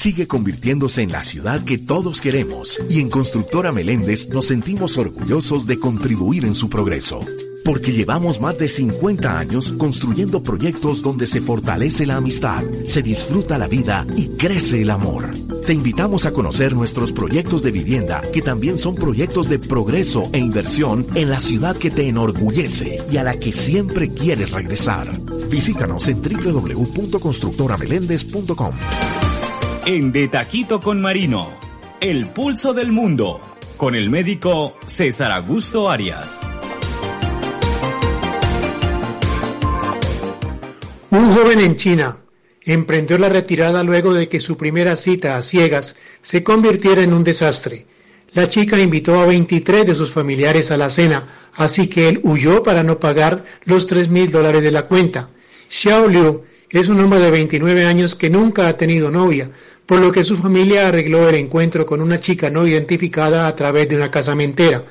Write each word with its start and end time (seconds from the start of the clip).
sigue 0.00 0.26
convirtiéndose 0.26 1.02
en 1.02 1.12
la 1.12 1.20
ciudad 1.20 1.62
que 1.62 1.76
todos 1.76 2.22
queremos 2.22 2.78
y 2.88 3.00
en 3.00 3.10
Constructora 3.10 3.70
Meléndez 3.70 4.30
nos 4.30 4.46
sentimos 4.46 4.96
orgullosos 4.96 5.66
de 5.66 5.78
contribuir 5.78 6.46
en 6.46 6.54
su 6.54 6.70
progreso. 6.70 7.20
Porque 7.66 7.92
llevamos 7.92 8.40
más 8.40 8.56
de 8.56 8.70
50 8.70 9.38
años 9.38 9.72
construyendo 9.72 10.42
proyectos 10.42 11.02
donde 11.02 11.26
se 11.26 11.42
fortalece 11.42 12.06
la 12.06 12.16
amistad, 12.16 12.62
se 12.86 13.02
disfruta 13.02 13.58
la 13.58 13.68
vida 13.68 14.06
y 14.16 14.28
crece 14.28 14.80
el 14.80 14.88
amor. 14.88 15.34
Te 15.66 15.74
invitamos 15.74 16.24
a 16.24 16.32
conocer 16.32 16.74
nuestros 16.74 17.12
proyectos 17.12 17.62
de 17.62 17.70
vivienda, 17.70 18.22
que 18.32 18.40
también 18.40 18.78
son 18.78 18.94
proyectos 18.94 19.50
de 19.50 19.58
progreso 19.58 20.30
e 20.32 20.38
inversión 20.38 21.06
en 21.14 21.28
la 21.28 21.40
ciudad 21.40 21.76
que 21.76 21.90
te 21.90 22.08
enorgullece 22.08 23.02
y 23.12 23.18
a 23.18 23.22
la 23.22 23.38
que 23.38 23.52
siempre 23.52 24.08
quieres 24.08 24.52
regresar. 24.52 25.10
Visítanos 25.50 26.08
en 26.08 26.22
www.constructorameléndez.com. 26.22 28.72
En 29.86 30.12
De 30.12 30.28
Taquito 30.28 30.80
con 30.80 31.00
Marino, 31.00 31.48
el 32.00 32.28
pulso 32.28 32.74
del 32.74 32.92
mundo, 32.92 33.40
con 33.78 33.94
el 33.94 34.10
médico 34.10 34.76
César 34.86 35.32
Augusto 35.32 35.88
Arias. 35.88 36.40
Un 41.10 41.34
joven 41.34 41.60
en 41.60 41.76
China 41.76 42.18
emprendió 42.62 43.16
la 43.18 43.30
retirada 43.30 43.82
luego 43.82 44.12
de 44.12 44.28
que 44.28 44.38
su 44.38 44.58
primera 44.58 44.96
cita 44.96 45.36
a 45.36 45.42
ciegas 45.42 45.96
se 46.20 46.44
convirtiera 46.44 47.02
en 47.02 47.14
un 47.14 47.24
desastre. 47.24 47.86
La 48.34 48.48
chica 48.48 48.78
invitó 48.78 49.18
a 49.18 49.26
23 49.26 49.86
de 49.86 49.94
sus 49.94 50.12
familiares 50.12 50.70
a 50.70 50.76
la 50.76 50.90
cena, 50.90 51.26
así 51.54 51.88
que 51.88 52.06
él 52.06 52.20
huyó 52.22 52.62
para 52.62 52.82
no 52.82 53.00
pagar 53.00 53.44
los 53.64 53.86
3 53.86 54.10
mil 54.10 54.30
dólares 54.30 54.62
de 54.62 54.70
la 54.70 54.86
cuenta. 54.86 55.30
Xiao 55.68 56.06
Liu 56.06 56.42
es 56.70 56.88
un 56.88 57.00
hombre 57.00 57.18
de 57.18 57.32
29 57.32 57.84
años 57.84 58.14
que 58.14 58.30
nunca 58.30 58.68
ha 58.68 58.76
tenido 58.76 59.10
novia, 59.10 59.50
por 59.90 59.98
lo 59.98 60.12
que 60.12 60.22
su 60.22 60.36
familia 60.36 60.86
arregló 60.86 61.28
el 61.28 61.34
encuentro 61.34 61.84
con 61.84 62.00
una 62.00 62.20
chica 62.20 62.48
no 62.48 62.64
identificada 62.64 63.48
a 63.48 63.56
través 63.56 63.88
de 63.88 63.96
una 63.96 64.08
casamentera. 64.08 64.84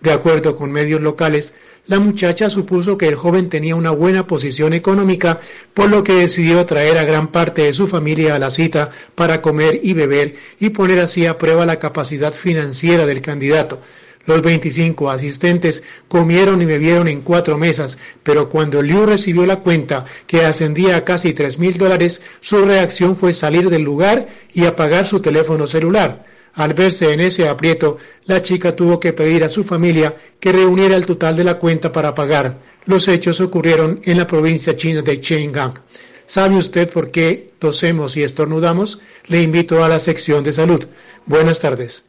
De 0.00 0.10
acuerdo 0.10 0.56
con 0.56 0.72
medios 0.72 1.02
locales, 1.02 1.52
la 1.88 1.98
muchacha 1.98 2.48
supuso 2.48 2.96
que 2.96 3.06
el 3.06 3.16
joven 3.16 3.50
tenía 3.50 3.76
una 3.76 3.90
buena 3.90 4.26
posición 4.26 4.72
económica, 4.72 5.40
por 5.74 5.90
lo 5.90 6.02
que 6.02 6.14
decidió 6.14 6.64
traer 6.64 6.96
a 6.96 7.04
gran 7.04 7.28
parte 7.28 7.64
de 7.64 7.74
su 7.74 7.86
familia 7.86 8.34
a 8.34 8.38
la 8.38 8.50
cita 8.50 8.88
para 9.14 9.42
comer 9.42 9.78
y 9.82 9.92
beber 9.92 10.36
y 10.58 10.70
poner 10.70 11.00
así 11.00 11.26
a 11.26 11.36
prueba 11.36 11.66
la 11.66 11.78
capacidad 11.78 12.32
financiera 12.32 13.04
del 13.04 13.20
candidato. 13.20 13.82
Los 14.26 14.42
25 14.42 15.08
asistentes 15.08 15.82
comieron 16.08 16.60
y 16.60 16.64
bebieron 16.64 17.06
en 17.08 17.20
cuatro 17.20 17.56
mesas, 17.56 17.96
pero 18.22 18.50
cuando 18.50 18.82
Liu 18.82 19.06
recibió 19.06 19.46
la 19.46 19.60
cuenta, 19.60 20.04
que 20.26 20.44
ascendía 20.44 20.96
a 20.96 21.04
casi 21.04 21.32
tres 21.32 21.58
mil 21.58 21.78
dólares, 21.78 22.20
su 22.40 22.64
reacción 22.64 23.16
fue 23.16 23.32
salir 23.32 23.70
del 23.70 23.82
lugar 23.82 24.26
y 24.52 24.64
apagar 24.64 25.06
su 25.06 25.20
teléfono 25.20 25.66
celular. 25.66 26.24
Al 26.54 26.74
verse 26.74 27.12
en 27.12 27.20
ese 27.20 27.48
aprieto, 27.48 27.98
la 28.24 28.42
chica 28.42 28.74
tuvo 28.74 28.98
que 28.98 29.12
pedir 29.12 29.44
a 29.44 29.48
su 29.48 29.62
familia 29.62 30.16
que 30.40 30.52
reuniera 30.52 30.96
el 30.96 31.06
total 31.06 31.36
de 31.36 31.44
la 31.44 31.58
cuenta 31.58 31.92
para 31.92 32.14
pagar. 32.14 32.58
Los 32.86 33.08
hechos 33.08 33.40
ocurrieron 33.40 34.00
en 34.04 34.16
la 34.16 34.26
provincia 34.26 34.74
china 34.74 35.02
de 35.02 35.20
Chenggang. 35.20 35.74
¿Sabe 36.26 36.56
usted 36.56 36.88
por 36.90 37.10
qué 37.10 37.52
tosemos 37.58 38.16
y 38.16 38.24
estornudamos? 38.24 39.00
Le 39.26 39.42
invito 39.42 39.84
a 39.84 39.88
la 39.88 40.00
sección 40.00 40.42
de 40.42 40.52
salud. 40.52 40.86
Buenas 41.26 41.60
tardes. 41.60 42.04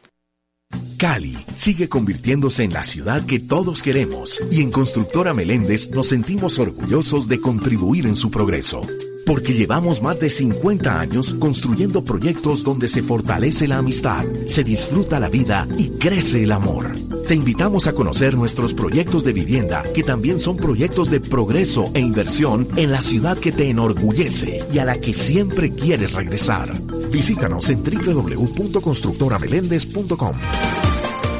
Cali 0.98 1.38
sigue 1.54 1.88
convirtiéndose 1.88 2.64
en 2.64 2.72
la 2.72 2.82
ciudad 2.82 3.24
que 3.24 3.38
todos 3.38 3.84
queremos 3.84 4.40
y 4.50 4.62
en 4.62 4.72
Constructora 4.72 5.32
Meléndez 5.32 5.90
nos 5.90 6.08
sentimos 6.08 6.58
orgullosos 6.58 7.28
de 7.28 7.40
contribuir 7.40 8.06
en 8.06 8.16
su 8.16 8.32
progreso. 8.32 8.82
Porque 9.24 9.54
llevamos 9.54 10.02
más 10.02 10.18
de 10.18 10.28
50 10.28 10.98
años 10.98 11.34
construyendo 11.34 12.02
proyectos 12.02 12.64
donde 12.64 12.88
se 12.88 13.04
fortalece 13.04 13.68
la 13.68 13.78
amistad, 13.78 14.24
se 14.46 14.64
disfruta 14.64 15.20
la 15.20 15.28
vida 15.28 15.68
y 15.76 15.90
crece 15.90 16.42
el 16.42 16.50
amor. 16.50 16.96
Te 17.28 17.34
invitamos 17.34 17.86
a 17.86 17.92
conocer 17.92 18.36
nuestros 18.36 18.74
proyectos 18.74 19.22
de 19.22 19.34
vivienda, 19.34 19.84
que 19.94 20.02
también 20.02 20.40
son 20.40 20.56
proyectos 20.56 21.10
de 21.10 21.20
progreso 21.20 21.92
e 21.94 22.00
inversión 22.00 22.66
en 22.74 22.90
la 22.90 23.02
ciudad 23.02 23.38
que 23.38 23.52
te 23.52 23.70
enorgullece 23.70 24.64
y 24.72 24.78
a 24.78 24.84
la 24.84 24.98
que 24.98 25.12
siempre 25.12 25.70
quieres 25.70 26.14
regresar. 26.14 26.72
Visítanos 27.12 27.70
en 27.70 27.84
www.constructorameléndez.com. 27.84 30.34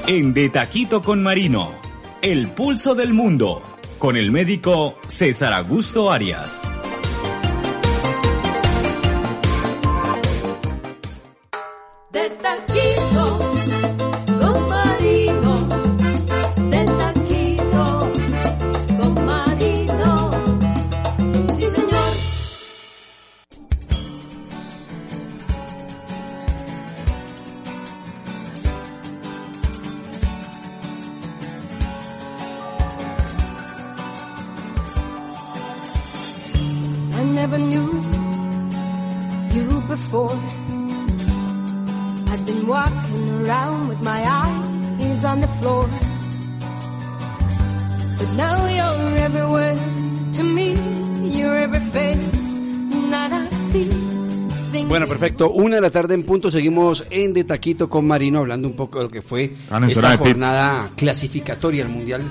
En 0.09 0.33
De 0.33 0.49
Taquito 0.49 1.03
con 1.03 1.23
Marino, 1.23 1.71
el 2.23 2.49
pulso 2.49 2.95
del 2.95 3.13
mundo, 3.13 3.61
con 3.99 4.17
el 4.17 4.33
médico 4.33 4.97
César 5.07 5.53
Augusto 5.53 6.11
Arias. 6.11 6.67
Punto. 56.29 56.51
Seguimos 56.51 57.07
en 57.09 57.33
De 57.33 57.43
Taquito 57.43 57.89
con 57.89 58.07
Marino 58.07 58.41
hablando 58.41 58.69
un 58.69 58.77
poco 58.77 58.99
de 58.99 59.05
lo 59.07 59.11
que 59.11 59.23
fue 59.23 59.55
Ah, 59.71 59.81
esta 59.89 60.19
jornada 60.19 60.93
clasificatoria 60.95 61.83
al 61.83 61.89
Mundial 61.91 62.31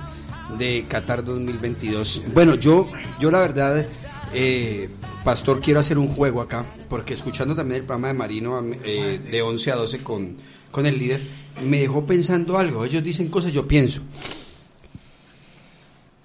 de 0.60 0.86
Qatar 0.88 1.24
2022. 1.24 2.22
Bueno, 2.32 2.54
yo, 2.54 2.88
yo 3.20 3.32
la 3.32 3.40
verdad, 3.40 3.88
eh, 4.32 4.88
Pastor, 5.24 5.60
quiero 5.60 5.80
hacer 5.80 5.98
un 5.98 6.10
juego 6.10 6.42
acá, 6.42 6.64
porque 6.88 7.16
escuchando 7.16 7.56
también 7.56 7.82
el 7.82 7.88
programa 7.88 8.10
de 8.10 8.14
Marino 8.14 8.64
eh, 8.84 9.20
de 9.32 9.42
11 9.42 9.72
a 9.72 9.76
12 9.78 10.04
con, 10.04 10.36
con 10.70 10.86
el 10.86 11.00
líder, 11.00 11.22
me 11.66 11.80
dejó 11.80 12.06
pensando 12.06 12.60
algo. 12.60 12.86
Ellos 12.86 13.02
dicen 13.02 13.30
cosas, 13.30 13.52
yo 13.52 13.68
pienso. 13.68 14.02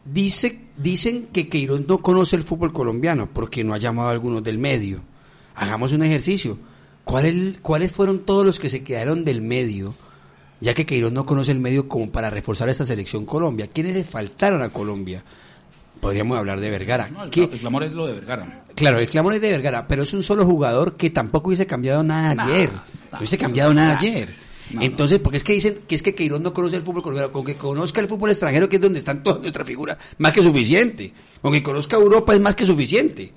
Dice, 0.05 0.61
dicen 0.77 1.29
que 1.33 1.49
Queiroz 1.49 1.89
no 1.89 2.03
conoce 2.03 2.37
el 2.37 2.43
fútbol 2.43 2.75
colombiano 2.75 3.31
porque 3.33 3.65
no 3.65 3.73
ha 3.73 3.79
llamado 3.79 4.11
a 4.11 4.13
algunos 4.13 4.45
del 4.45 4.59
medio. 4.59 5.01
Hagamos 5.55 5.93
un 5.93 6.03
ejercicio. 6.03 6.59
¿Cuál 7.05 7.27
el- 7.27 7.59
¿Cuáles 7.63 7.93
fueron 7.93 8.21
todos 8.25 8.45
los 8.45 8.59
que 8.59 8.71
se 8.71 8.83
quedaron 8.83 9.25
del 9.25 9.43
medio? 9.43 9.95
Ya 10.61 10.75
que 10.75 10.87
Queiroz 10.87 11.11
no 11.13 11.27
conoce 11.27 11.51
el 11.53 11.59
medio 11.59 11.89
como 11.89 12.11
para 12.13 12.31
reforzar 12.31 12.69
esta 12.69 12.85
selección 12.85 13.27
Colombia. 13.27 13.67
¿Quiénes 13.67 13.95
le 13.95 14.05
faltaron 14.05 14.63
a 14.63 14.69
Colombia? 14.69 15.25
Podríamos 16.01 16.39
hablar 16.39 16.61
de 16.61 16.71
Vergara. 16.71 17.09
No, 17.09 17.25
el, 17.25 17.31
¿Qué- 17.31 17.49
cla- 17.49 17.53
el 17.53 17.59
clamor 17.61 17.83
es 17.85 17.93
lo 17.93 18.07
de 18.07 18.13
Vergara. 18.15 18.65
Claro, 18.75 18.99
el 18.99 19.09
clamor 19.09 19.35
es 19.35 19.41
de 19.41 19.51
Vergara, 19.51 19.87
pero 19.89 20.03
es 20.05 20.13
un 20.13 20.23
solo 20.23 20.45
jugador 20.47 20.95
que 20.95 21.11
tampoco 21.11 21.49
hubiese 21.49 21.67
cambiado 21.67 22.03
nada 22.05 22.35
Nah, 22.35 22.45
ayer. 22.45 22.73
nah, 22.73 22.81
no 23.13 23.19
hubiese 23.19 23.39
cambiado 23.39 23.75
nada 23.75 23.95
nah. 23.95 23.99
ayer. 24.01 24.35
No, 24.71 24.83
Entonces, 24.83 25.19
porque 25.19 25.37
es 25.39 25.45
que 25.45 25.53
dicen 25.53 25.81
que 25.87 25.95
es 25.97 26.03
que 26.03 26.15
Queiroz 26.15 26.41
no 26.41 26.53
conoce 26.53 26.77
el 26.77 26.83
fútbol 26.83 27.03
colombiano, 27.03 27.33
con 27.33 27.45
que 27.45 27.57
conozca 27.57 28.01
el 28.01 28.07
fútbol 28.09 28.31
extranjero, 28.31 28.69
que 28.69 28.77
es 28.77 28.83
donde 28.83 29.01
están 29.01 29.23
todas 29.23 29.41
nuestras 29.43 29.67
figuras, 29.67 29.99
más 30.19 30.33
que 30.33 30.43
suficiente. 30.43 31.13
Con 31.43 31.53
que 31.53 31.63
conozca 31.63 31.97
Europa 31.97 32.33
es 32.35 32.41
más 32.41 32.55
que 32.57 32.65
suficiente. 32.65 33.33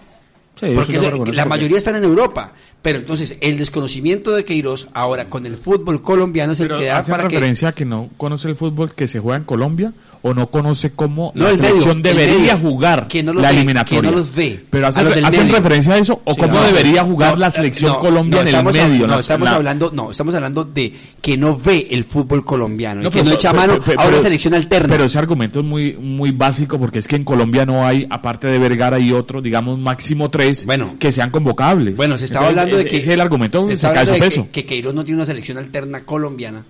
Sí, 0.60 0.68
porque 0.74 0.94
la, 0.94 1.42
eso, 1.42 1.50
mayoría 1.50 1.78
están 1.78 1.96
en 1.96 2.04
Europa. 2.04 2.54
Pero 2.82 3.00
entonces, 3.00 3.36
el 3.42 3.58
desconocimiento 3.58 4.32
de 4.32 4.46
Queiroz 4.46 4.88
ahora 4.94 5.26
con 5.28 5.46
el 5.46 5.58
fútbol 5.58 6.02
colombiano 6.02 6.54
es 6.54 6.60
el 6.60 6.68
Pero 6.68 6.80
que 6.80 6.86
da 6.86 7.00
hace 7.00 7.12
para 7.12 7.24
que... 7.28 7.36
referencia 7.36 7.70
a 7.70 7.72
que 7.72 7.84
no 7.84 8.10
conoce 8.16 8.48
el 8.48 8.56
fútbol 8.56 8.94
que 8.94 9.08
se 9.08 9.20
juega 9.20 9.38
en 9.38 9.44
Colombia 9.44 9.94
o 10.28 10.34
no 10.34 10.48
conoce 10.48 10.92
cómo 10.94 11.32
No, 11.36 11.44
la 11.44 11.52
el 11.52 11.58
medio, 11.58 11.68
selección 11.70 11.98
el 11.98 12.04
debería 12.04 12.56
medio. 12.56 12.70
jugar 12.70 13.08
Que 13.08 13.22
no 13.22 13.32
la 13.32 13.50
ve, 13.52 13.58
eliminatoria. 13.58 14.02
que 14.02 14.08
no 14.08 14.12
los 14.18 14.34
ve. 14.34 14.66
Pero 14.72 14.88
hace- 14.88 15.00
A 15.00 15.04
los 15.04 15.14
del 15.16 15.24
hacen 15.26 15.44
medio. 15.44 15.56
referencia 15.58 15.94
a 15.94 15.98
eso 16.00 16.20
o 16.26 16.34
Sí, 16.34 16.42
cómo 16.42 16.62
debería 16.64 17.04
jugar 17.04 17.38
la 17.38 17.48
eh, 17.48 17.52
selección 17.52 17.96
Colombia 18.00 18.42
en 18.42 18.48
el 18.48 18.64
medio. 18.64 19.06
no, 19.06 19.20
estamos 19.20 19.48
la- 19.48 19.56
hablando, 19.56 19.92
no, 19.94 20.10
estamos 20.10 20.34
hablando 20.34 20.66
de 20.66 20.92
que 21.22 21.38
no 21.38 21.60
ve 21.60 21.88
el 21.92 22.06
fútbol 22.06 22.44
colombiano 22.44 23.02
No, 23.04 23.10
y 23.10 23.12
que 23.12 23.20
pero- 23.20 23.30
no 23.30 23.36
echa 23.36 23.54
mano 23.54 23.78
pero- 23.86 24.00
a 24.02 24.08
una 24.08 24.20
selección 24.20 24.56
alterna. 24.56 24.88
Pero 24.90 25.04
ese 25.04 25.20
argumento 25.20 25.60
es 25.60 25.66
muy 25.66 25.94
muy 25.94 26.32
básico 26.32 26.80
porque 26.80 26.98
es 26.98 27.08
que 27.08 27.18
en 27.18 27.24
Colombia 27.24 27.66
no 27.68 27.86
hay, 27.86 28.08
aparte 28.10 28.48
de 28.48 28.58
Vergara 28.58 28.98
y 28.98 29.12
otro, 29.12 29.44
digamos 29.44 29.78
máximo 29.78 30.32
tres, 30.32 30.66
que 30.98 31.12
sean 31.12 31.30
convocables. 31.30 31.96
Bueno, 31.98 32.18
se 32.18 32.26
estaba 32.26 32.48
Entonces, 32.50 32.62
hablando 32.64 32.78
de 32.84 32.86
que 32.90 32.98
ese 32.98 33.10
es 33.10 33.14
el 33.14 33.22
argumento 33.22 33.64
se 33.64 33.78
se, 33.78 33.92
cae 33.94 34.06
de 34.06 34.14
peso. 34.18 34.46
Que, 34.46 34.62
que 34.64 34.66
Queiroz 34.66 34.96
no 34.96 35.04
tiene 35.04 35.18
una 35.18 35.26
selección 35.28 35.60
alterna 35.60 36.02
colombiana, 36.02 36.66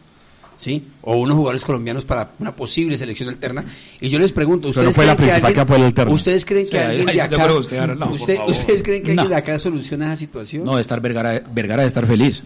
¿sí? 0.65 0.83
O 1.03 1.15
unos 1.17 1.35
jugadores 1.37 1.63
colombianos 1.63 2.05
para 2.05 2.31
una 2.39 2.55
posible 2.55 2.97
selección 2.97 3.29
alterna. 3.29 3.63
Y 4.01 4.09
yo 4.09 4.17
les 4.17 4.31
pregunto, 4.31 4.69
Pero 4.73 4.89
¿ustedes 4.89 4.95
fue 4.95 5.03
creen 5.03 5.15
que 5.15 5.21
principal 5.23 5.53
que 5.53 5.59
alguien-. 5.59 6.07
¿Ustedes 6.13 6.45
creen 6.45 6.65
que 6.65 6.71
Sí, 6.71 6.83
alguien 6.83 7.05
de 7.05 7.21
acá, 7.21 7.53
usted, 7.53 7.87
no, 7.87 8.05
por 8.05 8.11
usted- 8.15 8.35
favor. 8.37 8.51
¿ustedes 8.51 8.81
creen 8.83 9.03
que 9.03 9.11
alguien 9.11 9.25
No. 9.27 9.29
de 9.29 9.35
acá 9.35 9.59
soluciona 9.59 10.05
esa 10.07 10.15
situación? 10.17 10.63
No, 10.65 10.75
de 10.75 10.81
estar 10.81 10.99
Vergara, 11.01 11.43
Vergara 11.53 11.83
de 11.83 11.87
estar 11.87 12.07
feliz. 12.07 12.43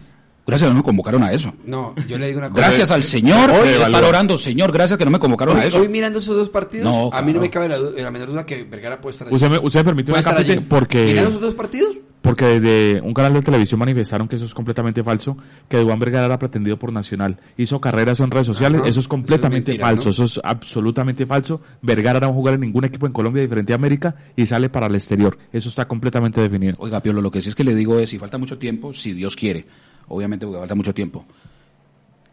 Gracias 0.50 0.64
a 0.64 0.66
Dios 0.68 0.76
no 0.76 0.80
me 0.80 0.84
convocaron 0.84 1.24
a 1.24 1.32
eso. 1.32 1.54
No, 1.66 1.94
yo 2.08 2.18
le 2.18 2.28
digo 2.28 2.40
una 2.40 2.50
cosa. 2.50 2.62
Gracias 2.62 2.92
al 2.92 3.04
Señor, 3.04 3.52
Hoy- 3.52 3.70
estar 3.70 4.04
orando, 4.04 4.38
Señor, 4.38 4.72
gracias 4.72 4.98
que 4.98 5.06
no 5.06 5.12
me 5.12 5.20
convocaron 5.20 5.58
a 5.58 5.66
eso. 5.66 5.80
hoy 5.82 5.88
mirando 5.90 6.20
esos 6.20 6.36
dos 6.36 6.50
partidos, 6.50 6.84
No, 6.86 7.10
a 7.14 7.22
mí 7.22 7.34
no 7.34 7.40
me 7.42 7.50
cabe 7.50 7.70
la, 7.70 8.12
menor 8.12 8.30
duda 8.30 8.46
que 8.46 8.64
Vergara 8.64 9.00
puede 9.00 9.14
estar 9.14 9.28
allí. 9.28 9.36
Usted 9.36 9.50
me, 9.50 9.60
usted 9.60 9.80
me 9.80 9.84
permite 9.86 10.12
una 10.12 10.24
capite 10.24 10.62
porque... 10.62 11.06
¿Mirando 11.06 11.30
esos 11.30 11.42
dos 11.42 11.54
partidos? 11.56 11.96
Porque 12.22 12.60
desde 12.60 13.02
un 13.02 13.14
canal 13.14 13.32
de 13.32 13.42
televisión 13.42 13.80
manifestaron 13.80 14.28
que 14.28 14.36
eso 14.36 14.44
es 14.44 14.54
completamente 14.54 15.02
falso, 15.04 15.38
que 15.70 15.78
Duván 15.78 16.00
Vergara 16.00 16.26
era 16.26 16.38
pretendido 16.38 16.78
por 16.78 16.92
Nacional. 16.92 17.40
Hizo 17.56 17.80
carreras 17.80 18.20
en 18.20 18.30
redes 18.30 18.46
sociales, 18.46 18.82
Ajá. 18.82 18.90
eso 18.90 19.00
es 19.00 19.08
completamente 19.08 19.72
Eso 19.72 19.82
es 19.82 19.88
mentira, 19.88 20.04
falso, 20.04 20.22
¿no? 20.22 20.26
eso 20.26 20.40
es 20.40 20.40
absolutamente 20.44 21.26
falso. 21.26 21.62
Vergara 21.82 22.20
no 22.20 22.28
va 22.28 22.34
a 22.34 22.36
jugar 22.36 22.56
en 22.56 22.62
ningún 22.62 22.84
equipo 22.84 23.08
en 23.08 23.14
Colombia 23.14 23.42
diferente 23.42 23.72
a 23.72 23.76
América 23.78 24.16
y 24.36 24.46
sale 24.46 24.70
para 24.70 24.88
el 24.88 24.96
exterior. 24.96 25.38
Eso 25.54 25.70
está 25.70 25.88
completamente 25.88 26.42
definido. 26.42 26.76
Oiga, 26.80 27.00
Piolo, 27.00 27.22
lo 27.22 27.32
que 27.32 27.42
sí 27.42 27.50
es 27.50 27.56
que 27.56 27.64
le 27.64 27.74
digo 27.74 27.98
es, 28.00 28.10
si 28.10 28.20
falta 28.20 28.38
mucho 28.38 28.58
tiempo, 28.58 28.94
si 28.94 29.14
Dios 29.14 29.38
quiere, 29.38 29.66
obviamente 30.10 30.46
porque 30.46 30.60
falta 30.60 30.76
mucho 30.76 30.94
tiempo, 30.94 31.26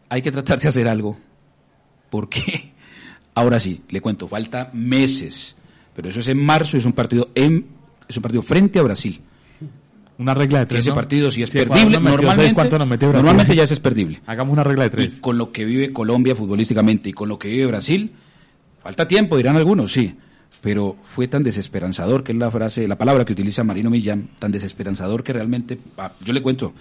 hay 0.09 0.23
que 0.23 0.33
tratar 0.33 0.59
de 0.59 0.69
hacer 0.69 0.89
algo, 0.89 1.17
porque 2.11 2.73
ahora 3.35 3.61
sí, 3.61 3.83
le 3.89 4.01
cuento, 4.01 4.29
falta 4.29 4.71
meses, 4.73 5.57
pero 5.95 6.09
eso 6.09 6.21
es 6.21 6.29
en 6.29 6.45
marzo 6.45 6.77
y 6.77 6.81
es 6.81 6.87
un 6.87 6.93
partido 6.93 7.31
en, 7.35 7.67
es 8.09 8.17
un 8.17 8.23
partido 8.23 8.43
frente 8.43 8.79
a 8.79 8.83
Brasil. 8.83 9.21
Una 10.19 10.33
regla 10.33 10.61
de 10.61 10.65
Que 10.65 10.69
tres. 10.71 10.85
ese 10.85 10.91
¿no? 10.91 10.95
partido 10.95 11.31
si 11.31 11.43
es 11.43 11.51
Sí, 11.51 11.59
perdible, 11.59 12.01
normalmente, 12.01 12.55
normalmente 13.13 13.55
ya 13.55 13.65
ese 13.65 13.75
es 13.75 13.81
perdible. 13.81 14.23
Hagamos 14.25 14.55
una 14.55 14.65
regla 14.65 14.85
de 14.85 14.91
tres. 14.91 15.19
Y 15.19 15.21
con 15.21 15.37
lo 15.37 15.53
que 15.53 15.67
vive 15.67 15.93
Colombia 15.93 16.35
futbolísticamente 16.35 17.11
y 17.11 17.13
con 17.13 17.29
lo 17.29 17.39
que 17.39 17.49
vive 17.49 17.67
Brasil, 17.67 18.13
falta 18.83 19.07
tiempo, 19.07 19.37
dirán 19.37 19.57
algunos, 19.57 19.93
sí. 19.93 20.15
Pero 20.63 20.97
fue 21.15 21.29
tan 21.29 21.43
desesperanzador, 21.43 22.25
que 22.25 22.33
es 22.33 22.39
la 22.39 22.51
frase, 22.51 22.89
la 22.89 22.97
palabra 22.97 23.27
que 23.27 23.35
utiliza 23.35 23.63
Marino 23.63 23.91
Millán, 23.91 24.31
tan 24.39 24.51
desesperanzador 24.53 25.23
que 25.23 25.35
realmente, 25.35 25.79
yo 26.25 26.33
le 26.33 26.41
cuento, 26.41 26.73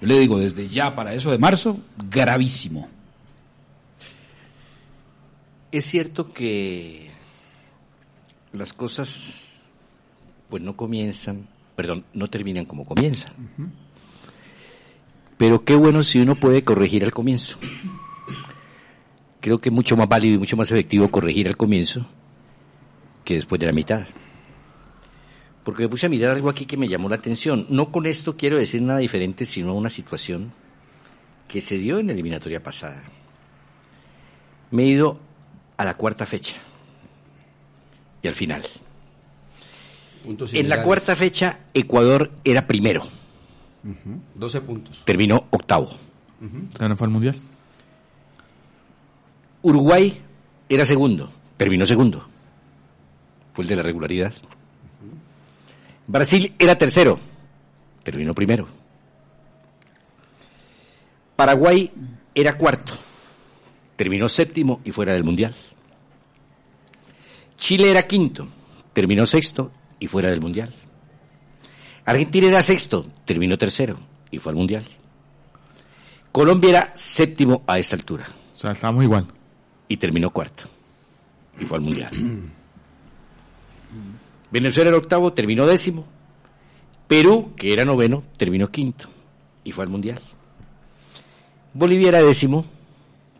yo 0.00 0.06
le 0.06 0.18
digo, 0.18 0.38
desde 0.38 0.68
ya 0.68 0.94
para 0.94 1.14
eso 1.14 1.30
de 1.30 1.38
marzo, 1.38 1.78
gravísimo. 2.10 2.88
Es 5.72 5.86
cierto 5.86 6.32
que 6.32 7.10
las 8.52 8.72
cosas 8.72 9.60
pues 10.48 10.62
no 10.62 10.76
comienzan, 10.76 11.48
perdón, 11.74 12.04
no 12.12 12.28
terminan 12.28 12.64
como 12.64 12.84
comienzan. 12.84 13.32
Pero 15.36 15.64
qué 15.64 15.74
bueno 15.74 16.02
si 16.02 16.20
uno 16.20 16.36
puede 16.36 16.62
corregir 16.62 17.04
al 17.04 17.10
comienzo. 17.10 17.58
Creo 19.40 19.58
que 19.58 19.70
es 19.70 19.74
mucho 19.74 19.96
más 19.96 20.08
válido 20.08 20.36
y 20.36 20.38
mucho 20.38 20.56
más 20.56 20.70
efectivo 20.70 21.10
corregir 21.10 21.48
al 21.48 21.56
comienzo 21.56 22.06
que 23.24 23.34
después 23.34 23.58
de 23.58 23.66
la 23.66 23.72
mitad. 23.72 24.06
Porque 25.64 25.82
me 25.82 25.88
puse 25.88 26.06
a 26.06 26.08
mirar 26.10 26.32
algo 26.36 26.50
aquí 26.50 26.66
que 26.66 26.76
me 26.76 26.88
llamó 26.88 27.08
la 27.08 27.16
atención. 27.16 27.66
No 27.70 27.90
con 27.90 28.06
esto 28.06 28.36
quiero 28.36 28.58
decir 28.58 28.82
nada 28.82 28.98
diferente, 28.98 29.46
sino 29.46 29.74
una 29.74 29.88
situación 29.88 30.52
que 31.48 31.60
se 31.60 31.78
dio 31.78 31.98
en 31.98 32.06
la 32.08 32.12
eliminatoria 32.12 32.62
pasada. 32.62 33.02
Me 34.70 34.82
he 34.82 34.86
ido 34.86 35.18
a 35.76 35.84
la 35.84 35.96
cuarta 35.96 36.26
fecha 36.26 36.56
y 38.22 38.28
al 38.28 38.34
final. 38.34 38.62
Puntos 40.24 40.52
En 40.54 40.68
la 40.68 40.82
cuarta 40.82 41.14
fecha, 41.16 41.60
Ecuador 41.74 42.30
era 42.44 42.66
primero, 42.66 43.02
Ujú, 43.02 44.20
12 44.34 44.60
puntos. 44.62 45.02
terminó 45.04 45.46
octavo. 45.50 45.90
¿Se 46.78 46.88
no 46.88 46.96
fue 46.96 47.06
al 47.06 47.10
Mundial? 47.12 47.36
Uruguay 49.62 50.20
era 50.68 50.84
segundo, 50.84 51.30
terminó 51.56 51.86
segundo. 51.86 52.26
Fue 53.54 53.62
el 53.64 53.68
de 53.68 53.76
la 53.76 53.82
regularidad. 53.82 54.34
Brasil 56.06 56.54
era 56.58 56.76
tercero, 56.76 57.18
terminó 58.02 58.34
primero. 58.34 58.68
Paraguay 61.36 61.90
era 62.34 62.56
cuarto, 62.56 62.94
terminó 63.96 64.28
séptimo 64.28 64.80
y 64.84 64.92
fuera 64.92 65.14
del 65.14 65.24
Mundial. 65.24 65.54
Chile 67.56 67.90
era 67.90 68.06
quinto, 68.06 68.46
terminó 68.92 69.26
sexto 69.26 69.72
y 69.98 70.06
fuera 70.06 70.30
del 70.30 70.40
Mundial. 70.40 70.72
Argentina 72.04 72.48
era 72.48 72.62
sexto, 72.62 73.06
terminó 73.24 73.56
tercero 73.56 73.98
y 74.30 74.38
fue 74.38 74.50
al 74.52 74.56
Mundial. 74.56 74.84
Colombia 76.30 76.70
era 76.70 76.92
séptimo 76.96 77.62
a 77.68 77.78
esta 77.78 77.94
altura 77.94 78.26
O 78.56 78.58
sea, 78.58 78.72
estamos 78.72 79.04
igual. 79.04 79.26
y 79.88 79.96
terminó 79.96 80.30
cuarto. 80.30 80.64
Y 81.58 81.64
fue 81.64 81.78
al 81.78 81.84
Mundial. 81.84 82.10
Venezuela 84.54 84.90
era 84.90 84.98
octavo, 84.98 85.32
terminó 85.32 85.66
décimo. 85.66 86.04
Perú, 87.08 87.54
que 87.56 87.72
era 87.72 87.84
noveno, 87.84 88.22
terminó 88.36 88.70
quinto 88.70 89.08
y 89.64 89.72
fue 89.72 89.82
al 89.82 89.90
Mundial. 89.90 90.20
Bolivia 91.72 92.10
era 92.10 92.22
décimo 92.22 92.64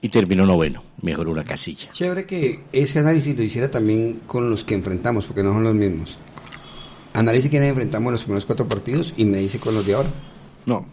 y 0.01 0.09
terminó 0.09 0.45
noveno, 0.45 0.83
mejoró 1.03 1.31
una 1.31 1.45
casilla. 1.45 1.93
Chévere 1.93 2.27
que 2.27 2.65
ese 2.73 2.99
análisis 2.99 3.37
lo 3.37 3.45
hiciera 3.45 3.71
también 3.71 4.23
con 4.27 4.51
los 4.51 4.65
que 4.65 4.75
enfrentamos, 4.75 5.27
porque 5.27 5.45
no 5.45 5.53
son 5.53 5.63
los 5.63 5.75
mismos. 5.77 6.19
Analice 7.13 7.49
quiénes 7.49 7.69
enfrentamos 7.69 8.09
en 8.09 8.13
los 8.15 8.25
primeros 8.25 8.45
cuatro 8.45 8.69
partidos 8.69 9.15
y 9.17 9.25
me 9.25 9.39
dice 9.39 9.61
con 9.61 9.73
los 9.73 9.87
de 9.87 9.95
ahora. 9.95 10.11
No, 10.67 10.85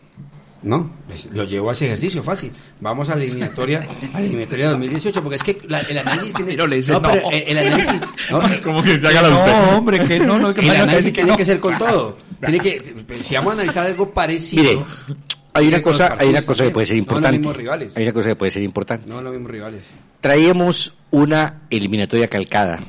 No, 0.64 0.92
pues, 1.08 1.28
lo 1.34 1.44
llevo 1.44 1.72
a 1.72 1.74
ese 1.74 1.88
ejercicio 1.88 2.22
fácil. 2.22 2.52
Vamos 2.82 3.10
a 3.10 3.16
la 3.16 3.24
eliminatoria, 3.24 3.80
a 4.14 4.20
la 4.20 4.26
eliminatoria 4.26 4.66
de 4.68 4.72
2018, 4.74 5.22
porque 5.24 5.36
es 5.38 5.44
que 5.44 5.60
la- 5.68 5.80
el 5.80 5.98
análisis 5.98 6.34
tiene. 6.36 6.52
Pero 6.52 6.68
le 6.68 6.76
dice 6.76 6.92
no, 6.92 7.02
pero 7.02 7.16
no. 7.24 7.32
el, 7.32 7.44
el 7.58 7.58
análisis. 7.68 7.96
No, 8.30 8.42
Como 8.64 8.84
que 8.84 9.00
se 9.00 9.08
haga 9.08 9.24
la 9.24 9.30
usted. 9.40 9.52
No, 9.52 9.78
hombre, 9.80 10.00
que 10.06 10.20
no, 10.20 10.38
no, 10.38 10.54
que 10.54 10.62
el 10.62 10.70
análisis 10.70 10.96
decir 10.98 11.12
que 11.14 11.22
tiene 11.22 11.32
no. 11.32 11.38
que 11.38 11.46
ser 11.46 11.60
con 11.60 11.78
todo. 11.80 12.18
Tiene 12.42 12.60
que, 12.60 13.04
si 13.24 13.34
vamos 13.36 13.52
a 13.52 13.54
analizar 13.56 13.86
algo 13.88 14.12
parecido. 14.14 14.64
Mire, 14.64 14.80
hay 15.54 15.68
una 15.68 15.82
cosa, 15.82 16.16
hay 16.20 16.30
una 16.30 16.42
cosa 16.44 16.64
que 16.64 16.70
puede 16.70 16.86
ser 16.86 16.96
No 16.98 17.02
importante. 17.02 17.32
los 17.38 17.40
mismos 17.40 17.58
rivales. 17.58 17.98
Hay 17.98 18.04
una 18.04 18.14
cosa 18.14 18.30
que 18.30 18.36
puede 18.36 18.52
ser 18.52 18.64
importante. 18.64 19.10
No 19.10 19.22
los 19.22 19.32
mismos 19.34 19.52
rivales. 19.52 19.82
Traíamos 20.22 20.96
una 21.10 21.62
eliminatoria 21.72 22.28
calcada 22.28 22.80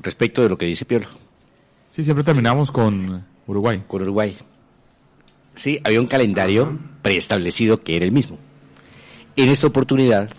respecto 0.00 0.42
de 0.42 0.48
lo 0.48 0.56
que 0.56 0.66
dice 0.66 0.84
Piolo 0.84 1.08
Sí, 1.90 2.02
siempre 2.04 2.24
terminamos 2.24 2.70
con 2.72 3.24
Uruguay. 3.46 3.82
con 3.86 4.02
Uruguay. 4.02 4.36
Sí, 5.54 5.80
había 5.84 6.00
un 6.00 6.06
calendario 6.06 6.78
preestablecido 7.02 7.80
que 7.80 7.96
era 7.96 8.04
el 8.04 8.12
mismo. 8.12 8.38
En 9.36 9.48
esta 9.48 9.66
oportunidad, 9.66 10.30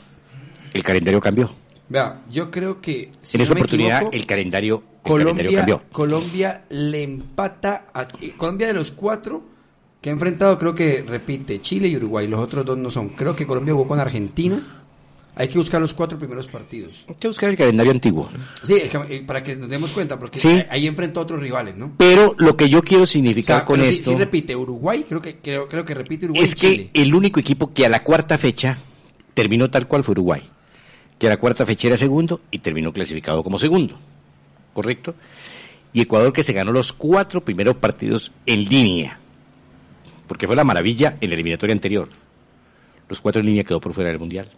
el 0.74 0.84
calendario 0.84 1.22
cambió. 1.22 1.52
Vea, 1.88 2.22
yo 2.30 2.50
creo 2.50 2.82
que. 2.82 3.12
si 3.22 3.38
en 3.38 3.44
no 3.44 3.50
me 3.50 3.62
oportunidad, 3.62 3.98
equivoco, 3.98 4.16
el 4.18 4.26
calendario, 4.26 4.76
el 4.76 4.84
calendario 5.04 5.34
Colombia, 5.34 5.58
cambió. 5.58 5.84
Colombia 5.92 6.66
le 6.70 7.04
empata 7.04 7.88
a 7.94 8.08
eh, 8.22 8.34
Colombia 8.36 8.68
de 8.68 8.74
los 8.74 8.92
cuatro 8.92 9.44
que 10.02 10.10
ha 10.10 10.14
enfrentado, 10.14 10.58
creo 10.58 10.74
que 10.74 11.04
repite 11.08 11.62
Chile 11.62 11.88
y 11.88 11.98
Uruguay. 11.98 12.28
Los 12.28 12.40
otros 12.40 12.66
dos 12.66 12.78
no 12.78 12.90
son. 12.92 13.10
Creo 13.10 13.36
que 13.36 13.46
Colombia 13.46 13.74
jugó 13.74 13.88
con 13.88 14.00
Argentina. 14.00 14.85
Hay 15.38 15.50
que 15.50 15.58
buscar 15.58 15.82
los 15.82 15.94
cuatro 15.94 16.18
primeros 16.18 16.48
partidos. 16.48 17.04
Hay 17.10 17.16
que 17.16 17.28
buscar 17.28 17.50
el 17.50 17.58
calendario 17.58 17.92
antiguo. 17.92 18.30
Sí, 18.64 18.76
eh, 18.76 19.24
para 19.28 19.44
que 19.44 19.56
nos 19.58 19.68
demos 19.70 19.92
cuenta, 19.92 20.18
porque 20.18 20.40
Sí. 20.40 20.64
ahí- 20.70 20.88
enfrentó 20.88 21.20
a 21.20 21.24
otros 21.24 21.42
rivales, 21.42 21.76
¿no? 21.76 21.94
Pero 21.98 22.36
lo 22.38 22.56
que 22.56 22.70
yo 22.70 22.82
quiero 22.82 23.04
O 23.04 23.06
significar 23.06 23.60
sea, 23.60 23.66
con 23.66 23.80
pero 23.80 23.90
esto 23.92 24.12
sí 24.12 24.18
repite 24.18 24.56
Uruguay, 24.56 25.04
creo 25.08 25.22
que 25.22 25.36
creo, 25.40 25.68
creo 25.68 25.84
que 25.84 25.94
repite 25.94 26.26
Uruguay. 26.26 26.44
es 26.46 26.56
que 26.56 26.90
el 26.94 27.14
único 27.14 27.40
equipo 27.42 27.74
que 27.74 27.86
a 27.86 27.90
la 27.90 28.02
cuarta 28.04 28.38
fecha 28.38 28.78
terminó 29.34 29.70
tal 29.70 29.88
cual 29.88 30.04
fue 30.06 30.14
Uruguay. 30.14 30.42
Que 31.20 31.28
a 31.28 31.30
la 31.32 31.38
cuarta 31.38 31.66
fecha 31.66 31.88
era 31.90 31.98
segundo 31.98 32.40
y 32.52 32.60
terminó 32.60 32.94
clasificado 32.94 33.44
como 33.44 33.58
segundo. 33.60 33.98
¿Correcto? 34.74 35.16
Y 35.94 36.02
Ecuador 36.02 36.32
que 36.34 36.44
se 36.44 36.54
ganó 36.54 36.72
los 36.72 36.94
cuatro 36.94 37.44
primeros 37.44 37.76
partidos 37.78 38.32
en 38.46 38.64
línea. 38.66 39.20
Porque 40.28 40.48
fue 40.48 40.56
la 40.56 40.64
maravilla 40.64 41.18
en 41.22 41.30
la 41.30 41.36
eliminatoria 41.36 41.74
anterior. 41.74 42.10
Los 43.10 43.20
cuatro 43.22 43.42
en 43.42 43.48
línea 43.48 43.64
quedó 43.64 43.80
por 43.82 43.94
fuera 43.94 44.10
del 44.10 44.20
Mundial. 44.20 44.50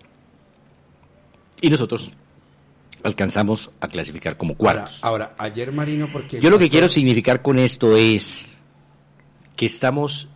Y 1.61 1.69
nosotros 1.69 2.11
alcanzamos 3.03 3.71
a 3.79 3.87
clasificar 3.87 4.37
como 4.37 4.55
cuartos. 4.55 4.99
ahora, 5.03 5.35
ayer 5.37 5.71
Marino, 5.71 6.09
porque. 6.11 6.39
Yo 6.39 6.49
lo 6.49 6.59
que 6.59 6.69
quiero 6.69 6.89
significar 6.89 7.41
con 7.41 7.57
esto 7.57 7.95
es 7.95 8.57
que 9.55 9.65
estamos 9.65 10.27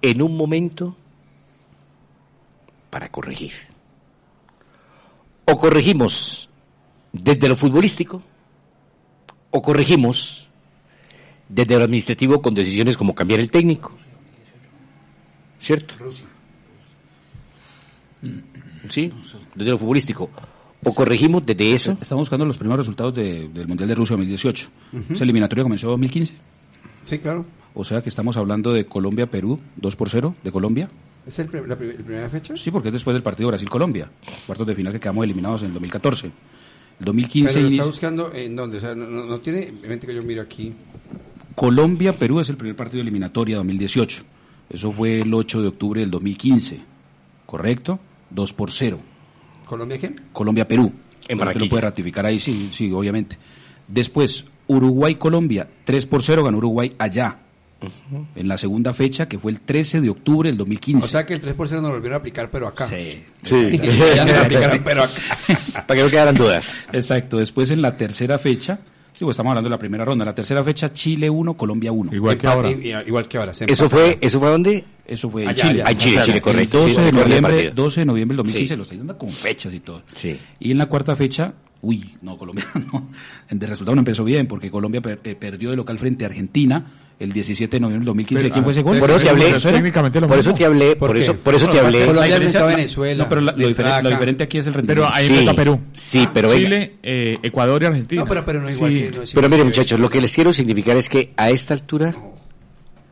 en 0.00 0.22
un 0.22 0.36
momento 0.36 0.96
para 2.90 3.10
corregir. 3.10 3.52
O 5.44 5.58
corregimos 5.58 6.48
desde 7.12 7.48
lo 7.48 7.56
futbolístico, 7.56 8.22
o 9.50 9.62
corregimos 9.62 10.48
desde 11.48 11.76
lo 11.76 11.84
administrativo 11.84 12.40
con 12.40 12.54
decisiones 12.54 12.96
como 12.96 13.14
cambiar 13.14 13.40
el 13.40 13.50
técnico. 13.50 13.92
¿Cierto? 15.60 15.94
Sí, 18.88 19.12
desde 19.54 19.70
lo 19.70 19.78
futbolístico. 19.78 20.30
O 20.84 20.92
corregimos 20.94 21.44
desde 21.46 21.72
eso. 21.74 21.96
Estamos 22.00 22.22
buscando 22.22 22.44
los 22.44 22.58
primeros 22.58 22.78
resultados 22.84 23.14
de- 23.14 23.48
del 23.48 23.68
Mundial 23.68 23.88
de 23.88 23.94
Rusia 23.94 24.14
2018. 24.16 24.68
Esa 25.10 25.24
eliminatoria 25.24 25.62
comenzó 25.62 25.86
en 25.86 25.90
2015. 25.92 26.34
Sí, 27.04 27.18
claro. 27.18 27.44
O 27.74 27.84
sea 27.84 28.02
que 28.02 28.08
estamos 28.08 28.36
hablando 28.36 28.72
de 28.72 28.84
Colombia-Perú, 28.86 29.58
2 29.76 29.96
por 29.96 30.08
0 30.10 30.34
de 30.42 30.52
Colombia. 30.52 30.90
¿Es 31.26 31.38
el 31.38 31.46
prim- 31.46 31.66
la, 31.66 31.76
prim- 31.76 31.90
la 31.96 32.04
primera 32.04 32.28
fecha? 32.28 32.56
Sí, 32.56 32.70
porque 32.70 32.88
es 32.88 32.92
después 32.92 33.14
del 33.14 33.22
partido 33.22 33.48
Brasil-Colombia, 33.48 34.10
cuartos 34.46 34.66
de 34.66 34.74
final 34.74 34.92
que 34.92 35.00
quedamos 35.00 35.24
eliminados 35.24 35.62
en 35.62 35.68
el 35.68 35.74
2014. 35.74 36.26
El 36.26 37.04
2015 37.06 37.54
Pero 37.54 37.64
lo 37.66 37.70
está 37.72 37.84
buscando 37.86 38.32
en 38.34 38.56
dónde, 38.56 38.76
o 38.78 38.80
sea, 38.80 38.94
no, 38.94 39.06
no- 39.06 39.24
no 39.24 39.40
tiene, 39.40 39.68
en 39.68 39.88
mente 39.88 40.06
que 40.06 40.14
yo 40.14 40.22
miro 40.22 40.42
aquí. 40.42 40.72
Colombia-Perú 41.54 42.40
es 42.40 42.48
el 42.48 42.56
primer 42.56 42.76
partido 42.76 42.96
de 42.98 43.02
eliminatoria 43.02 43.56
2018. 43.56 44.22
Eso 44.70 44.92
fue 44.92 45.20
el 45.20 45.32
8 45.32 45.62
de 45.62 45.68
octubre 45.68 46.00
del 46.00 46.10
2015. 46.10 46.80
¿Correcto? 47.46 47.98
2 48.30 48.52
por 48.54 48.70
0. 48.70 48.98
¿Colombia 49.64 49.98
qué? 49.98 50.14
Colombia-Perú. 50.32 50.92
En 51.28 51.40
usted 51.40 51.60
lo 51.60 51.68
puede 51.68 51.82
ratificar 51.82 52.26
ahí, 52.26 52.40
sí, 52.40 52.70
sí, 52.72 52.90
obviamente. 52.90 53.38
Después, 53.86 54.44
Uruguay-Colombia, 54.66 55.68
3 55.84 56.06
por 56.06 56.22
0 56.22 56.44
ganó 56.44 56.58
Uruguay 56.58 56.92
allá. 56.98 57.38
En 58.36 58.46
la 58.46 58.56
segunda 58.56 58.94
fecha, 58.94 59.28
que 59.28 59.40
fue 59.40 59.50
el 59.50 59.60
13 59.60 60.00
de 60.00 60.08
octubre 60.08 60.48
del 60.48 60.56
2015. 60.56 61.04
O 61.04 61.08
sea 61.08 61.26
que 61.26 61.34
el 61.34 61.40
3% 61.40 61.56
nos 61.56 61.70
lo 61.70 61.90
volvieron 61.90 62.12
a 62.12 62.16
aplicar, 62.18 62.48
pero 62.48 62.68
acá. 62.68 62.86
Sí. 62.86 63.24
Sí. 63.42 63.78
ya 64.16 64.24
lo 64.24 64.40
aplicaron, 64.40 64.80
pero 64.84 65.02
acá. 65.02 65.20
Para 65.86 65.98
que 65.98 66.04
no 66.04 66.10
quedaran 66.10 66.36
dudas. 66.36 66.72
Exacto. 66.92 67.38
Después, 67.38 67.70
en 67.70 67.82
la 67.82 67.96
tercera 67.96 68.38
fecha, 68.38 68.78
sí, 69.12 69.24
pues 69.24 69.34
estamos 69.34 69.50
hablando 69.50 69.68
de 69.68 69.74
la 69.74 69.78
primera 69.78 70.04
ronda. 70.04 70.24
En 70.24 70.26
la 70.28 70.34
tercera 70.34 70.62
fecha, 70.64 70.92
Chile 70.92 71.28
1, 71.30 71.54
Colombia 71.54 71.92
1. 71.92 72.14
Igual 72.14 72.38
que 72.38 72.46
ahora. 72.46 72.70
Igual 72.70 73.28
que 73.28 73.38
ahora. 73.38 73.52
¿Eso 73.58 73.88
fue, 73.88 74.18
¿Eso 74.20 74.38
fue 74.40 74.48
dónde? 74.50 74.84
Eso 75.06 75.30
fue 75.30 75.44
en 75.44 75.54
Chile. 75.54 75.82
Ah, 75.84 75.90
en 75.90 75.96
Chile, 75.98 76.20
Chile, 76.22 76.36
El 76.36 76.42
correcto. 76.42 76.78
12 76.78 76.90
Sí, 76.90 76.96
de 77.00 77.04
recuerdo 77.06 77.22
el 77.24 77.28
noviembre, 77.42 77.52
partido. 77.64 77.84
12 77.84 78.00
de 78.00 78.04
noviembre 78.06 78.32
del 78.34 78.36
2015, 78.38 78.68
Sí. 78.74 78.76
lo 78.76 78.82
estoy 78.82 78.98
dando 78.98 79.18
con 79.18 79.30
fechas 79.30 79.74
y 79.74 79.80
todo. 79.80 80.02
Sí. 80.14 80.38
Y 80.60 80.70
en 80.70 80.78
la 80.78 80.86
cuarta 80.86 81.16
fecha, 81.16 81.52
uy, 81.82 82.14
no, 82.22 82.38
Colombia 82.38 82.64
no. 82.92 83.08
De 83.50 83.66
resultado 83.66 83.94
no 83.94 84.00
empezó 84.00 84.24
bien 84.24 84.46
porque 84.46 84.70
Colombia 84.70 85.00
per- 85.02 85.20
eh, 85.24 85.34
perdió 85.34 85.70
de 85.70 85.76
local 85.76 85.98
frente 85.98 86.24
a 86.24 86.28
Argentina 86.28 86.86
el 87.18 87.32
17 87.32 87.76
de 87.76 87.80
noviembre 87.80 88.00
del 88.00 88.06
2015. 88.06 88.42
Pero, 88.42 88.52
¿Quién 88.52 88.64
fue 88.64 88.72
ese 88.72 88.82
gol? 88.82 88.98
Por 88.98 89.10
eso 89.10 89.20
te 89.22 89.28
hablé, 89.30 89.52
Técnicamente 89.52 90.20
lo 90.20 90.26
por 90.26 90.38
eso 90.38 90.54
te 90.54 90.64
hablé, 90.64 90.96
¿Por 90.96 91.16
eso, 91.16 91.36
por 91.36 91.54
eso 91.54 91.68
te 91.68 91.78
hablé. 91.78 92.06
Colombia 92.06 92.36
a 92.36 92.64
Venezuela, 92.66 93.22
No, 93.24 93.28
pero 93.28 93.40
la- 93.42 93.52
lo, 93.52 93.68
diferente, 93.68 94.02
lo 94.02 94.10
diferente 94.10 94.42
aquí 94.44 94.58
es 94.58 94.66
el 94.66 94.72
Pero 94.72 94.80
rendimiento. 94.86 95.14
ahí 95.14 95.26
Sí, 95.28 95.34
empezó 95.34 95.54
Perú. 95.56 95.80
sí, 95.92 96.28
pero. 96.34 96.52
Chile, 96.54 96.94
eh, 97.02 97.38
Ecuador 97.42 97.80
y 97.82 97.86
Argentina. 97.86 98.22
No, 98.22 98.28
pero, 98.28 98.44
pero 98.44 98.60
no 98.60 98.68
es 98.68 98.74
igual 98.76 98.92
Sí. 98.92 98.98
que... 98.98 99.10
no 99.10 99.22
es 99.22 99.32
Pero 99.34 99.46
igual 99.46 99.50
mire 99.50 99.62
que- 99.62 99.64
muchachos, 99.68 100.00
lo 100.00 100.08
que 100.08 100.20
les 100.20 100.34
quiero 100.34 100.52
significar 100.52 100.96
es 100.96 101.08
que 101.08 101.32
a 101.36 101.50
esta 101.50 101.74
altura 101.74 102.14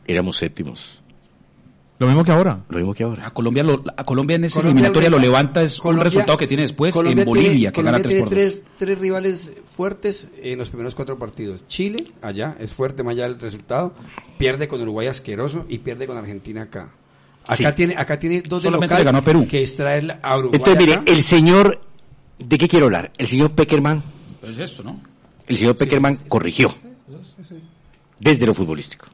éramos 0.07 0.37
séptimos. 0.39 1.00
Lo 2.01 2.07
mismo 2.07 2.25
que 2.25 2.33
ahora. 2.33 2.59
Lo 2.71 2.79
mismo 2.79 2.95
que 2.95 3.05
ahora. 3.05 3.27
A 3.27 3.31
Colombia, 3.35 3.63
lo- 3.63 3.85
a 3.97 4.05
Colombia 4.05 4.37
en 4.37 4.45
esa 4.45 4.55
Colombia 4.57 4.71
eliminatoria 4.73 5.11
lo 5.11 5.19
levanta- 5.19 5.63
es 5.63 5.77
Colombia- 5.79 6.01
un 6.01 6.05
resultado 6.07 6.39
que 6.39 6.47
tiene 6.47 6.63
después 6.63 6.95
Colombia 6.95 7.23
en 7.23 7.29
Bolivia, 7.29 7.51
tiene- 7.53 7.73
que 7.73 7.83
gana 7.83 7.99
Colombia 7.99 8.03
3 8.03 8.21
por 8.23 8.31
2. 8.31 8.39
tiene 8.39 8.51
tres, 8.53 8.65
tres 8.79 8.99
rivales 8.99 9.53
fuertes 9.77 10.29
en 10.43 10.59
los 10.59 10.71
primeros 10.71 10.95
cuatro 10.95 11.19
partidos. 11.19 11.63
Chile, 11.69 12.07
allá, 12.23 12.57
es 12.59 12.73
fuerte 12.73 13.03
más 13.03 13.13
allá 13.15 13.29
del 13.29 13.39
resultado. 13.39 13.93
Pierde 14.39 14.67
con 14.67 14.81
Uruguay 14.81 15.09
asqueroso 15.09 15.67
y 15.69 15.79
pierde 15.79 16.07
con 16.07 16.17
Argentina 16.17 16.63
acá. 16.63 16.89
Acá 17.47 17.57
Sí. 17.57 17.65
tiene 17.77 17.95
acá 17.97 18.19
tiene 18.19 18.41
dos 18.43 18.63
de 18.63 18.69
Solamente 18.69 18.95
local 18.95 19.05
ganó 19.05 19.23
Perú. 19.23 19.47
que 19.47 19.63
es 19.63 19.77
traer 19.77 20.21
a 20.23 20.39
Uruguay 20.39 20.59
Entonces, 20.59 20.79
mire, 20.87 20.95
acá. 21.01 21.13
el 21.13 21.23
señor, 21.23 21.81
¿de 22.39 22.57
qué 22.59 22.67
quiero 22.67 22.87
hablar? 22.87 23.13
El 23.19 23.27
señor 23.27 23.53
Peckerman, 23.53 24.03
Pues 24.41 24.59
esto, 24.59 24.83
¿no? 24.83 24.99
el 25.47 25.57
señor 25.57 25.77
Peckerman 25.77 26.17
corrigió 26.29 26.75
desde 28.19 28.47
lo 28.47 28.55
futbolístico 28.55 29.07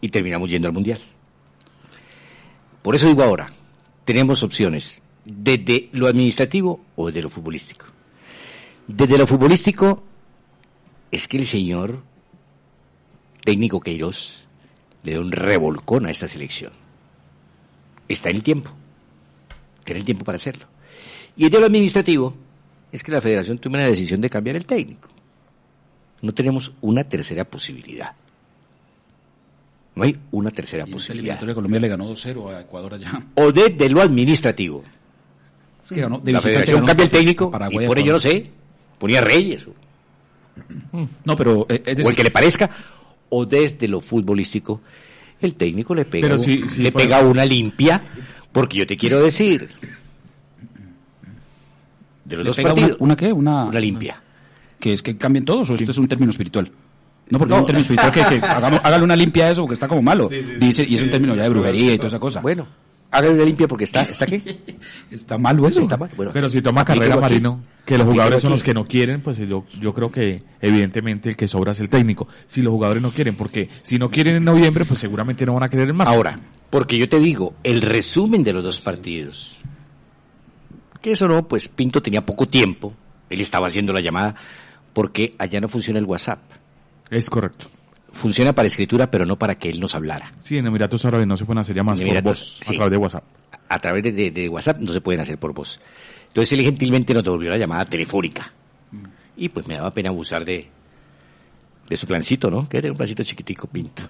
y 0.00 0.08
terminamos 0.10 0.48
yendo 0.48 0.68
al 0.68 0.74
mundial. 0.74 0.98
Por 2.82 2.94
eso 2.94 3.06
digo 3.06 3.22
ahora, 3.22 3.50
tenemos 4.04 4.42
opciones 4.42 5.02
desde 5.24 5.88
lo 5.92 6.06
administrativo 6.06 6.80
o 6.96 7.06
desde 7.06 7.22
lo 7.22 7.30
futbolístico. 7.30 7.86
Desde 8.86 9.18
lo 9.18 9.26
futbolístico 9.26 10.02
es 11.10 11.28
que 11.28 11.36
el 11.36 11.46
señor 11.46 12.02
técnico 13.44 13.80
Queiroz 13.80 14.46
le 15.02 15.14
da 15.14 15.20
un 15.20 15.32
revolcón 15.32 16.06
a 16.06 16.10
esta 16.10 16.28
selección. 16.28 16.72
Está 18.08 18.30
en 18.30 18.36
el 18.36 18.42
tiempo. 18.42 18.70
Tiene 19.84 20.00
el 20.00 20.04
tiempo 20.04 20.24
para 20.24 20.36
hacerlo. 20.36 20.66
Y 21.36 21.44
desde 21.44 21.60
lo 21.60 21.66
administrativo 21.66 22.34
es 22.90 23.02
que 23.02 23.12
la 23.12 23.20
federación 23.20 23.58
tome 23.58 23.78
una 23.78 23.86
decisión 23.86 24.20
de 24.20 24.30
cambiar 24.30 24.56
el 24.56 24.66
técnico. 24.66 25.08
No 26.22 26.34
tenemos 26.34 26.72
una 26.80 27.04
tercera 27.04 27.44
posibilidad. 27.44 28.14
No 29.94 30.04
hay 30.04 30.16
una 30.30 30.50
tercera 30.50 30.84
Y 30.86 30.90
posibilidad. 30.92 31.22
eliminatoria 31.36 31.54
Colombia 31.54 31.80
le 31.80 31.88
ganó 31.88 32.08
2-0 32.10 32.54
a 32.54 32.60
Ecuador 32.60 32.94
allá. 32.94 33.20
O 33.34 33.50
desde 33.52 33.88
lo 33.90 34.00
administrativo. 34.00 34.84
Es 35.84 35.90
que 35.92 36.00
ganó, 36.00 36.18
de 36.18 36.32
la 36.32 36.40
federación 36.40 36.76
ganó 36.76 36.86
cambia 36.86 37.04
el 37.04 37.10
técnico 37.10 37.50
Paraguay, 37.50 37.84
y 37.84 37.88
por 37.88 37.98
ello 37.98 38.12
no 38.12 38.20
sé, 38.20 38.50
ponía 38.98 39.20
Reyes 39.20 39.66
o, 39.66 39.74
No, 41.24 41.34
pero 41.36 41.66
eh, 41.68 41.82
es 41.84 41.88
o 41.88 41.90
el 41.90 41.96
decir, 41.96 42.14
que 42.16 42.24
le 42.24 42.30
parezca. 42.30 42.70
O 43.30 43.44
desde 43.46 43.88
lo 43.88 44.00
futbolístico, 44.00 44.80
el 45.40 45.54
técnico 45.54 45.94
le 45.94 46.04
pega, 46.04 46.34
un- 46.34 46.42
sí, 46.42 46.64
sí, 46.68 46.82
le 46.82 46.92
pega 46.92 47.20
una 47.22 47.44
limpia, 47.44 48.00
porque 48.52 48.78
yo 48.78 48.86
te 48.86 48.96
quiero 48.96 49.20
decir, 49.22 49.68
de 52.24 52.36
los 52.36 52.44
le 52.44 52.48
dos 52.48 52.56
pega 52.56 52.72
una, 52.72 52.80
partidos, 52.80 53.00
una 53.00 53.16
qué? 53.16 53.32
Una, 53.32 53.64
una 53.66 53.80
limpia. 53.80 54.20
que 54.78 54.92
es 54.92 55.02
que 55.02 55.16
cambien 55.16 55.44
todos 55.44 55.70
o 55.70 55.74
esto 55.74 55.90
es 55.90 55.98
un 55.98 56.08
término 56.08 56.30
espiritual. 56.30 56.70
No, 57.30 57.38
porque 57.38 57.54
es 57.54 57.60
un 57.60 57.66
término 57.66 57.82
espiritual 57.82 58.12
que, 58.12 58.40
que 58.40 58.46
hagamos, 58.46 58.80
hágale 58.82 59.04
una 59.04 59.16
limpia 59.16 59.46
a 59.46 59.50
eso 59.50 59.62
porque 59.62 59.74
está 59.74 59.88
como 59.88 60.02
malo. 60.02 60.28
Dice, 60.28 60.84
y 60.86 60.96
es 60.96 61.02
un 61.02 61.10
término 61.10 61.34
ya 61.34 61.44
de 61.44 61.48
brujería 61.48 61.94
y 61.94 61.96
toda 61.96 62.08
esa 62.08 62.18
cosa. 62.18 62.40
Bueno, 62.40 62.66
hágale 63.10 63.34
una 63.34 63.44
limpia 63.44 63.68
porque 63.68 63.84
está, 63.84 64.02
¿está 64.02 64.26
qué? 64.26 64.40
Está 65.10 65.38
malo 65.38 65.66
eso. 65.66 65.80
Está 65.80 65.96
mal. 65.96 66.10
Bueno, 66.16 66.32
Pero 66.32 66.48
si 66.48 66.62
toma 66.62 66.84
carrera 66.84 67.14
aquí. 67.14 67.20
Marino, 67.20 67.62
que 67.84 67.98
los 67.98 68.06
jugadores 68.06 68.42
son 68.42 68.52
los 68.52 68.62
que 68.62 68.74
no 68.74 68.86
quieren, 68.86 69.22
pues 69.22 69.38
yo, 69.38 69.64
yo 69.80 69.92
creo 69.92 70.10
que 70.10 70.42
evidentemente 70.60 71.30
el 71.30 71.36
que 71.36 71.48
sobra 71.48 71.72
es 71.72 71.80
el 71.80 71.88
técnico. 71.88 72.28
Si 72.46 72.62
los 72.62 72.72
jugadores 72.72 73.02
no 73.02 73.12
quieren, 73.12 73.34
porque 73.34 73.68
si 73.82 73.98
no 73.98 74.10
quieren 74.10 74.36
en 74.36 74.44
noviembre, 74.44 74.84
pues 74.84 75.00
seguramente 75.00 75.44
no 75.44 75.54
van 75.54 75.64
a 75.64 75.68
querer 75.68 75.88
en 75.88 75.96
marzo. 75.96 76.12
Ahora, 76.12 76.38
porque 76.70 76.98
yo 76.98 77.08
te 77.08 77.18
digo, 77.18 77.54
el 77.64 77.82
resumen 77.82 78.44
de 78.44 78.52
los 78.52 78.62
dos 78.62 78.80
partidos, 78.80 79.58
que 81.00 81.12
eso 81.12 81.26
no, 81.26 81.48
pues 81.48 81.68
Pinto 81.68 82.00
tenía 82.00 82.24
poco 82.24 82.46
tiempo, 82.46 82.94
él 83.28 83.40
estaba 83.40 83.66
haciendo 83.66 83.92
la 83.92 84.00
llamada, 84.00 84.36
porque 84.92 85.34
allá 85.38 85.60
no 85.60 85.68
funciona 85.68 85.98
el 85.98 86.04
WhatsApp. 86.06 86.40
Es 87.10 87.28
correcto. 87.30 87.66
Funciona 88.12 88.52
para 88.54 88.66
escritura, 88.66 89.10
pero 89.10 89.24
no 89.24 89.38
para 89.38 89.54
que 89.56 89.70
él 89.70 89.78
nos 89.80 89.94
hablara. 89.94 90.32
Sí, 90.40 90.56
en 90.56 90.66
Emiratos 90.66 91.04
Árabes 91.04 91.26
no 91.26 91.36
se 91.36 91.44
pueden 91.44 91.58
hacer 91.60 91.76
llamadas 91.76 92.00
por 92.00 92.22
voz, 92.22 92.58
sí. 92.64 92.74
a 92.74 92.76
través 92.76 92.90
de 92.90 92.96
WhatsApp. 92.98 93.24
A 93.68 93.78
través 93.78 94.02
de, 94.02 94.12
de- 94.12 94.30
de 94.32 94.48
WhatsApp 94.48 94.78
no 94.80 94.92
se 94.92 95.00
pueden 95.00 95.20
hacer 95.20 95.38
por 95.38 95.52
voz. 95.54 95.78
Entonces 96.28 96.58
él 96.58 96.64
gentilmente 96.64 97.14
nos 97.14 97.22
devolvió 97.22 97.50
la 97.50 97.58
llamada 97.58 97.84
telefónica. 97.84 98.52
Y 99.36 99.48
pues 99.48 99.66
me 99.68 99.74
daba 99.76 99.90
pena 99.92 100.10
abusar 100.10 100.44
de, 100.44 100.68
de 101.88 101.96
su 101.96 102.06
plancito, 102.06 102.50
¿no? 102.50 102.68
Que 102.68 102.78
era 102.78 102.90
un 102.90 102.96
plancito 102.96 103.22
chiquitico, 103.22 103.66
Pinto. 103.68 104.02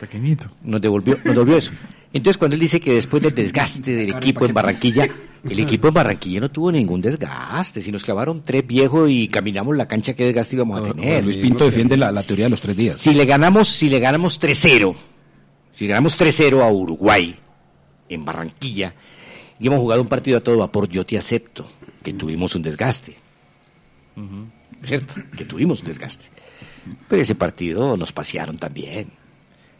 Pequeñito. 0.00 0.46
nos 0.62 0.80
devolvió, 0.80 1.14
nos 1.16 1.24
devolvió 1.24 1.56
eso. 1.56 1.72
Entonces 2.16 2.38
cuando 2.38 2.54
él 2.54 2.60
dice 2.60 2.80
que 2.80 2.94
después 2.94 3.22
del 3.22 3.34
desgaste 3.34 3.94
del 3.94 4.10
equipo 4.10 4.46
en 4.46 4.54
Barranquilla, 4.54 5.06
el 5.48 5.60
equipo 5.60 5.88
en 5.88 5.94
Barranquilla 5.94 6.40
no 6.40 6.50
tuvo 6.50 6.72
ningún 6.72 7.00
desgaste, 7.00 7.82
si 7.82 7.92
nos 7.92 8.02
clavaron 8.02 8.42
tres 8.42 8.66
viejos 8.66 9.10
y 9.10 9.28
caminamos 9.28 9.76
la 9.76 9.86
cancha, 9.86 10.14
¿qué 10.14 10.24
desgaste 10.24 10.56
íbamos 10.56 10.80
a 10.80 10.92
tener? 10.92 11.22
Luis 11.22 11.36
Pinto 11.36 11.66
defiende 11.66 11.96
la, 11.96 12.10
la 12.10 12.22
teoría 12.22 12.46
de 12.46 12.50
los 12.50 12.60
tres 12.60 12.76
días. 12.76 12.96
Si 12.96 13.12
le 13.12 13.26
ganamos, 13.26 13.68
si 13.68 13.88
le 13.88 14.00
ganamos 14.00 14.40
3-0, 14.40 14.96
si 15.72 15.84
le 15.84 15.90
ganamos 15.90 16.18
3-0 16.18 16.62
a 16.62 16.70
Uruguay 16.70 17.36
en 18.08 18.24
Barranquilla 18.24 18.94
y 19.58 19.66
hemos 19.66 19.80
jugado 19.80 20.00
un 20.00 20.08
partido 20.08 20.38
a 20.38 20.40
todo 20.40 20.58
vapor, 20.58 20.88
yo 20.88 21.04
te 21.04 21.18
acepto 21.18 21.66
que 22.02 22.14
tuvimos 22.14 22.54
un 22.54 22.62
desgaste. 22.62 23.16
¿Cierto? 24.84 25.14
Que 25.36 25.44
tuvimos 25.44 25.80
un 25.82 25.88
desgaste. 25.88 26.26
Pero 27.08 27.20
ese 27.20 27.34
partido 27.34 27.96
nos 27.96 28.12
pasearon 28.12 28.56
también. 28.58 29.08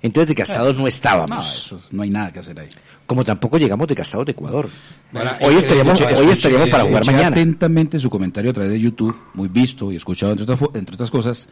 Entonces 0.03 0.29
desgastados 0.29 0.75
no 0.75 0.83
No, 0.83 0.87
estábamos. 0.89 1.57
eso, 1.67 1.81
no 1.91 2.03
hay 2.03 2.11
nada 2.11 2.33
que 2.33 2.39
hacer 2.41 2.59
ahí. 2.61 2.69
Como 3.07 3.25
tampoco 3.25 3.59
llegamos 3.59 3.87
desgastados 3.89 4.27
de 4.27 4.33
Ecuador. 4.33 4.69
Ahora, 5.13 5.39
Hoy 5.41 5.55
eh, 5.55 5.59
estaríamos, 5.59 6.01
escuché- 6.01 6.21
hoy 6.25 6.31
estaríamos 6.33 6.69
para 6.69 6.83
jugar 6.85 7.03
Escuché 7.03 7.17
mañana. 7.17 7.37
atentamente 7.37 7.99
su 7.99 8.11
comentario 8.11 8.51
a 8.51 8.55
través 8.55 8.73
de 8.73 8.81
YouTube, 8.81 9.17
muy 9.35 9.49
visto 9.49 9.91
y 9.91 9.97
escuchado 9.97 10.33
entre 10.33 10.45
otras, 10.45 10.61
entre 10.75 10.95
otras 10.95 11.11
cosas. 11.11 11.49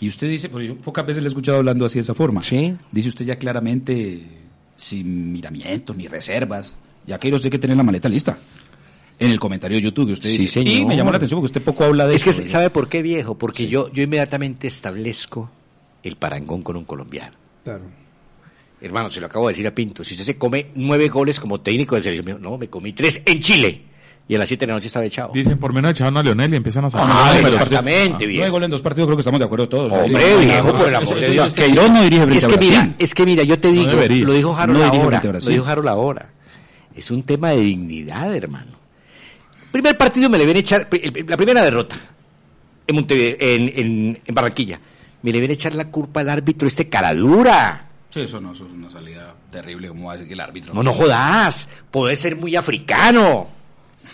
Y 0.00 0.08
usted 0.08 0.28
dice, 0.28 0.48
pero 0.48 0.60
yo 0.62 0.76
pocas 0.76 1.06
veces 1.06 1.22
le 1.22 1.26
he 1.26 1.30
escuchado 1.30 1.58
hablando 1.58 1.84
así 1.84 1.94
de 1.96 2.00
esa 2.02 2.14
forma. 2.14 2.42
Sí. 2.42 2.74
Dice 2.92 3.08
usted 3.08 3.24
ya 3.24 3.36
claramente, 3.36 4.26
sin 4.76 5.32
miramientos 5.32 5.96
ni 5.96 6.06
reservas, 6.08 6.74
ya 7.06 7.18
que 7.18 7.32
usted 7.32 7.50
que 7.50 7.58
tener 7.58 7.76
la 7.76 7.82
maleta 7.82 8.08
lista. 8.08 8.38
En 9.18 9.30
el 9.30 9.38
comentario 9.38 9.76
de 9.76 9.82
YouTube 9.82 10.06
que 10.06 10.12
usted 10.14 10.30
Sí, 10.30 10.38
dice. 10.38 10.52
señor. 10.60 10.74
Y 10.74 10.84
me 10.86 10.96
llamó 10.96 11.10
la 11.10 11.18
atención 11.18 11.38
porque 11.40 11.50
usted 11.58 11.62
poco 11.62 11.84
habla 11.84 12.06
de 12.06 12.14
Es 12.14 12.24
que, 12.24 12.30
eso. 12.30 12.42
¿sabe 12.46 12.70
por 12.70 12.88
qué, 12.88 13.02
viejo? 13.02 13.36
Porque 13.36 13.68
yo, 13.68 13.92
yo 13.92 14.02
inmediatamente 14.02 14.66
establezco 14.66 15.50
el 16.02 16.16
parangón 16.16 16.62
con 16.62 16.76
un 16.76 16.84
colombiano. 16.86 17.36
Claro. 17.64 17.82
Hermano, 18.80 19.10
se 19.10 19.20
lo 19.20 19.26
acabo 19.26 19.48
de 19.48 19.52
decir 19.52 19.66
a 19.66 19.74
Pinto. 19.74 20.02
Si 20.02 20.14
usted 20.14 20.24
se 20.24 20.38
come 20.38 20.68
nueve 20.74 21.08
goles 21.08 21.38
como 21.38 21.60
técnico 21.60 21.96
de 21.96 22.02
selección, 22.02 22.40
no, 22.40 22.56
me 22.56 22.68
comí 22.68 22.92
tres 22.92 23.20
en 23.26 23.40
Chile. 23.40 23.82
Y 24.26 24.36
a 24.36 24.38
las 24.38 24.48
siete 24.48 24.64
de 24.64 24.68
la 24.68 24.74
noche 24.74 24.86
estaba 24.86 25.04
echado. 25.04 25.32
Dicen, 25.34 25.58
por 25.58 25.72
menos 25.72 25.90
echaron 25.90 26.16
a 26.16 26.22
Leonel 26.22 26.54
y 26.54 26.56
empiezan 26.56 26.84
a 26.84 26.90
sacar. 26.90 27.08
Ah, 27.10 27.36
exactamente, 27.36 28.10
Nueve 28.10 28.26
viejo. 28.26 28.50
goles 28.52 28.66
en 28.66 28.70
dos 28.70 28.80
partidos, 28.80 29.08
creo 29.08 29.16
que 29.16 29.22
estamos 29.22 29.40
de 29.40 29.44
acuerdo 29.46 29.68
todos. 29.68 29.92
Hombre, 29.92 30.22
Sí, 30.22 30.46
viejo, 30.46 30.68
no, 30.68 30.74
por 30.74 30.88
el 30.88 30.94
amor 30.94 31.20
de 31.20 31.30
Dios. 31.30 31.52
Queiroz 31.52 31.90
no 31.90 32.02
dirige 32.02 32.36
Es 32.36 32.46
que 32.46 32.56
mira, 32.58 32.94
es 32.98 33.14
que 33.14 33.26
mira, 33.26 33.42
yo 33.42 33.58
te 33.58 33.72
digo, 33.72 33.90
lo 33.92 34.32
dijo 34.32 34.56
Harold 34.56 34.82
ahora, 34.82 35.20
lo 35.24 35.38
dijo 35.40 35.64
Harold 35.66 35.88
ahora. 35.88 36.30
Es 36.94 37.10
un 37.10 37.24
tema 37.24 37.50
de 37.50 37.60
dignidad, 37.60 38.34
hermano. 38.34 38.72
Primer 39.72 39.96
partido 39.98 40.30
me 40.30 40.38
le 40.38 40.44
viene 40.44 40.60
a 40.60 40.62
echar, 40.62 40.88
la 41.26 41.36
primera 41.36 41.62
derrota 41.62 41.96
en, 42.86 42.94
Montevideo, 42.94 43.36
en, 43.40 43.62
en, 43.74 44.18
en 44.24 44.34
Barranquilla. 44.34 44.80
Me 45.22 45.32
le 45.32 45.38
viene 45.38 45.52
a 45.52 45.54
echar 45.54 45.74
la 45.74 45.90
culpa 45.90 46.20
al 46.20 46.28
árbitro 46.30 46.66
este 46.68 46.88
caradura. 46.88 47.86
Sí, 48.08 48.20
eso 48.22 48.40
no, 48.40 48.52
eso 48.52 48.66
es 48.66 48.72
una 48.72 48.90
salida 48.90 49.34
terrible, 49.52 49.88
como 49.88 50.06
va 50.06 50.12
a 50.12 50.16
decir 50.16 50.28
que 50.28 50.34
el 50.34 50.40
árbitro. 50.40 50.74
No, 50.74 50.82
no 50.82 50.92
jodas. 50.92 51.68
Puede 51.90 52.16
ser 52.16 52.36
muy 52.36 52.56
africano. 52.56 53.48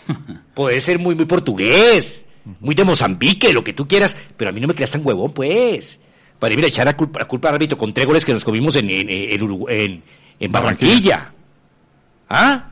Puede 0.54 0.80
ser 0.80 0.98
muy, 0.98 1.14
muy 1.14 1.24
portugués. 1.24 2.24
Muy 2.60 2.74
de 2.74 2.84
Mozambique, 2.84 3.52
lo 3.52 3.64
que 3.64 3.72
tú 3.72 3.88
quieras. 3.88 4.16
Pero 4.36 4.50
a 4.50 4.52
mí 4.52 4.60
no 4.60 4.68
me 4.68 4.74
creas 4.74 4.90
tan 4.90 5.04
huevón, 5.04 5.32
pues. 5.32 5.98
Para 6.38 6.54
ir 6.54 6.62
a 6.64 6.68
echar 6.68 6.84
la 6.84 6.96
culpa, 6.96 7.20
la 7.20 7.24
culpa 7.26 7.48
al 7.48 7.54
árbitro 7.54 7.78
con 7.78 7.94
tres 7.94 8.06
goles 8.06 8.24
que 8.24 8.32
nos 8.34 8.44
comimos 8.44 8.76
en, 8.76 8.90
en, 8.90 9.08
en, 9.08 9.64
en- 9.68 10.02
en 10.38 10.52
Barranquilla. 10.52 11.32
¿Ah? 12.28 12.70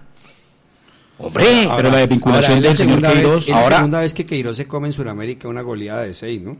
Hombre. 1.18 1.44
Ahora- 1.64 1.88
ahora 2.34 2.58
es 2.58 2.62
la 2.64 2.74
segunda 2.74 3.08
vez- 3.08 3.18
Queiroz, 3.22 3.44
es 3.44 3.48
la 3.48 3.60
ahora, 3.60 3.76
segunda 3.76 4.00
vez 4.00 4.14
que 4.14 4.26
Queiroz 4.26 4.56
se 4.56 4.66
come 4.66 4.88
en 4.88 4.92
Sudamérica 4.92 5.48
una 5.48 5.62
goleada 5.62 6.02
de 6.02 6.12
6, 6.12 6.42
¿no? 6.42 6.56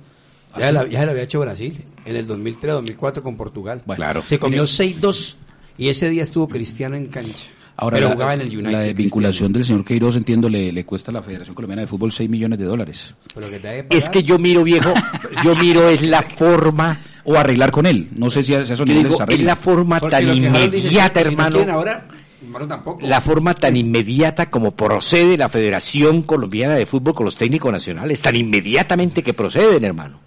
¿Ah, 0.55 0.61
Ya, 0.61 0.73
la, 0.73 0.87
ya 0.89 1.01
se 1.01 1.05
lo 1.07 1.11
había 1.13 1.25
hecho 1.25 1.41
Brasil 1.41 1.83
en 2.05 2.17
el 2.17 2.27
2003-2004 2.29 3.23
con 3.23 3.37
Portugal. 3.37 3.83
Claro. 3.95 4.23
Se 4.27 4.39
comió 4.39 4.65
6-2 4.65 5.35
y 5.79 5.89
ese 5.89 6.09
día 6.11 6.23
estuvo 6.23 6.49
Cristiano 6.49 6.97
en 6.97 7.07
cancha. 7.07 7.51
Ahora, 7.77 7.97
pero 7.97 8.09
la, 8.09 8.15
jugaba 8.15 8.35
en 8.35 8.41
el 8.43 8.47
United. 8.47 8.63
la 8.65 8.71
Cristiano. 8.79 8.97
vinculación 8.97 9.53
del 9.53 9.65
señor 9.65 9.85
Queiroz, 9.85 10.15
entiendo, 10.17 10.49
le, 10.49 10.71
le 10.71 10.85
cuesta 10.85 11.11
a 11.11 11.15
la 11.15 11.23
Federación 11.23 11.57
Colombiana 11.57 11.83
de 11.83 11.89
Fútbol 11.89 12.13
6 12.13 12.31
millones 12.31 12.59
de 12.61 12.65
dólares. 12.67 13.15
Pero 13.35 13.51
que 13.51 13.59
te 13.59 13.87
es 13.91 14.09
que 14.09 14.23
yo 14.23 14.39
miro, 14.39 14.63
viejo, 14.63 14.95
yo 15.45 15.57
miro 15.57 15.89
es 15.89 16.03
la 16.03 16.23
forma. 16.23 17.01
O 17.25 17.37
arreglar 17.37 17.71
con 17.71 17.87
él. 17.87 18.11
No 18.15 18.29
sé 18.31 18.43
si 18.43 18.53
a, 18.55 18.61
esos 18.61 18.87
niveles 18.87 19.11
digo, 19.11 19.25
es 19.27 19.41
la 19.41 19.57
forma 19.57 19.99
Porque 19.99 20.15
tan 20.17 20.25
Harold 20.29 20.71
dice 20.71 20.87
inmediata, 20.89 21.23
que 21.23 21.31
si 21.31 21.35
no 21.35 21.43
hermano. 21.49 21.73
ahora, 21.73 22.07
hermano 22.43 22.69
tampoco. 22.69 23.07
la 23.07 23.21
forma 23.23 23.55
tan 23.55 23.77
inmediata 23.77 24.51
como 24.51 24.73
procede 24.77 25.37
la 25.39 25.49
Federación 25.49 26.23
Colombiana 26.23 26.75
de 26.75 26.85
Fútbol 26.85 27.15
con 27.15 27.25
los 27.25 27.35
técnicos 27.37 27.73
nacionales, 27.73 28.21
tan 28.21 28.37
inmediatamente 28.37 29.23
que 29.23 29.33
proceden, 29.33 29.83
hermano, 29.85 30.21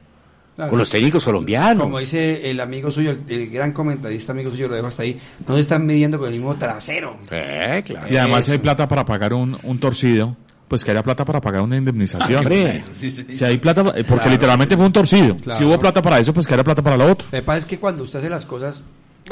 Claro. 0.57 0.71
con 0.71 0.79
los 0.79 0.89
técnicos 0.89 1.23
colombianos. 1.23 1.83
Como 1.83 1.99
dice 1.99 2.49
el 2.49 2.59
amigo 2.59 2.91
suyo, 2.91 3.11
el, 3.11 3.21
el 3.29 3.49
gran 3.49 3.71
comentarista 3.71 4.31
amigo 4.33 4.49
suyo, 4.51 4.67
lo 4.67 4.73
dejo 4.75 4.87
hasta 4.87 5.03
ahí, 5.03 5.17
no 5.47 5.53
se 5.53 5.61
están 5.61 5.85
midiendo 5.85 6.17
con 6.17 6.27
el 6.27 6.33
mismo 6.33 6.57
trasero. 6.57 7.15
Eh, 7.31 7.83
claro. 7.85 8.11
Y 8.11 8.17
además 8.17 8.45
si 8.45 8.53
hay 8.53 8.57
plata 8.57 8.87
para 8.87 9.05
pagar 9.05 9.33
un, 9.35 9.55
un 9.61 9.79
torcido, 9.79 10.35
pues 10.67 10.83
que 10.83 10.89
haya 10.91 11.03
plata 11.03 11.23
para 11.23 11.39
pagar 11.39 11.61
una 11.61 11.77
indemnización. 11.77 12.39
Hombre. 12.39 12.81
Si 12.91 13.45
hay 13.45 13.57
plata, 13.59 13.81
eh, 13.81 14.03
porque 14.03 14.05
Claro. 14.15 14.31
literalmente 14.31 14.75
fue 14.75 14.85
un 14.87 14.91
torcido. 14.91 15.37
Claro. 15.37 15.59
Si 15.59 15.63
hubo 15.63 15.77
plata 15.79 16.01
para 16.01 16.17
eso, 16.19 16.33
pues 16.33 16.47
que 16.47 16.55
haya 16.55 16.63
plata 16.63 16.81
para 16.81 16.97
lo 16.97 17.05
otro. 17.11 17.27
Lo 17.31 17.37
que 17.37 17.43
pasa 17.43 17.59
es 17.59 17.65
que 17.65 17.77
cuando 17.79 18.01
usted 18.03 18.19
hace 18.19 18.29
las 18.29 18.45
cosas... 18.47 18.83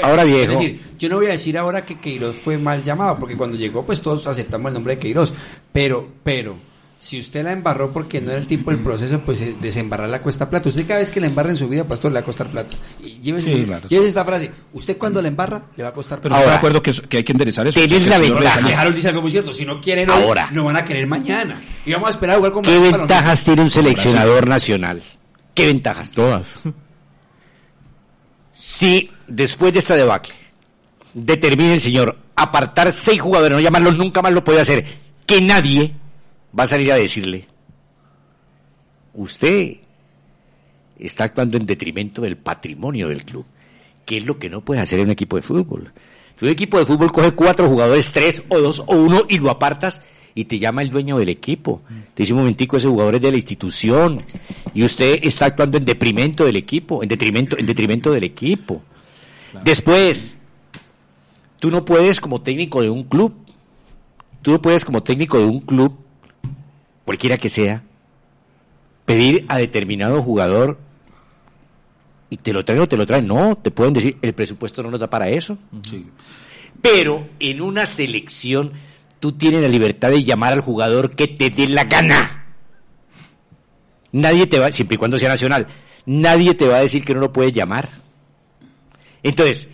Ahora, 0.04 0.24
viejo. 0.26 0.54
Es 0.54 0.60
decir, 0.60 0.82
yo 1.00 1.10
no 1.10 1.16
voy 1.16 1.26
a 1.26 1.30
decir 1.32 1.58
ahora 1.58 1.84
que 1.86 1.96
Queiroz 1.98 2.36
fue 2.36 2.58
mal 2.60 2.84
llamado, 2.84 3.18
porque 3.18 3.36
cuando 3.36 3.58
llegó, 3.58 3.84
pues 3.84 4.00
todos 4.02 4.28
aceptamos 4.28 4.68
el 4.70 4.74
nombre 4.76 4.94
de 4.96 5.00
Queiroz. 5.00 5.34
Pero, 5.72 6.08
pero, 6.24 6.56
si 7.06 7.20
usted 7.20 7.44
la 7.44 7.52
embarró 7.52 7.92
porque 7.92 8.20
no 8.20 8.32
era 8.32 8.40
el 8.40 8.48
tipo 8.48 8.72
del 8.72 8.80
proceso, 8.80 9.20
pues 9.24 9.40
eh, 9.40 9.56
desembarrarla 9.62 10.24
cuesta 10.24 10.50
plata. 10.50 10.70
Usted 10.70 10.88
cada 10.88 11.02
vez 11.02 11.12
que 11.12 11.20
la 11.22 11.28
embarra 11.28 11.52
en 11.52 11.56
su 11.58 11.70
vida, 11.70 11.84
pastor, 11.84 12.12
le 12.12 12.16
va 12.16 12.22
a 12.22 12.26
costar 12.26 12.48
plata. 12.48 12.76
Y 13.00 13.20
llévese, 13.20 13.54
Sí, 13.54 13.64
claro. 13.64 13.88
llévese 13.88 14.08
esta 14.10 14.26
frase. 14.26 14.50
Usted 14.74 14.98
cuando 14.98 15.22
la 15.22 15.28
embarra, 15.28 15.66
le 15.78 15.84
va 15.84 15.90
a 15.90 15.94
costar 15.94 16.20
Pero 16.20 16.30
plata. 16.34 16.40
estoy 16.42 16.52
de 16.54 16.58
acuerdo 16.58 16.82
que, 16.82 17.18
hay 17.18 17.24
que 17.24 17.32
enderezar 17.32 17.68
eso. 17.68 17.80
Tenés 17.80 18.00
O 18.08 18.10
sea, 18.10 18.10
la 18.10 18.20
ventaja. 18.20 18.82
Harold 18.82 18.96
dice 18.96 19.08
algo 19.10 19.22
muy 19.22 19.30
cierto. 19.30 19.54
Si 19.54 19.66
no 19.68 19.80
quieren 19.80 20.10
hoy, 20.10 20.24
Ahora. 20.24 20.50
no 20.52 20.64
van 20.64 20.78
a 20.78 20.84
querer 20.84 21.06
mañana. 21.06 21.62
Y 21.86 21.92
vamos 21.92 22.08
a 22.08 22.12
esperar 22.14 22.34
a 22.34 22.38
jugar 22.40 22.52
con 22.54 22.64
¿Qué 22.64 22.80
ventajas 22.80 23.44
tiene 23.44 23.62
un 23.62 23.70
seleccionador 23.70 24.48
nacional? 24.48 25.04
¿Qué 25.54 25.68
ventajas? 25.68 26.10
Todas. 26.10 26.48
Si 28.54 29.12
después 29.28 29.74
de 29.74 29.80
esta 29.80 29.96
debacle 29.96 30.34
determina 31.14 31.76
el 31.76 31.82
señor 31.82 32.18
apartar 32.36 32.92
seis 32.92 33.22
jugadores, 33.22 33.56
no 33.58 33.62
llamarlos 33.62 33.96
nunca 33.96 34.24
más 34.24 34.34
lo 34.34 34.44
puede 34.44 34.60
hacer, 34.62 34.84
que 35.28 35.40
nadie 35.40 35.94
va 36.58 36.64
a 36.64 36.68
salir 36.68 36.92
a 36.92 36.96
decirle, 36.96 37.48
usted 39.14 39.78
está 40.98 41.26
actuando 41.26 41.58
en 41.58 41.66
detrimento 41.66 42.22
del 42.22 42.38
patrimonio 42.38 43.10
del 43.10 43.26
club, 43.26 43.46
que 44.06 44.18
es 44.18 44.26
lo 44.26 44.40
que 44.40 44.50
no 44.50 44.62
puede 44.62 44.82
hacer 44.82 45.00
en 45.00 45.06
un 45.06 45.12
equipo 45.12 45.36
de 45.36 45.42
fútbol. 45.42 45.92
Si 46.40 46.46
un 46.46 46.52
equipo 46.52 46.78
de 46.78 46.86
fútbol 46.86 47.12
coge 47.12 47.32
cuatro 47.32 47.68
jugadores, 47.68 48.12
tres 48.12 48.44
o 48.50 48.60
dos 48.60 48.80
o 48.80 48.96
uno 48.96 49.24
y 49.30 49.38
lo 49.38 49.50
apartas 49.50 50.02
y 50.34 50.46
te 50.46 50.60
llama 50.60 50.82
el 50.82 50.90
dueño 50.90 51.18
del 51.18 51.30
equipo. 51.30 51.82
Te 52.14 52.24
dice 52.24 52.34
un 52.34 52.40
momentico, 52.40 52.76
ese 52.76 52.90
jugador 52.90 53.16
es 53.16 53.22
de 53.22 53.32
la 53.32 53.38
institución 53.38 54.22
y 54.74 54.84
usted 54.84 55.20
está 55.24 55.46
actuando 55.46 55.78
en 55.78 55.86
detrimento 55.86 56.44
del 56.44 56.58
equipo, 56.58 57.02
en 57.02 57.08
detrimento, 57.08 57.58
en 57.58 57.66
detrimento 57.66 58.12
del 58.12 58.26
equipo. 58.26 58.84
Después, 59.64 60.38
tú 61.58 61.72
no 61.72 61.86
puedes 61.86 62.20
como 62.20 62.42
técnico 62.42 62.82
de 62.82 62.90
un 62.90 63.06
club, 63.06 63.34
tú 64.42 64.52
no 64.52 64.62
puedes 64.62 64.84
como 64.84 65.02
técnico 65.02 65.38
de 65.38 65.46
un 65.46 65.62
club, 65.62 65.98
cualquiera 67.06 67.38
que 67.38 67.50
sea, 67.50 67.84
pedir 69.06 69.46
a 69.48 69.60
determinado 69.60 70.22
jugador 70.22 70.80
y 72.30 72.38
te 72.38 72.52
lo 72.52 72.66
traen 72.66 72.82
o 72.82 72.88
te 72.88 72.98
lo 72.98 73.06
traen. 73.06 73.28
No, 73.28 73.56
te 73.56 73.72
pueden 73.72 73.94
decir, 73.94 74.18
el 74.22 74.34
presupuesto 74.34 74.84
no 74.84 74.92
nos 74.92 75.00
da 75.00 75.10
para 75.10 75.30
eso. 75.30 75.58
Sí. 75.90 76.08
Pero 76.82 77.30
en 77.40 77.62
una 77.62 77.86
selección 77.86 78.74
tú 79.20 79.32
tienes 79.32 79.62
la 79.62 79.68
libertad 79.68 80.10
de 80.10 80.24
llamar 80.24 80.54
al 80.54 80.62
jugador 80.62 81.16
que 81.16 81.28
te 81.28 81.50
dé 81.50 81.68
la 81.68 81.86
gana. 81.86 82.46
Nadie 84.12 84.48
te 84.48 84.60
va, 84.60 84.72
siempre 84.72 84.96
y 84.96 84.98
cuando 84.98 85.20
sea 85.20 85.30
nacional, 85.30 85.68
nadie 86.06 86.54
te 86.54 86.68
va 86.68 86.78
a 86.78 86.82
decir 86.82 87.04
que 87.04 87.14
no 87.14 87.20
lo 87.20 87.34
puedes 87.34 87.54
llamar. 87.54 87.90
Entonces, 89.24 89.68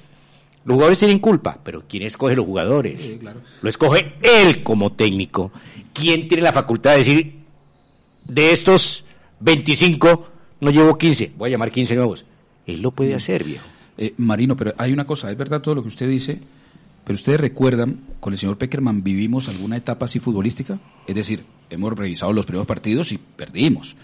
los 0.63 0.75
jugadores 0.75 0.99
tienen 0.99 1.19
culpa, 1.19 1.59
pero 1.63 1.83
¿quién 1.87 2.03
escoge 2.03 2.35
los 2.35 2.45
jugadores? 2.45 3.03
Sí, 3.03 3.17
claro. 3.17 3.41
Lo 3.61 3.69
escoge 3.69 4.13
él 4.21 4.61
como 4.63 4.93
técnico. 4.93 5.51
¿Quién 5.93 6.27
tiene 6.27 6.43
la 6.43 6.53
facultad 6.53 6.91
de 6.91 6.97
decir, 6.99 7.35
de 8.25 8.51
estos 8.51 9.03
25, 9.39 10.29
no 10.61 10.71
llevo 10.71 10.97
15, 10.97 11.33
voy 11.37 11.49
a 11.49 11.51
llamar 11.51 11.71
15 11.71 11.95
nuevos? 11.95 12.25
Él 12.65 12.81
lo 12.81 12.91
puede 12.91 13.15
hacer, 13.15 13.43
viejo. 13.43 13.65
Eh, 13.97 14.13
Marino, 14.17 14.55
pero 14.55 14.73
hay 14.77 14.93
una 14.93 15.05
cosa, 15.05 15.31
es 15.31 15.37
verdad 15.37 15.61
todo 15.61 15.75
lo 15.75 15.81
que 15.81 15.89
usted 15.89 16.07
dice, 16.07 16.39
pero 17.03 17.15
ustedes 17.15 17.39
recuerdan, 17.39 17.99
con 18.19 18.33
el 18.33 18.39
señor 18.39 18.57
Peckerman 18.57 19.03
vivimos 19.03 19.49
alguna 19.49 19.77
etapa 19.77 20.05
así 20.05 20.19
futbolística, 20.19 20.79
es 21.07 21.15
decir, 21.15 21.43
hemos 21.69 21.97
revisado 21.97 22.31
los 22.33 22.45
primeros 22.45 22.67
partidos 22.67 23.11
y 23.11 23.17
perdimos, 23.17 23.95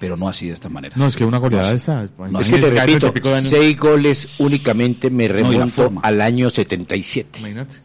pero 0.00 0.16
no 0.16 0.28
así 0.28 0.46
de 0.48 0.54
esta 0.54 0.68
manera. 0.68 0.96
No, 0.96 1.06
es 1.06 1.14
que 1.16 1.24
una 1.24 1.38
goleada 1.38 1.70
No, 1.70 1.76
esa. 1.76 2.08
no, 2.18 2.40
es 2.40 2.48
que 2.48 2.58
te 2.58 2.70
repito, 2.70 3.12
seis 3.42 3.76
goles 3.78 4.28
únicamente 4.40 5.10
me 5.10 5.28
remonto 5.28 5.92
al 6.02 6.20
año 6.22 6.50
77, 6.50 7.38
Imagínate. 7.38 7.76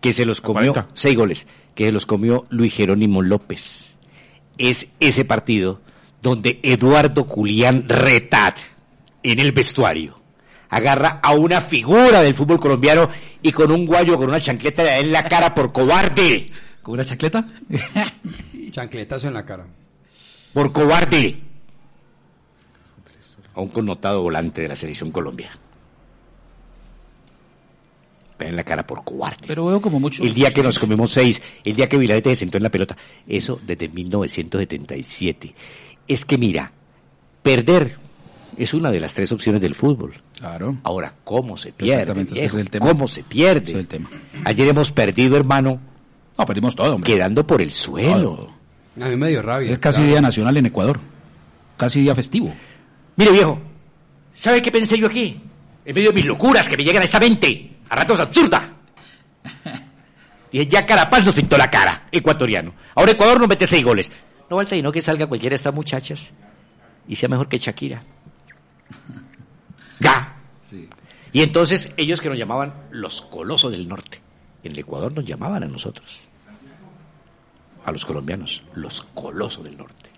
que 0.00 0.12
se 0.12 0.24
los 0.24 0.40
comió, 0.40 0.72
40. 0.72 0.88
seis 0.94 1.14
goles, 1.14 1.46
que 1.74 1.84
se 1.84 1.92
los 1.92 2.06
comió 2.06 2.46
Luis 2.48 2.74
Jerónimo 2.74 3.22
López. 3.22 3.96
Es 4.56 4.88
ese 4.98 5.24
partido 5.24 5.80
donde 6.22 6.58
Eduardo 6.64 7.22
Julián 7.24 7.84
Retat, 7.88 8.56
en 9.22 9.38
el 9.38 9.52
vestuario, 9.52 10.18
agarra 10.70 11.20
a 11.22 11.32
una 11.34 11.60
figura 11.60 12.22
del 12.22 12.34
fútbol 12.34 12.58
colombiano 12.58 13.08
y 13.42 13.52
con 13.52 13.70
un 13.70 13.86
guayo, 13.86 14.16
con 14.16 14.28
una 14.28 14.40
chancleta 14.40 14.82
le 14.82 14.90
da 14.90 14.98
en 14.98 15.12
la 15.12 15.24
cara 15.24 15.54
por 15.54 15.72
cobarde. 15.72 16.50
¿Con 16.82 16.94
una 16.94 17.04
chacleta? 17.04 17.46
Chancletazo 18.70 19.28
en 19.28 19.34
la 19.34 19.44
cara. 19.44 19.66
Por 20.52 20.72
cobarde 20.72 21.40
a 23.54 23.60
un 23.60 23.68
connotado 23.68 24.22
volante 24.22 24.62
de 24.62 24.68
la 24.68 24.76
selección 24.76 25.10
Colombia. 25.10 25.50
En 28.38 28.54
la 28.54 28.62
cara 28.62 28.86
por 28.86 29.02
cobarde. 29.02 29.44
Pero 29.48 29.66
veo 29.66 29.80
como 29.80 29.98
mucho... 29.98 30.22
El 30.22 30.32
día 30.32 30.52
que 30.54 30.62
nos 30.62 30.78
comemos 30.78 31.10
seis, 31.10 31.42
el 31.64 31.74
día 31.74 31.88
que 31.88 31.98
Vilarete 31.98 32.30
se 32.30 32.36
sentó 32.36 32.56
en 32.56 32.62
la 32.62 32.70
pelota, 32.70 32.96
eso 33.26 33.60
desde 33.64 33.88
1977. 33.88 35.54
Es 36.06 36.24
que 36.24 36.38
mira, 36.38 36.70
perder 37.42 37.96
es 38.56 38.74
una 38.74 38.92
de 38.92 39.00
las 39.00 39.12
tres 39.14 39.32
opciones 39.32 39.60
del 39.60 39.74
fútbol. 39.74 40.14
Claro. 40.38 40.76
Ahora, 40.84 41.14
¿cómo 41.24 41.56
se 41.56 41.72
pierde? 41.72 42.12
Viejo? 42.22 42.36
es 42.36 42.54
el 42.54 42.70
tema. 42.70 42.86
¿Cómo 42.86 43.08
se 43.08 43.24
pierde? 43.24 43.72
Es 43.72 43.76
el 43.76 43.88
tema. 43.88 44.08
Ayer 44.44 44.68
hemos 44.68 44.92
perdido, 44.92 45.36
hermano, 45.36 45.80
No, 46.38 46.46
perdimos 46.46 46.76
todo, 46.76 46.94
hombre. 46.94 47.12
quedando 47.12 47.44
por 47.44 47.60
el 47.60 47.72
suelo. 47.72 48.36
Todo. 48.36 48.57
A 49.00 49.08
mí 49.08 49.16
me 49.16 49.28
dio 49.28 49.42
rabia. 49.42 49.72
Es 49.72 49.78
casi 49.78 49.98
claro. 49.98 50.12
día 50.12 50.20
nacional 50.20 50.56
en 50.56 50.66
Ecuador. 50.66 51.00
Casi 51.76 52.00
día 52.00 52.14
festivo. 52.14 52.54
Mire, 53.16 53.32
viejo, 53.32 53.60
¿sabe 54.34 54.60
qué 54.62 54.70
pensé 54.70 54.98
yo 54.98 55.06
aquí? 55.06 55.40
En 55.84 55.94
medio 55.94 56.10
de 56.10 56.16
mis 56.16 56.24
locuras 56.24 56.68
que 56.68 56.76
me 56.76 56.84
llegan 56.84 57.02
a 57.02 57.04
esta 57.04 57.20
mente, 57.20 57.78
a 57.88 57.96
ratos 57.96 58.20
absurda. 58.20 58.74
Dije, 60.52 60.66
ya 60.66 60.84
Carapaz 60.86 61.24
nos 61.24 61.34
pintó 61.34 61.56
la 61.56 61.70
cara, 61.70 62.08
ecuatoriano. 62.10 62.74
Ahora 62.94 63.12
Ecuador 63.12 63.38
nos 63.38 63.48
mete 63.48 63.66
seis 63.66 63.84
goles. 63.84 64.10
No 64.50 64.56
falta 64.56 64.76
y 64.76 64.82
no 64.82 64.90
que 64.90 65.02
salga 65.02 65.26
cualquiera 65.26 65.52
de 65.52 65.56
estas 65.56 65.74
muchachas 65.74 66.32
y 67.06 67.16
sea 67.16 67.28
mejor 67.28 67.48
que 67.48 67.58
Shakira. 67.58 68.02
Ya. 70.00 70.36
Y 71.32 71.42
entonces 71.42 71.92
ellos 71.96 72.20
que 72.20 72.28
nos 72.28 72.38
llamaban 72.38 72.74
los 72.90 73.22
colosos 73.22 73.72
del 73.72 73.88
norte, 73.88 74.20
en 74.62 74.72
el 74.72 74.78
Ecuador 74.78 75.12
nos 75.12 75.24
llamaban 75.24 75.62
a 75.62 75.66
nosotros, 75.66 76.20
a 77.84 77.92
los 77.92 78.04
colombianos, 78.04 78.62
los 78.74 79.02
colosos 79.14 79.64
del 79.64 79.76
norte. 79.76 80.10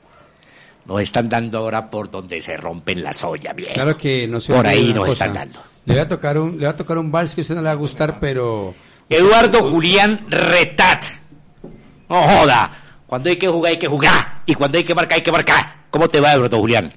Nos 0.86 1.02
están 1.02 1.28
dando 1.28 1.58
ahora 1.58 1.88
por 1.90 2.10
donde 2.10 2.40
se 2.40 2.56
rompen 2.56 3.02
las 3.02 3.22
ollas, 3.22 3.54
bien. 3.54 3.74
Claro 3.74 3.96
que 3.96 4.26
no 4.26 4.40
se 4.40 4.54
Por 4.54 4.66
ahí 4.66 4.92
nos 4.92 5.06
cosa. 5.06 5.26
están 5.26 5.34
dando. 5.34 5.60
Le 5.84 5.94
voy 5.94 6.00
a 6.02 6.08
tocar 6.08 6.38
un, 6.38 6.52
le 6.52 6.56
voy 6.58 6.66
a 6.66 6.76
tocar 6.76 6.98
un 6.98 7.10
vals 7.12 7.34
que 7.34 7.40
a 7.40 7.42
usted 7.42 7.54
no 7.54 7.60
le 7.60 7.66
va 7.66 7.72
a 7.72 7.76
gustar, 7.76 8.18
pero 8.18 8.74
Eduardo 9.08 9.62
Julián 9.70 10.26
Retat. 10.28 11.04
No 12.08 12.22
joda. 12.22 13.02
Cuando 13.06 13.28
hay 13.28 13.36
que 13.36 13.48
jugar, 13.48 13.72
hay 13.72 13.78
que 13.78 13.88
jugar. 13.88 14.42
Y 14.46 14.54
cuando 14.54 14.78
hay 14.78 14.84
que 14.84 14.94
marcar, 14.94 15.16
hay 15.16 15.22
que 15.22 15.32
marcar. 15.32 15.76
¿Cómo 15.90 16.08
te 16.08 16.20
va, 16.20 16.32
Eduardo 16.32 16.58
Julián? 16.58 16.92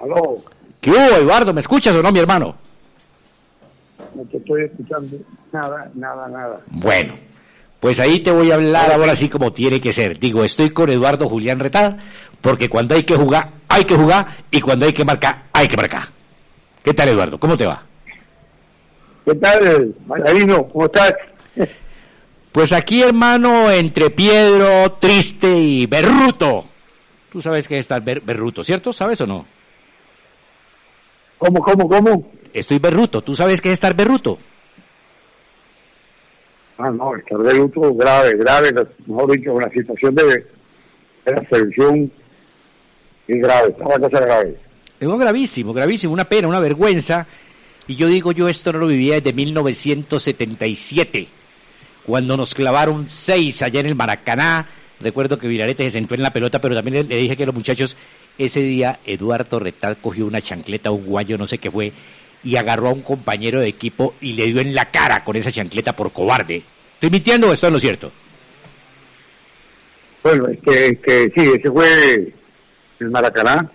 Aló, 0.00 0.42
¿Qué 0.80 0.90
hubo, 0.90 1.16
Eduardo? 1.16 1.52
¿Me 1.54 1.60
escuchas 1.62 1.94
o 1.96 2.02
no, 2.02 2.12
mi 2.12 2.18
hermano? 2.18 2.54
No 4.14 4.22
te 4.24 4.36
estoy 4.36 4.64
escuchando 4.64 5.16
nada, 5.60 5.90
nada, 5.94 6.28
nada. 6.28 6.60
Bueno, 6.70 7.14
pues 7.80 7.98
ahí 8.00 8.20
te 8.20 8.30
voy 8.30 8.50
a 8.50 8.54
hablar 8.56 8.92
ahora 8.92 9.12
así 9.12 9.28
como 9.28 9.52
tiene 9.52 9.80
que 9.80 9.92
ser. 9.92 10.18
Digo, 10.18 10.44
estoy 10.44 10.70
con 10.70 10.90
Eduardo 10.90 11.28
Julián 11.28 11.58
Retada, 11.58 11.96
porque 12.40 12.68
cuando 12.68 12.94
hay 12.94 13.04
que 13.04 13.16
jugar, 13.16 13.50
hay 13.68 13.84
que 13.84 13.94
jugar, 13.96 14.26
y 14.50 14.60
cuando 14.60 14.86
hay 14.86 14.92
que 14.92 15.04
marcar, 15.04 15.44
hay 15.52 15.66
que 15.68 15.76
marcar. 15.76 16.02
¿Qué 16.82 16.94
tal, 16.94 17.08
Eduardo? 17.08 17.38
¿Cómo 17.40 17.56
te 17.56 17.66
va? 17.66 17.82
¿Qué 19.24 19.34
tal, 19.34 19.94
Margarino? 20.06 20.68
¿Cómo 20.68 20.86
estás? 20.86 21.12
Pues 22.52 22.72
aquí, 22.72 23.02
hermano, 23.02 23.70
entre 23.70 24.10
Piedro, 24.10 24.92
Triste 25.00 25.50
y 25.58 25.86
Berruto. 25.86 26.64
Tú 27.30 27.40
sabes 27.42 27.66
que 27.68 27.74
es 27.74 27.80
estar 27.80 28.02
ber- 28.02 28.22
Berruto, 28.22 28.62
¿cierto? 28.64 28.92
¿Sabes 28.92 29.20
o 29.20 29.26
no? 29.26 29.44
¿Cómo, 31.38 31.60
cómo, 31.60 31.88
cómo? 31.88 32.30
Estoy 32.54 32.78
Berruto. 32.78 33.20
¿Tú 33.22 33.34
sabes 33.34 33.60
qué 33.60 33.68
es 33.68 33.74
estar 33.74 33.94
Berruto? 33.94 34.38
Ah, 36.78 36.90
no, 36.90 37.16
estar 37.16 37.38
de 37.38 37.54
luto 37.54 37.94
grave, 37.94 38.34
grave, 38.34 38.70
mejor 39.06 39.32
dicho, 39.32 39.58
la 39.58 39.70
situación 39.70 40.14
de, 40.14 40.24
de 40.24 41.32
la 41.32 41.48
selección 41.48 42.12
grave, 43.26 43.74
una 43.78 43.98
cosa 43.98 44.20
grave. 44.20 44.56
Es 45.00 45.08
gravísimo, 45.08 45.72
gravísimo, 45.72 46.12
una 46.12 46.28
pena, 46.28 46.48
una 46.48 46.60
vergüenza. 46.60 47.26
Y 47.86 47.96
yo 47.96 48.08
digo, 48.08 48.32
yo 48.32 48.48
esto 48.48 48.72
no 48.72 48.80
lo 48.80 48.86
vivía 48.88 49.14
desde 49.14 49.32
1977, 49.32 51.28
cuando 52.04 52.36
nos 52.36 52.54
clavaron 52.54 53.08
seis 53.08 53.62
allá 53.62 53.80
en 53.80 53.86
el 53.86 53.94
Maracaná. 53.94 54.68
Recuerdo 55.00 55.38
que 55.38 55.48
Virarete 55.48 55.84
se 55.84 55.90
sentó 55.90 56.14
en 56.14 56.22
la 56.22 56.32
pelota, 56.32 56.60
pero 56.60 56.74
también 56.74 57.08
le 57.08 57.16
dije 57.16 57.36
que 57.36 57.46
los 57.46 57.54
muchachos, 57.54 57.96
ese 58.38 58.60
día 58.60 59.00
Eduardo 59.04 59.60
Retal 59.60 59.98
cogió 59.98 60.26
una 60.26 60.40
chancleta, 60.40 60.90
un 60.90 61.04
guayo, 61.04 61.38
no 61.38 61.46
sé 61.46 61.58
qué 61.58 61.70
fue, 61.70 61.92
y 62.46 62.54
agarró 62.54 62.86
a 62.86 62.92
un 62.92 63.02
compañero 63.02 63.58
de 63.58 63.66
equipo 63.66 64.14
y 64.20 64.34
le 64.34 64.46
dio 64.46 64.60
en 64.60 64.72
la 64.72 64.84
cara 64.84 65.24
con 65.24 65.34
esa 65.34 65.50
chancleta 65.50 65.96
por 65.96 66.12
cobarde. 66.12 66.62
¿Estoy 66.94 67.10
mintiendo 67.10 67.48
o 67.48 67.52
esto 67.52 67.66
es 67.66 67.72
lo 67.72 67.80
cierto? 67.80 68.12
Bueno, 70.22 70.46
es 70.46 70.60
que, 70.60 71.32
sí, 71.36 71.50
ese 71.58 71.68
fue 71.72 72.32
el 73.00 73.10
Maracaná. 73.10 73.68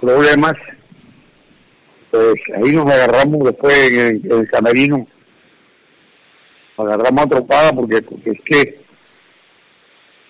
Problemas. 0.00 0.54
Pues 2.10 2.34
ahí 2.54 2.74
nos 2.74 2.90
agarramos 2.90 3.44
después 3.44 3.90
en 3.90 4.00
el, 4.00 4.32
en 4.32 4.46
camerino. 4.46 5.06
Agarramos 6.78 7.26
a 7.26 7.28
tropada 7.28 7.72
porque, 7.72 8.00
porque 8.00 8.30
es 8.30 8.40
que 8.42 8.80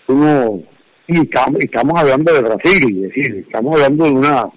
uno, 0.09 0.65
y 1.07 1.21
estamos, 1.21 1.61
estamos 1.63 2.01
hablando 2.01 2.33
de 2.33 2.41
Brasil, 2.41 3.05
es 3.05 3.15
decir, 3.15 3.45
estamos 3.47 3.77
hablando 3.77 4.05
de 4.05 4.11
una, 4.11 4.51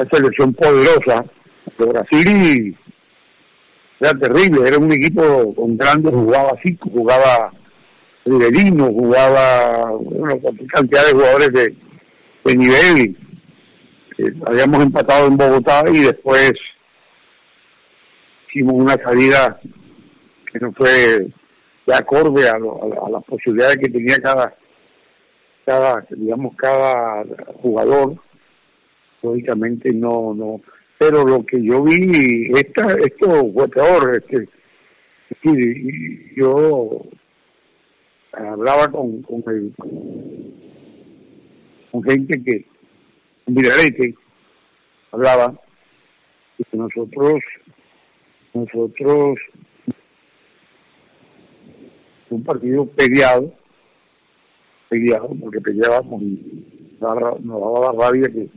una 0.00 0.10
selección 0.10 0.54
poderosa 0.54 1.24
de 1.78 1.86
Brasil 1.86 2.76
era 4.00 4.12
terrible, 4.18 4.66
era 4.66 4.78
un 4.78 4.90
equipo 4.92 5.54
con 5.54 5.76
grandes, 5.76 6.12
jugaba 6.14 6.52
Zico, 6.64 6.88
jugaba 6.90 7.52
Riverino, 8.24 8.86
jugaba 8.86 9.92
una 9.92 10.34
cantidad 10.72 11.04
de 11.06 11.12
jugadores 11.12 11.52
de, 11.52 11.76
de 12.44 12.56
nivel. 12.56 13.16
Eh, 14.18 14.32
habíamos 14.46 14.82
empatado 14.84 15.26
en 15.26 15.36
Bogotá 15.36 15.84
y 15.92 16.00
después 16.00 16.52
hicimos 18.48 18.74
una 18.74 18.96
salida 19.02 19.60
que 20.50 20.58
no 20.60 20.72
fue 20.72 21.26
de 21.86 21.94
acorde 21.94 22.48
a, 22.48 22.58
lo- 22.58 22.80
a 22.82 23.06
a 23.06 23.10
las 23.10 23.24
posibilidades 23.24 23.76
que 23.78 23.88
tenía 23.90 24.16
cada, 24.18 24.54
cada, 25.66 26.06
digamos, 26.10 26.54
cada 26.56 27.22
jugador. 27.60 28.14
Lógicamente 29.22 29.92
no, 29.92 30.32
no, 30.34 30.60
pero 30.98 31.24
lo 31.24 31.44
que 31.44 31.62
yo 31.62 31.82
vi, 31.82 32.50
esta, 32.54 32.86
esto 33.04 33.52
fue 33.52 33.68
peor, 33.68 34.16
este, 34.16 34.48
es 35.30 35.38
decir, 35.42 36.32
yo 36.36 37.02
hablaba 38.32 38.90
con, 38.90 39.22
con, 39.22 39.42
el- 39.48 39.74
con 41.90 42.02
gente 42.04 42.42
que, 42.42 42.64
con 43.44 43.54
Virarete, 43.54 44.14
hablaba, 45.12 45.58
y 46.58 46.64
que 46.64 46.76
nosotros, 46.76 47.40
nosotros, 48.54 49.38
un 52.30 52.44
partido 52.44 52.86
peleado, 52.86 53.52
peleado, 54.88 55.30
porque 55.40 55.60
peleábamos 55.60 56.22
y 56.22 56.96
nos 57.00 57.60
daba 57.60 57.92
la 57.92 58.06
rabia 58.06 58.28
que, 58.28 58.48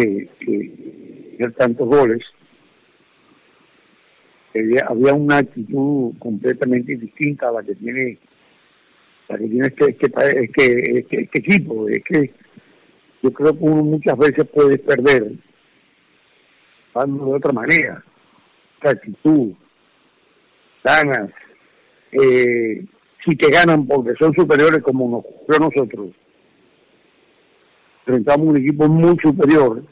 que, 0.00 0.28
que 0.40 1.34
hacer 1.36 1.52
tantos 1.54 1.88
goles, 1.88 2.22
había, 4.54 5.14
una 5.14 5.38
actitud 5.38 6.12
completamente 6.18 6.96
distinta 6.96 7.48
a 7.48 7.52
la 7.52 7.62
que 7.62 7.74
tiene 7.74 8.18
la 9.28 9.38
que 9.38 9.46
tiene 9.46 9.66
este, 9.68 9.90
este, 9.90 10.44
este, 10.44 10.98
este, 10.98 11.22
este 11.22 11.38
equipo. 11.38 11.88
Es 11.88 12.02
que 12.04 12.32
yo 13.22 13.32
creo 13.32 13.52
que 13.52 13.64
uno 13.64 13.82
muchas 13.84 14.18
veces 14.18 14.46
puede 14.48 14.78
perder 14.78 15.32
de 16.94 17.34
otra 17.34 17.52
manera. 17.52 18.04
Esta 18.76 18.90
actitud, 18.90 19.52
ganas, 20.82 21.30
eh, 22.12 22.84
si 23.24 23.36
te 23.36 23.50
ganan 23.50 23.86
porque 23.86 24.14
son 24.18 24.34
superiores 24.34 24.82
como 24.82 25.08
nos 25.08 25.24
ocurrió 25.24 25.56
a 25.56 25.70
nosotros, 25.70 26.10
enfrentamos 28.10 28.48
un 28.48 28.56
equipo 28.56 28.88
muy 28.88 29.16
superior, 29.18 29.82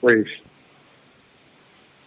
pues 0.00 0.24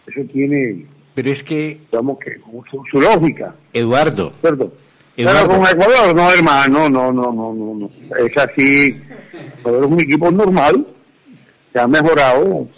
eso 0.06 0.20
tiene, 0.32 0.86
Pero 1.14 1.30
es 1.30 1.42
que, 1.42 1.80
digamos 1.90 2.18
que 2.18 2.38
su, 2.70 2.82
su 2.90 3.00
lógica, 3.00 3.54
Eduardo, 3.72 4.32
¿cierto? 4.40 4.72
Eduardo. 5.16 5.48
Pero 5.48 5.60
con 5.60 5.68
Ecuador, 5.68 6.14
no 6.14 6.30
hermano, 6.30 6.90
no, 6.90 7.12
no, 7.12 7.32
no, 7.32 7.54
no, 7.54 7.74
no. 7.74 7.90
Es 8.16 8.36
así, 8.36 9.00
Ecuador 9.60 9.84
es 9.84 9.90
un 9.90 10.00
equipo 10.00 10.30
normal, 10.30 10.86
que 11.72 11.78
ha 11.78 11.86
mejorado, 11.86 12.68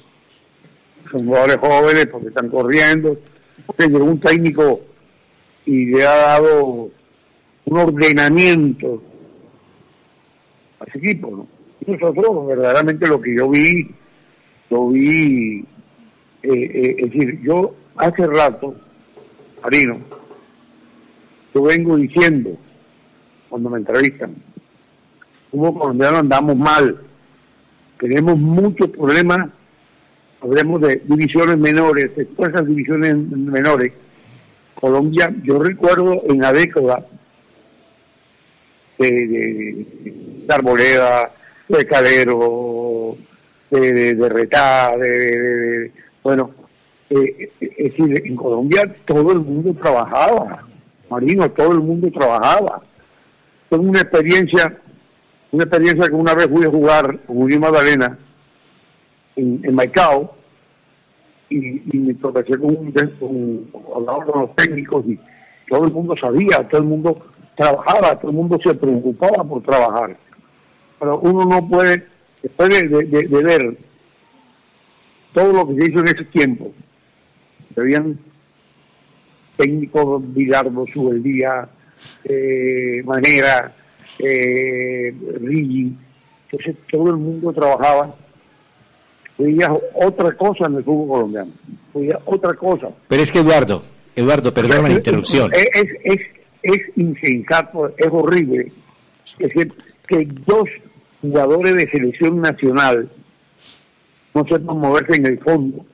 son 1.11 1.27
jugadores 1.27 1.57
jóvenes 1.57 2.07
porque 2.07 2.29
están 2.29 2.49
corriendo, 2.49 3.18
porque 3.64 3.88
llegó 3.88 4.05
un 4.05 4.20
técnico 4.20 4.81
y 5.64 5.87
le 5.87 6.07
ha 6.07 6.16
dado 6.16 6.90
un 7.64 7.79
ordenamiento 7.79 9.03
a 10.79 10.85
ese 10.85 10.99
equipo, 10.99 11.31
¿no? 11.31 11.56
Nosotros, 11.87 12.46
verdaderamente 12.49 13.07
lo 13.07 13.20
que 13.20 13.37
yo 13.37 13.49
vi, 13.49 13.88
lo 14.70 14.88
vi, 14.88 15.64
eh, 16.42 16.53
eh, 16.53 16.96
es 16.99 17.12
decir, 17.12 17.40
yo 17.42 17.75
hace 17.96 18.27
rato, 18.27 18.75
Marino, 19.62 19.99
yo 21.55 21.62
vengo 21.62 21.96
diciendo, 21.96 22.59
cuando 23.49 23.70
me 23.70 23.79
entrevistan, 23.79 24.35
como 25.53 25.79
colombianos 25.79 26.20
andamos 26.20 26.57
mal, 26.57 27.01
tenemos 28.01 28.37
muchos 28.37 28.90
problemas, 28.90 29.49
hablemos 30.40 30.81
de 30.81 31.03
divisiones 31.05 31.57
menores, 31.57 32.16
de 32.16 32.25
todas 32.25 32.66
divisiones 32.66 33.14
menores. 33.16 33.92
Colombia, 34.75 35.33
yo 35.44 35.61
recuerdo 35.61 36.20
en 36.29 36.40
la 36.40 36.53
década 36.53 37.07
de, 38.99 39.09
de, 39.09 39.87
de 40.46 40.55
Arboleda, 40.55 41.33
de 41.68 43.16
de, 43.70 44.14
de, 44.14 44.29
Retá, 44.29 44.96
de, 44.96 45.92
bueno, 46.22 46.50
eh, 47.11 47.50
eh, 47.61 47.70
es 47.79 47.96
decir, 47.96 48.22
en 48.24 48.37
Colombia 48.37 48.94
todo 49.05 49.33
el 49.33 49.40
mundo 49.40 49.74
trabajaba, 49.74 50.64
Marino, 51.11 51.50
todo 51.50 51.72
el 51.72 51.81
mundo 51.81 52.09
trabajaba. 52.12 52.83
Tengo 53.68 53.85
una 53.85 54.00
experiencia, 54.00 54.76
una 55.50 55.64
experiencia 55.64 56.09
que 56.09 56.14
una 56.14 56.35
vez 56.35 56.48
fui 56.48 56.64
a 56.64 56.70
jugar 56.70 57.18
con 57.26 57.37
Julio 57.37 57.61
Magdalena 57.61 58.18
en, 59.37 59.61
en 59.64 59.76
y, 61.48 61.98
me 61.98 62.14
tropecé 62.14 62.59
con 62.59 62.76
un, 62.76 62.92
con, 62.92 63.83
hablaba 63.94 64.24
con 64.24 64.40
los 64.42 64.57
técnicos 64.57 65.05
y 65.07 65.18
todo 65.68 65.85
el 65.85 65.92
mundo 65.92 66.14
sabía, 66.20 66.66
todo 66.68 66.81
el 66.81 66.87
mundo 66.88 67.26
trabajaba, 67.57 68.18
todo 68.18 68.31
el 68.31 68.37
mundo 68.37 68.59
se 68.64 68.74
preocupaba 68.74 69.44
por 69.44 69.62
trabajar. 69.62 70.16
Pero 70.99 71.19
uno 71.21 71.45
no 71.45 71.69
puede, 71.69 72.07
después 72.43 72.69
de, 72.71 72.89
de- 73.05 73.43
ver 73.43 73.77
todo 75.33 75.53
lo 75.53 75.69
que 75.69 75.83
se 75.83 75.91
hizo 75.91 76.01
en 76.01 76.09
ese 76.09 76.25
tiempo, 76.25 76.73
se 77.75 77.81
habían 77.81 78.19
técnicos 79.57 80.23
Bilardo, 80.35 80.85
Subeldía, 80.93 81.69
eh, 82.25 83.03
Manera, 83.05 83.73
eh, 84.19 85.15
Rigi, 85.41 85.95
entonces 86.51 86.77
todo 86.91 87.11
el 87.11 87.17
mundo 87.17 87.53
trabajaba, 87.53 88.15
veía 89.39 89.71
otra 89.95 90.33
cosa 90.37 90.67
en 90.67 90.77
el 90.77 90.85
fútbol 90.85 91.09
colombiano, 91.09 91.53
veía 91.95 92.19
otra 92.25 92.55
cosa. 92.55 92.89
pero 93.09 93.23
es 93.23 93.31
que 93.31 93.41
Eduardo, 93.41 93.83
Eduardo, 94.15 94.53
perdóname 94.55 94.89
la 94.91 94.95
interrupción. 94.97 95.51
Es, 95.55 95.69
es, 95.75 95.89
es, 96.05 96.21
es 96.63 96.81
insensato, 96.97 97.89
es 97.97 98.09
horrible 98.11 98.73
que, 99.39 99.49
que 100.07 100.25
dos 100.47 100.69
jugadores 101.31 101.75
de 101.77 101.91
selección 101.91 102.41
nacional 102.41 103.09
no 104.35 104.45
sepan 104.45 104.79
moverse 104.79 105.17
en 105.19 105.27
el 105.27 105.39
fondo. 105.41 105.85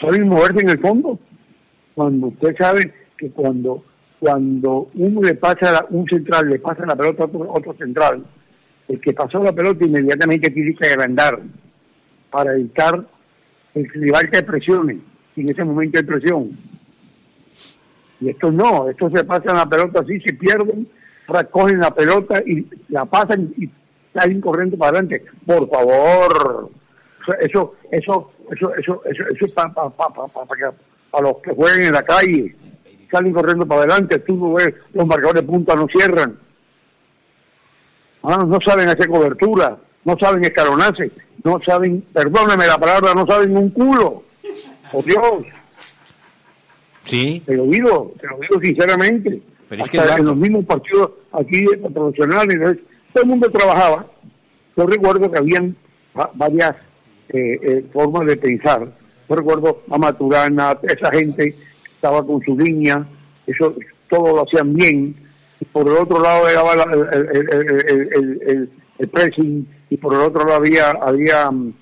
¿Saben 0.00 0.28
moverse 0.28 0.60
en 0.60 0.70
el 0.70 0.78
fondo? 0.78 1.18
Cuando 1.94 2.28
usted 2.28 2.56
sabe 2.56 2.92
que 3.16 3.30
cuando 3.30 3.84
cuando 4.18 4.88
uno 4.94 5.20
le 5.20 5.34
pasa 5.34 5.70
la- 5.70 5.86
un 5.90 6.06
central, 6.08 6.48
le 6.48 6.58
pasa 6.58 6.86
la 6.86 6.96
pelota 6.96 7.24
a 7.24 7.26
otro, 7.26 7.52
otro 7.52 7.74
central, 7.74 8.24
el 8.88 8.98
que 8.98 9.12
pasó 9.12 9.42
la 9.42 9.52
pelota 9.52 9.84
inmediatamente 9.84 10.50
tiene 10.50 10.74
que 10.74 10.86
agrandar 10.86 11.40
para 12.30 12.54
evitar 12.54 13.04
el 13.74 13.86
rival 13.90 14.30
que 14.30 14.42
presione, 14.42 14.98
y 15.36 15.42
en 15.42 15.50
ese 15.50 15.62
momento 15.62 15.98
hay 15.98 16.04
presión. 16.04 16.58
Y 18.20 18.30
esto 18.30 18.50
no, 18.50 18.88
esto 18.88 19.10
se 19.10 19.24
pasan 19.24 19.56
la 19.56 19.68
pelota 19.68 20.00
así, 20.00 20.18
se 20.20 20.32
pierden, 20.32 20.88
ahora 21.26 21.44
cogen 21.44 21.80
la 21.80 21.94
pelota 21.94 22.42
y 22.46 22.66
la 22.88 23.04
pasan 23.04 23.52
y 23.56 23.68
salen 24.12 24.40
corriendo 24.40 24.76
para 24.76 24.98
adelante. 24.98 25.24
Por 25.46 25.68
favor, 25.68 26.70
eso, 27.40 27.74
eso, 27.90 28.30
eso, 28.50 28.74
eso, 28.76 29.04
eso, 29.04 29.26
eso 29.30 29.46
es 29.46 29.52
para 29.52 31.22
los 31.22 31.36
que 31.38 31.54
juegan 31.54 31.82
en 31.82 31.92
la 31.92 32.02
calle, 32.02 32.54
salen 33.10 33.32
corriendo 33.32 33.66
para 33.66 33.82
adelante, 33.82 34.18
tú 34.20 34.36
no 34.36 34.54
ves, 34.54 34.74
los 34.92 35.06
marcadores 35.06 35.42
de 35.42 35.48
punta 35.48 35.74
no 35.74 35.86
cierran. 35.88 36.38
Ah, 38.22 38.44
no 38.46 38.58
saben 38.66 38.88
hacer 38.88 39.08
cobertura, 39.08 39.76
no 40.04 40.16
saben 40.18 40.44
escalonarse, 40.44 41.10
no 41.44 41.60
saben, 41.64 42.02
perdóname 42.12 42.66
la 42.66 42.78
palabra, 42.78 43.12
no 43.14 43.26
saben 43.26 43.56
un 43.56 43.70
culo. 43.70 44.22
Por 44.90 45.04
Dios. 45.04 45.44
Sí. 47.04 47.42
Te 47.44 47.54
lo 47.54 47.64
digo, 47.64 48.14
te 48.20 48.26
lo 48.26 48.38
digo 48.38 48.60
sinceramente. 48.62 49.42
Pero 49.76 49.84
es 49.84 49.94
Hasta 50.02 50.14
que, 50.14 50.20
en 50.20 50.26
los 50.26 50.36
mismos 50.36 50.64
partidos 50.64 51.10
aquí 51.32 51.64
profesionales, 51.92 52.78
todo 53.12 53.22
el 53.24 53.28
mundo 53.30 53.50
trabajaba. 53.50 54.06
Yo 54.76 54.86
recuerdo 54.86 55.30
que 55.30 55.38
habían 55.38 55.76
va- 56.18 56.30
varias 56.34 56.74
eh, 57.30 57.58
eh, 57.62 57.84
formas 57.92 58.26
de 58.26 58.36
pensar. 58.36 58.86
Yo 59.28 59.36
recuerdo 59.36 59.82
a 59.90 59.98
Maturana, 59.98 60.78
esa 60.82 61.10
gente 61.10 61.54
estaba 61.94 62.24
con 62.26 62.40
su 62.42 62.56
línea, 62.58 63.06
eso 63.46 63.74
todo 64.10 64.36
lo 64.36 64.42
hacían 64.42 64.74
bien. 64.74 65.14
Y 65.60 65.64
por 65.66 65.86
el 65.88 65.94
otro 65.96 66.20
lado 66.20 66.48
era 66.48 66.62
la- 66.74 66.92
el, 67.12 68.70
el, 68.98 69.08
pressing 69.08 69.66
y 69.90 69.96
por 69.96 70.14
el 70.14 70.20
otro 70.20 70.44
lado 70.44 70.56
había, 70.56 70.90
había 70.90 71.50
mm, 71.50 71.72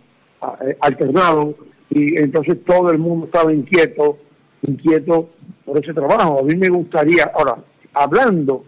eh, 0.66 0.76
alternado 0.80 1.54
y 1.90 2.18
entonces 2.18 2.58
todo 2.64 2.90
el 2.90 2.98
mundo 2.98 3.26
estaba 3.26 3.52
inquieto, 3.52 4.18
inquieto 4.62 5.30
por 5.64 5.78
ese 5.82 5.92
trabajo. 5.92 6.40
A 6.40 6.42
mí 6.42 6.54
me 6.56 6.68
gustaría, 6.68 7.30
ahora, 7.34 7.56
hablando, 7.94 8.64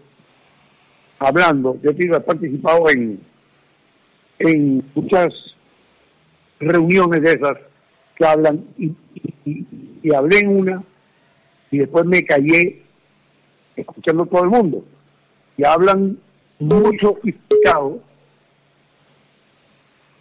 hablando, 1.19 1.77
yo 1.81 1.91
he 1.91 2.19
participado 2.21 2.89
en, 2.89 3.19
en 4.39 4.83
muchas 4.93 5.33
reuniones 6.59 7.21
de 7.21 7.33
esas 7.33 7.57
que 8.15 8.25
hablan 8.25 8.65
y, 8.77 8.85
y- 8.85 9.33
y- 9.45 9.99
y 10.03 10.13
hablé 10.13 10.39
en 10.39 10.49
una 10.57 10.83
y 11.71 11.79
después 11.79 12.05
me 12.05 12.23
callé 12.23 12.81
escuchando 13.75 14.25
todo 14.25 14.43
el 14.43 14.49
mundo. 14.49 14.85
Y 15.57 15.65
hablan 15.65 16.17
muy 16.59 16.97
sofisticado 16.99 18.01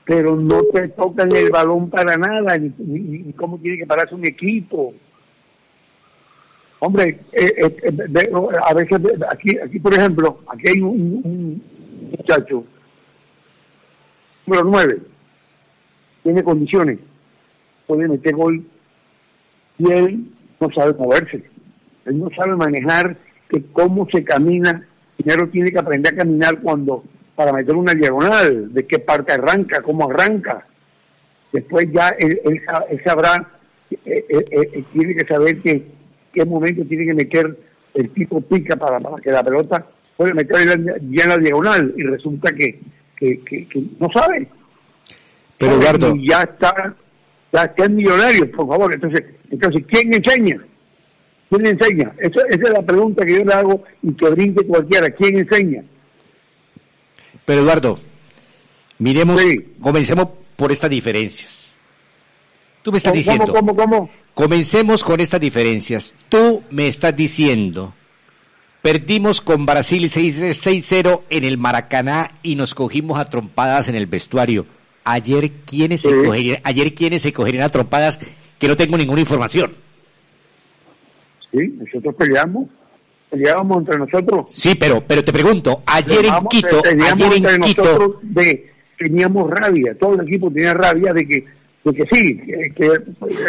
pero 0.07 0.37
no 0.37 0.62
te 0.64 0.88
tocan 0.88 1.35
el 1.35 1.51
balón 1.51 1.88
para 1.88 2.17
nada 2.19 2.59
ni, 2.59 2.71
ni- 2.79 3.19
ni 3.21 3.33
cómo 3.33 3.59
tiene 3.59 3.79
que 3.79 3.87
pararse 3.87 4.14
un 4.14 4.27
equipo 4.27 4.93
hombre 6.87 7.18
eh, 7.33 7.53
eh, 7.57 7.77
eh, 7.83 8.31
a 8.62 8.75
veces 8.75 9.01
ve- 9.03 9.18
aquí 9.31 9.57
aquí 9.59 9.79
por 9.81 9.94
ejemplo 9.94 10.40
aquí 10.49 10.68
hay 10.68 10.81
un, 10.81 11.20
un 11.25 11.62
muchacho 12.11 12.64
número 14.47 14.64
nueve 14.70 14.99
tiene 16.23 16.42
condiciones 16.42 16.99
puede 17.87 18.09
meter 18.09 18.35
gol 18.35 18.64
y 19.79 19.90
él 19.92 20.25
no 20.61 20.68
sabe 20.75 20.92
moverse 20.94 21.42
él 22.07 22.18
no 22.18 22.29
sabe 22.37 22.57
manejar 22.57 23.16
que 23.49 23.62
cómo 23.73 24.07
se 24.12 24.23
camina 24.25 24.87
primero 25.16 25.49
tiene 25.49 25.70
que 25.70 25.79
aprender 25.79 26.12
a 26.14 26.18
caminar 26.18 26.61
cuando 26.61 27.05
para 27.35 27.53
meter 27.53 27.75
una 27.75 27.94
diagonal 27.94 28.73
de 28.73 28.87
qué 28.87 28.99
parte 29.01 29.33
arranca 29.33 29.83
cómo 29.83 30.09
arranca. 30.09 30.66
Después 31.53 31.87
ya 31.92 32.09
él, 32.18 32.40
él 32.44 32.61
sa- 32.64 32.85
él 32.90 33.01
sabrá 33.05 33.51
eh, 33.90 34.85
tiene 34.92 35.14
que 35.16 35.25
saber 35.27 35.61
que 35.61 35.85
qué 36.35 36.44
momento 36.44 36.83
tiene 36.85 37.07
que 37.07 37.14
meter 37.14 37.57
el 37.94 38.11
tipo 38.11 38.40
pica 38.40 38.77
para, 38.77 38.99
para 39.01 39.16
que 39.23 39.31
la 39.31 39.42
pelota 39.42 39.87
puede 40.16 40.35
meter 40.35 40.66
ya 41.11 41.23
en 41.25 41.29
la 41.29 41.37
diagonal 41.38 41.94
y 41.97 42.03
resulta 42.03 42.53
que, 42.53 42.81
que, 43.16 43.40
que- 43.40 43.66
que 43.68 43.83
no 44.01 44.09
sabe. 44.12 44.47
Pero, 45.59 45.81
Eduardo- 45.81 46.14
y 46.16 46.29
ya 46.29 46.42
está 46.42 46.94
ya 47.53 47.62
está 47.62 47.85
en 47.85 47.97
millonario 47.97 48.51
por 48.51 48.66
favor. 48.68 48.92
Entonces 48.94 49.25
entonces 49.51 49.85
quién 49.88 50.12
enseña 50.12 50.61
quién 51.49 51.62
le 51.62 51.70
enseña 51.70 52.12
esa, 52.18 52.40
esa 52.51 52.62
es 52.62 52.70
la 52.70 52.83
pregunta 52.83 53.25
que 53.25 53.38
yo 53.38 53.44
le 53.44 53.53
hago 53.55 53.85
y 54.03 54.12
que 54.14 54.29
brinque 54.31 54.66
cualquiera. 54.66 55.09
Quién 55.11 55.38
enseña 55.38 55.83
Pero 57.44 57.61
Eduardo, 57.61 57.99
miremos, 58.99 59.40
comencemos 59.81 60.29
por 60.57 60.73
estas 60.73 60.90
diferencias. 60.90 61.73
Tú 62.85 62.92
me 62.92 62.99
estás 62.99 63.12
¿Cómo, 63.12 63.16
diciendo, 63.16 63.47
cómo, 63.51 63.75
cómo? 63.75 64.11
comencemos 64.35 65.03
con 65.03 65.18
estas 65.18 65.40
diferencias. 65.40 66.14
Tú 66.29 66.62
me 66.70 66.87
estás 66.87 67.16
diciendo, 67.16 67.94
perdimos 68.83 69.40
con 69.40 69.64
Brasil 69.64 70.07
6 70.07 70.42
6-0 70.66 71.23
en 71.31 71.44
el 71.44 71.57
Maracaná 71.57 72.33
y 72.42 72.57
nos 72.57 72.75
cogimos 72.75 73.18
a 73.18 73.25
trompadas 73.25 73.88
en 73.88 73.94
el 73.94 74.05
vestuario. 74.05 74.66
Ayer 75.03 75.51
quiénes 75.64 76.03
se 76.03 76.11
cogerían, 76.11 76.59
ayer 76.62 76.94
quiénes 76.94 77.23
se 77.23 77.33
cogerían 77.33 77.64
a 77.64 77.70
trompadas 77.70 78.18
que 78.59 78.68
no 78.68 78.77
tengo 78.77 78.99
ninguna 78.99 79.20
información. 79.23 79.75
sí 81.51 81.75
nosotros 81.79 82.14
peleamos 82.16 82.68
peleábamos 83.31 83.79
entre 83.79 83.99
nosotros 83.99 84.47
Sí, 84.51 84.75
pero 84.75 85.03
pero 85.07 85.25
te 85.25 85.33
pregunto, 85.33 85.83
ayer 85.87 86.27
en 86.27 86.47
Quito, 86.49 86.83
ayer 86.85 87.33
en 87.33 87.61
Quito, 87.62 87.83
nosotros 87.83 88.16
de 88.23 88.70
teníamos 88.99 89.51
rabia 89.51 89.97
todo 89.99 90.14
el 90.20 90.29
equipo 90.29 90.51
tenía 90.51 90.75
rabia 90.75 91.14
de 91.14 91.27
que 91.27 91.44
de 91.85 91.92
que 91.92 92.05
sí 92.12 92.37
que, 92.38 92.70
que 92.75 92.88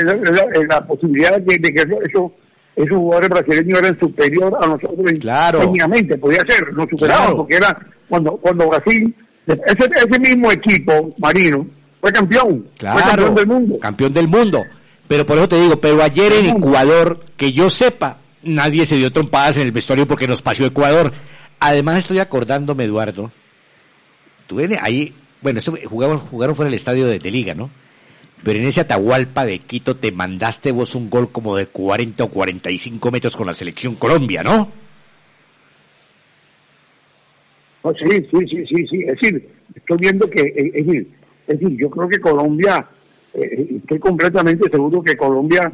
la, 0.04 0.14
la- 0.16 0.64
la 0.70 0.88
posibilidad 0.88 1.40
de, 1.40 1.58
de 1.58 1.74
que 1.74 1.82
eso, 1.82 1.98
eso 2.08 2.34
esos 2.76 2.98
jugadores 2.98 3.30
brasileños 3.30 3.80
eran 3.80 4.00
superior 4.00 4.54
a 4.62 4.68
nosotros 4.68 5.12
Claro. 5.22 5.60
técnicamente 5.60 6.18
podía 6.18 6.42
ser 6.48 6.74
nos 6.74 6.90
superaban 6.90 7.24
Claro. 7.24 7.38
porque 7.38 7.56
era 7.56 7.80
cuando 8.10 8.32
cuando 8.38 8.68
Brasil 8.70 9.16
ese, 9.48 9.90
ese 9.96 10.20
mismo 10.20 10.52
equipo 10.52 11.14
marino 11.20 11.66
fue 12.02 12.12
campeón 12.12 12.66
fue 12.78 12.80
Claro, 12.80 13.00
campeón 13.00 13.36
del 13.36 13.48
mundo 13.48 13.80
campeón 13.80 14.14
del 14.14 14.28
mundo. 14.28 14.64
Pero 15.08 15.24
por 15.26 15.38
eso 15.38 15.48
te 15.48 15.60
digo, 15.62 15.80
pero 15.80 16.02
ayer 16.02 16.34
en 16.34 16.58
Ecuador, 16.58 17.24
que 17.38 17.52
yo 17.52 17.70
sepa, 17.70 18.18
nadie 18.42 18.88
se 18.88 18.96
dio 18.98 19.12
trompadas 19.12 19.56
en 19.58 19.62
el 19.64 19.72
vestuario 19.72 20.08
porque 20.08 20.28
nos 20.28 20.42
paseó 20.42 20.66
Ecuador. 20.66 21.12
Además 21.60 22.00
estoy 22.00 22.18
acordándome, 22.18 22.86
Eduardo, 22.86 23.32
tú 24.48 24.60
ahí, 24.82 25.14
bueno, 25.42 25.60
esto, 25.60 25.74
jugaron, 25.86 26.18
jugaron 26.18 26.56
fuera 26.56 26.70
del 26.70 26.76
estadio 26.76 27.06
de, 27.06 27.20
de 27.20 27.32
Liga, 27.32 27.54
¿no? 27.54 27.70
Pero 28.46 28.60
en 28.60 28.66
ese 28.66 28.82
Atahualpa 28.82 29.44
de 29.46 29.58
Quito 29.58 29.96
te 29.98 30.12
mandaste 30.12 30.72
vos 30.72 30.94
un 30.94 31.10
gol 31.10 31.32
como 31.32 31.56
de 31.56 31.66
40 31.66 32.24
o 32.26 32.30
45 32.30 33.10
metros 33.12 33.36
con 33.36 33.48
la 33.48 33.56
selección 33.56 33.96
Colombia, 33.96 34.44
¿no? 34.44 34.72
No, 37.84 37.94
sí, 37.94 38.06
sí, 38.32 38.38
sí, 38.48 38.66
sí, 38.68 38.88
sí. 38.88 39.02
Es 39.02 39.20
decir, 39.20 39.50
estoy 39.76 39.98
viendo 40.00 40.30
que, 40.30 40.42
eh, 40.42 40.72
es 40.76 40.86
decir, 40.86 41.08
es 41.48 41.60
decir, 41.60 41.78
yo 41.78 41.90
creo 41.90 42.08
que 42.08 42.20
Colombia, 42.20 42.88
eh, 43.34 43.68
estoy 43.82 43.98
completamente 44.00 44.70
seguro 44.70 45.02
que 45.02 45.18
Colombia 45.18 45.72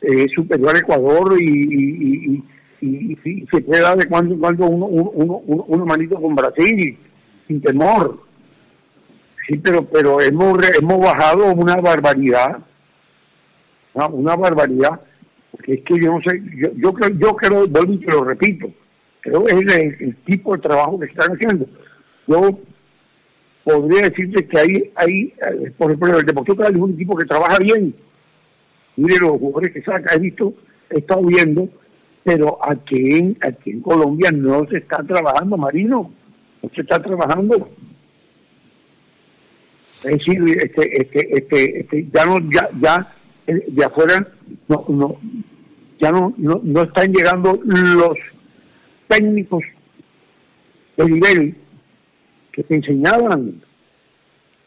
eh, 0.00 0.24
es 0.26 0.32
superior 0.32 0.76
a 0.76 0.78
Ecuador 0.78 1.36
y, 1.40 1.44
y, 1.44 2.42
y, 2.80 3.18
y- 3.24 3.46
se 3.50 3.60
puede 3.62 3.82
dar 3.82 3.98
de 3.98 4.06
cuando 4.06 4.34
en 4.34 4.40
cuando 4.40 4.66
uno, 4.66 4.86
uno, 4.86 5.42
uno- 5.44 5.64
uno 5.66 5.86
manito 5.86 6.20
con 6.20 6.36
Brasil, 6.36 6.96
sin 7.48 7.60
temor. 7.60 8.27
Sí, 9.48 9.56
pero, 9.56 9.82
pero 9.86 10.20
hemos, 10.20 10.58
hemos 10.78 10.98
bajado 10.98 11.54
una 11.54 11.76
barbaridad, 11.76 12.58
una 13.94 14.36
barbaridad, 14.36 15.00
porque 15.50 15.74
es 15.74 15.84
que 15.84 15.98
yo 15.98 16.12
no 16.12 16.20
sé, 16.20 16.38
yo, 16.54 16.68
yo 16.76 16.92
creo, 16.92 17.18
yo 17.18 17.34
creo, 17.34 17.66
vuelvo 17.66 17.94
y 17.94 17.98
te 17.98 18.12
lo 18.12 18.24
repito, 18.24 18.70
creo 19.20 19.44
que 19.44 19.54
es 19.54 20.00
el, 20.00 20.16
tipo 20.26 20.54
de 20.54 20.60
trabajo 20.60 21.00
que 21.00 21.06
están 21.06 21.32
haciendo. 21.32 21.66
Yo 22.26 22.58
podría 23.64 24.10
decirte 24.10 24.46
que 24.46 24.58
hay, 24.58 24.92
hay 24.96 25.32
eh, 25.50 25.72
por 25.78 25.92
ejemplo, 25.92 26.18
el 26.18 26.26
Deportivo 26.26 26.64
es 26.64 26.76
un 26.76 26.92
equipo 26.92 27.16
que 27.16 27.24
trabaja 27.24 27.58
bien. 27.58 27.94
Mire 28.96 29.18
los 29.20 29.38
jugadores 29.38 29.72
que 29.72 29.82
saca, 29.82 30.14
he 30.14 30.18
visto, 30.18 30.52
he 30.90 30.98
estado 30.98 31.22
viendo, 31.22 31.70
pero 32.22 32.58
aquí 32.62 33.16
en, 33.16 33.38
aquí 33.40 33.70
en 33.70 33.80
Colombia 33.80 34.30
no 34.30 34.66
se 34.68 34.76
está 34.76 35.02
trabajando, 35.04 35.56
Marino, 35.56 36.12
no 36.62 36.70
se 36.74 36.82
está 36.82 36.98
trabajando. 36.98 37.70
Es 40.04 40.18
decir, 40.18 40.40
este, 40.62 41.00
este, 41.00 41.38
este, 41.38 41.80
este, 41.80 42.08
ya 42.12 42.24
no, 42.24 42.38
ya, 42.50 42.68
ya 42.80 43.12
eh, 43.46 43.64
de 43.66 43.84
afuera 43.84 44.26
no, 44.68 44.84
no, 44.88 45.18
ya 46.00 46.12
no, 46.12 46.32
no, 46.36 46.60
no 46.62 46.82
están 46.82 47.12
llegando 47.12 47.60
los 47.64 48.16
técnicos 49.08 49.64
de 50.96 51.04
nivel 51.06 51.56
que 52.52 52.62
te 52.62 52.76
enseñaban. 52.76 53.60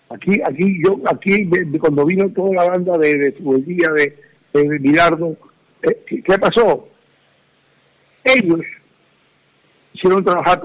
Aquí, 0.10 0.42
aquí, 0.44 0.82
yo, 0.84 1.00
aquí, 1.10 1.50
cuando 1.80 2.06
vino 2.06 2.30
toda 2.32 2.54
la 2.56 2.70
banda 2.70 2.98
de, 2.98 3.18
de 3.18 3.32
de, 3.32 4.80
de 4.80 5.38
eh, 5.84 6.04
¿qué, 6.06 6.22
qué 6.22 6.38
pasó? 6.38 6.90
Ellos 8.26 8.60
hicieron 9.94 10.24
trabajar, 10.24 10.62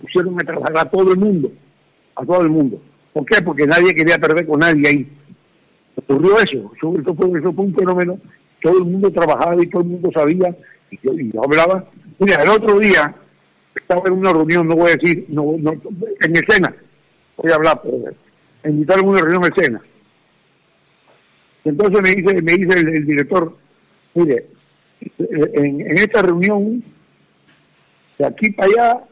pusieron 0.00 0.40
a 0.40 0.44
trabajar 0.44 0.78
a 0.78 0.90
todo 0.90 1.12
el 1.12 1.18
mundo, 1.18 1.52
a 2.14 2.24
todo 2.24 2.40
el 2.40 2.48
mundo. 2.48 2.80
¿Por 3.12 3.24
qué? 3.26 3.42
Porque 3.42 3.66
nadie 3.66 3.94
quería 3.94 4.18
perder 4.18 4.46
con 4.46 4.60
nadie 4.60 4.88
ahí. 4.88 5.08
Ocurrió 5.96 6.38
eso, 6.38 6.72
eso, 6.76 6.98
eso 7.00 7.14
fue, 7.14 7.38
eso 7.38 7.52
fue 7.52 7.64
un 7.64 7.74
fenómeno, 7.74 8.18
todo 8.62 8.78
el 8.78 8.84
mundo 8.84 9.10
trabajaba 9.10 9.60
y 9.62 9.66
todo 9.66 9.82
el 9.82 9.88
mundo 9.88 10.10
sabía, 10.12 10.56
y 10.90 10.98
yo, 11.02 11.42
hablaba. 11.42 11.84
Mira, 12.18 12.42
el 12.42 12.50
otro 12.50 12.78
día 12.78 13.14
estaba 13.74 14.02
en 14.06 14.12
una 14.12 14.32
reunión, 14.32 14.68
no 14.68 14.76
voy 14.76 14.90
a 14.90 14.96
decir, 14.96 15.24
no, 15.28 15.56
no, 15.58 15.72
en 15.72 16.36
escena, 16.36 16.74
voy 17.36 17.50
a 17.50 17.56
hablar, 17.56 17.80
pero 17.82 17.98
me 18.62 18.70
invitaron 18.70 19.06
a 19.06 19.08
una 19.08 19.20
reunión 19.20 19.44
en 19.44 19.52
escena. 19.52 19.82
Entonces 21.64 22.00
me 22.00 22.14
dice, 22.14 22.42
me 22.42 22.52
dice 22.52 22.78
el, 22.78 23.06
director, 23.06 23.56
mire, 24.14 24.46
en, 25.18 25.80
en 25.80 25.98
esta 25.98 26.22
reunión, 26.22 26.82
de 28.18 28.26
aquí 28.26 28.50
para 28.52 28.68
allá, 28.68 29.04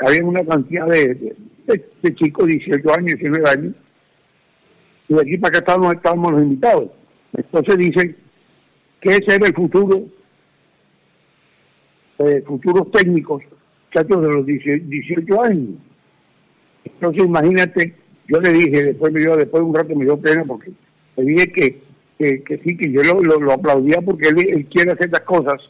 había 0.00 0.24
una 0.24 0.44
cantidad 0.44 0.86
de, 0.86 1.36
de- 1.72 1.90
de 2.02 2.14
chicos, 2.14 2.46
18 2.46 2.90
años, 2.92 3.06
19 3.18 3.48
años, 3.50 3.74
y 5.08 5.14
de 5.14 5.20
aquí 5.22 5.38
para 5.38 5.48
acá 5.50 5.58
estábamos, 5.58 5.94
estábamos 5.94 6.32
los 6.32 6.42
invitados. 6.42 6.90
Entonces 7.36 7.78
dicen 7.78 8.16
que 9.00 9.10
ese 9.10 9.34
era 9.36 9.46
el 9.46 9.54
futuro, 9.54 10.02
eh, 12.18 12.42
futuros 12.46 12.90
técnicos, 12.90 13.42
muchachos 13.86 14.22
de 14.22 14.28
los 14.28 14.46
18 14.46 14.84
18 14.88 15.42
años. 15.42 15.76
Entonces 16.84 17.24
imagínate, 17.24 17.94
yo 18.26 18.40
le 18.40 18.52
dije, 18.52 18.82
después 18.84 19.12
me 19.12 19.20
dio, 19.20 19.36
después 19.36 19.62
de 19.62 19.68
un 19.68 19.74
rato 19.74 19.94
me 19.94 20.04
dio 20.04 20.16
pena 20.18 20.44
porque 20.44 20.72
le 21.16 21.24
dije 21.24 21.52
que, 21.52 21.80
que, 22.18 22.60
sí, 22.64 22.76
que 22.76 22.90
yo 22.90 23.02
lo, 23.02 23.38
lo, 23.38 23.52
aplaudía 23.52 24.00
porque 24.04 24.28
él, 24.28 24.66
quiere 24.70 24.92
hacer 24.92 25.10
las 25.10 25.22
cosas, 25.22 25.60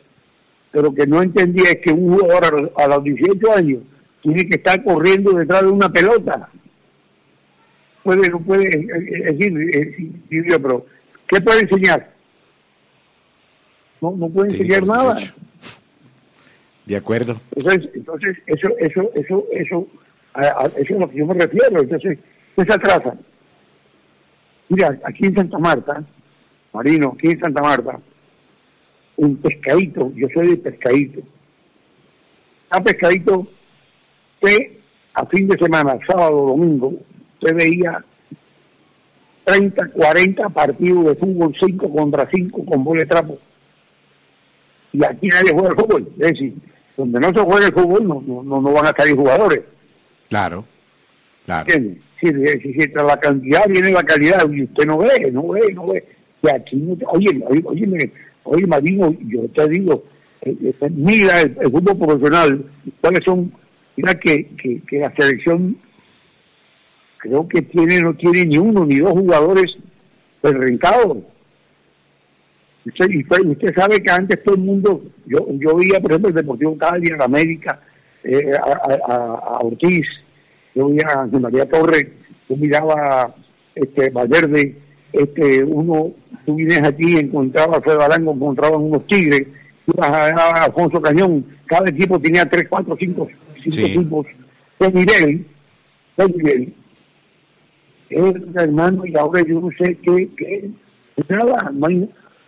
pero 0.73 0.95
que 0.95 1.07
no 1.07 1.23
entendía 1.23 1.71
es 1.71 1.79
que 1.79 1.93
un 1.93 2.17
jugador 2.19 2.73
a 2.77 2.87
los 2.89 3.05
18 3.05 3.53
años 3.55 3.81
tiene 4.35 4.49
que 4.49 4.57
estar 4.57 4.83
corriendo 4.83 5.33
detrás 5.33 5.63
de 5.63 5.69
una 5.69 5.89
pelota. 5.91 6.49
Puede, 8.03 8.29
no 8.31 8.41
puede, 8.41 8.65
eh, 8.69 8.87
eh, 8.91 9.23
es 9.29 9.39
decir, 9.39 10.13
eh, 10.31 10.59
pero 10.61 10.87
¿qué 11.29 11.41
puede 11.41 11.61
enseñar? 11.61 12.11
No, 14.01 14.13
no 14.17 14.29
puede 14.29 14.53
enseñar 14.53 14.87
nada. 14.87 15.19
De 16.87 16.97
acuerdo. 16.97 17.37
Entonces, 17.55 17.91
entonces 17.95 18.39
eso, 18.47 18.69
eso, 18.79 19.11
eso, 19.15 19.45
eso, 19.53 19.89
a, 20.33 20.41
a- 20.43 20.67
eso 20.67 20.79
es 20.79 20.91
a 20.93 20.99
lo 21.01 21.11
que 21.11 21.19
yo 21.19 21.27
me 21.27 21.35
refiero. 21.35 21.83
Entonces, 21.83 22.19
¿qué 22.57 22.65
se 22.65 22.73
atrasa? 22.73 23.15
Mira, 24.71 24.99
aquí 25.05 25.27
en 25.27 25.35
Santa 25.35 25.59
Marta, 25.59 26.05
Marino, 26.73 27.15
aquí 27.17 27.29
en 27.29 27.41
Santa 27.41 27.61
Marta, 27.61 27.99
un 29.17 29.37
pescadito, 29.37 30.13
yo 30.15 30.29
soy 30.33 30.49
de 30.49 30.57
pescadito. 30.59 31.21
A 32.71 32.83
pescadito, 32.83 33.47
que 34.41 34.81
a 35.15 35.27
fin 35.27 35.49
de 35.49 35.59
semana, 35.59 35.99
sábado, 36.07 36.47
domingo, 36.47 36.95
se 37.43 37.53
veía 37.53 38.05
30, 39.45 39.89
40 39.91 40.49
partidos 40.51 41.07
de 41.07 41.15
fútbol, 41.17 41.55
5 41.59 41.93
contra 41.93 42.29
5 42.31 42.65
con 42.67 42.85
bola 42.85 43.01
de 43.01 43.07
trapo. 43.07 43.39
Y 44.93 45.05
aquí 45.05 45.29
nadie 45.29 45.53
juega 45.53 45.71
el 45.71 45.77
fútbol. 45.77 46.09
Es 46.19 46.33
decir, 46.33 46.55
donde 46.97 47.21
no 47.21 47.29
se 47.29 47.41
juega 47.41 47.67
el 47.67 47.73
fútbol 47.73 48.07
no, 48.07 48.43
no, 48.43 48.61
no, 48.61 48.73
van 48.73 48.87
a 48.87 48.95
salir 48.97 49.17
jugadores. 49.17 49.61
Claro, 50.29 50.65
claro. 51.47 51.67
¿Entiendes? 51.69 52.03
Si, 52.21 52.27
si, 52.29 52.93
la 52.95 53.17
cantidad 53.19 53.67
viene 53.69 53.93
la 53.93 54.03
calidad 54.03 54.51
y 54.51 54.65
usted 54.65 54.85
no 54.85 54.99
ve, 54.99 55.31
no 55.33 55.49
ve, 55.49 55.73
no 55.73 55.87
ve. 55.87 56.05
Y 56.43 56.49
aquí 56.51 56.77
no 56.77 56.97
oye, 57.11 57.31
oye, 57.49 57.63
oye, 57.65 58.13
oye, 58.45 58.67
Marino, 58.67 59.15
yo 59.21 59.49
te 59.55 59.69
digo, 59.69 60.05
eh, 60.43 60.57
eh, 60.63 60.91
mira 60.91 61.41
el, 61.41 61.57
el 61.61 61.71
fútbol 61.71 61.97
profesional, 61.97 62.65
cuáles 63.01 63.25
son, 63.25 63.53
mira 63.99 64.15
que, 64.15 64.47
que, 64.87 64.99
la 64.99 65.13
selección 65.17 65.77
creo 67.19 67.49
que 67.49 67.63
tiene, 67.63 68.01
no 68.01 68.15
tiene 68.15 68.47
ni 68.47 68.57
uno 68.57 68.87
ni 68.87 68.99
dos 68.99 69.11
jugadores. 69.11 69.77
Usted, 70.41 70.71
y 73.11 73.25
usted, 73.49 73.75
sabe 73.75 74.01
que 74.01 74.11
antes 74.11 74.41
todo 74.45 74.55
el 74.55 74.61
mundo, 74.61 75.03
yo, 75.27 75.49
yo 75.51 75.77
veía, 75.77 76.01
por 76.01 76.13
ejemplo, 76.13 76.29
el 76.29 76.37
Deportivo 76.37 76.79
Cali, 76.79 77.09
en 77.09 77.21
América, 77.21 77.81
eh, 78.23 78.53
a, 78.57 79.59
Ortiz, 79.63 80.07
yo 80.77 80.89
veía 80.89 81.09
a 81.09 81.27
María 81.27 81.69
Torres, 81.69 82.07
yo 82.49 82.57
miraba 82.57 83.35
este 83.75 84.11
Valverde, 84.11 84.77
este 85.13 85.65
uno, 85.65 86.13
tú 86.47 86.55
vienes 86.55 86.85
aquí, 86.85 87.19
encontrabas 87.19 87.85
a 87.85 87.95
Balango, 87.95 88.33
encontraban 88.33 88.81
unos 88.81 89.05
tigres, 89.09 89.49
ibas 89.89 90.09
a, 90.09 90.29
a 90.29 90.65
Alfonso 90.67 91.03
Cañón, 91.03 91.45
cada 91.67 91.91
equipo 91.91 92.21
tenía 92.21 92.49
tres, 92.49 92.69
cuatro, 92.71 92.97
cinco, 92.99 93.29
cinco 93.63 93.77
Sí. 93.77 93.83
equipos 93.85 94.27
de 94.81 94.93
nivel, 94.93 95.47
de 96.17 96.27
nivel. 96.29 96.75
Eh, 98.11 98.33
hermano, 98.55 99.05
y 99.07 99.17
ahora 99.17 99.43
yo 99.47 99.61
no 99.61 99.69
sé 99.79 99.97
qué, 100.03 100.29
qué, 100.37 100.71
nada, 101.29 101.71
no 101.75 101.87
hay, 101.89 101.97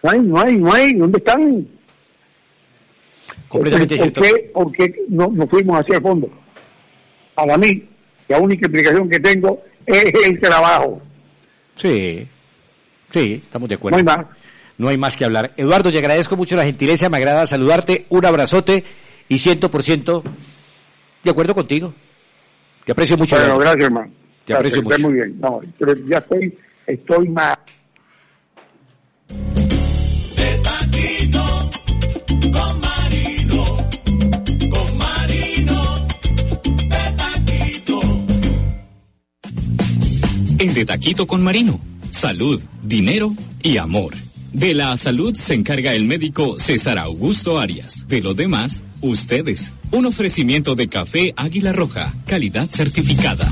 no 0.03 0.11
hay, 0.11 0.19
no 0.21 0.41
hay, 0.41 0.57
no 0.57 0.73
hay, 0.73 0.93
¿dónde 0.95 1.19
están? 1.19 1.69
Completamente 3.49 3.97
¿Por 3.97 4.11
cierto. 4.11 4.21
qué, 4.23 4.51
por 4.55 4.73
qué 4.73 4.95
no, 5.09 5.29
no 5.29 5.47
fuimos 5.47 5.81
hacia 5.81 5.97
el 5.97 6.03
fondo? 6.03 6.31
Para 7.35 7.57
mí, 7.59 7.83
la 8.29 8.39
única 8.39 8.67
explicación 8.67 9.09
que 9.09 9.21
tengo 9.21 9.63
es 9.87 10.05
el 10.25 10.41
trabajo. 10.41 11.01
Sí, 11.75 12.27
sí, 13.11 13.43
estamos 13.45 13.69
de 13.69 13.75
acuerdo. 13.75 13.99
No 14.03 14.11
hay 14.11 14.17
más. 14.17 14.27
No 14.79 14.89
hay 14.89 14.97
más 14.97 15.17
que 15.17 15.25
hablar. 15.27 15.53
Eduardo, 15.59 15.93
te 15.93 15.99
agradezco 15.99 16.37
mucho 16.39 16.57
la 16.57 16.65
gentileza, 16.65 17.11
me 17.11 17.19
agrada 17.19 17.47
saludarte, 17.47 18.07
un 18.09 18.25
abrazote 18.25 18.83
y 19.29 19.39
ciento 19.39 19.71
por 19.71 19.83
ciento 19.83 20.23
de 21.23 21.31
acuerdo 21.31 21.55
contigo. 21.55 21.93
Te 22.85 22.93
aprecio 22.93 23.17
mucho. 23.17 23.37
Bueno, 23.37 23.55
Eduardo. 23.55 23.65
gracias, 23.71 23.85
hermano. 23.85 24.13
Te 24.45 24.55
aprecio 24.55 24.83
Gracias, 24.83 25.01
mucho. 25.03 25.11
Muy 25.11 25.21
bien. 25.21 25.41
No, 25.41 25.61
pero 25.79 25.95
ya 26.07 26.19
estoy, 26.19 26.59
estoy 26.87 27.29
más. 27.29 27.59
con 32.53 32.81
Marino, 32.81 33.65
con 34.71 34.99
Marino, 34.99 36.07
de 36.89 37.13
taquito. 37.17 38.01
En 40.59 40.75
De 40.75 40.85
Taquito 40.85 41.27
con 41.27 41.43
Marino, 41.43 41.81
salud, 42.11 42.61
dinero 42.83 43.33
y 43.63 43.77
amor. 43.79 44.15
De 44.53 44.75
la 44.75 44.97
salud 44.97 45.37
se 45.37 45.55
encarga 45.55 45.95
el 45.95 46.07
médico 46.07 46.59
César 46.59 46.99
Augusto 46.99 47.61
Arias. 47.61 48.09
De 48.09 48.21
lo 48.21 48.35
demás, 48.35 48.83
ustedes. 49.01 49.73
Un 49.93 50.07
ofrecimiento 50.07 50.75
de 50.75 50.89
café 50.89 51.33
Águila 51.37 51.73
Roja, 51.73 52.13
calidad 52.27 52.69
certificada. 52.69 53.49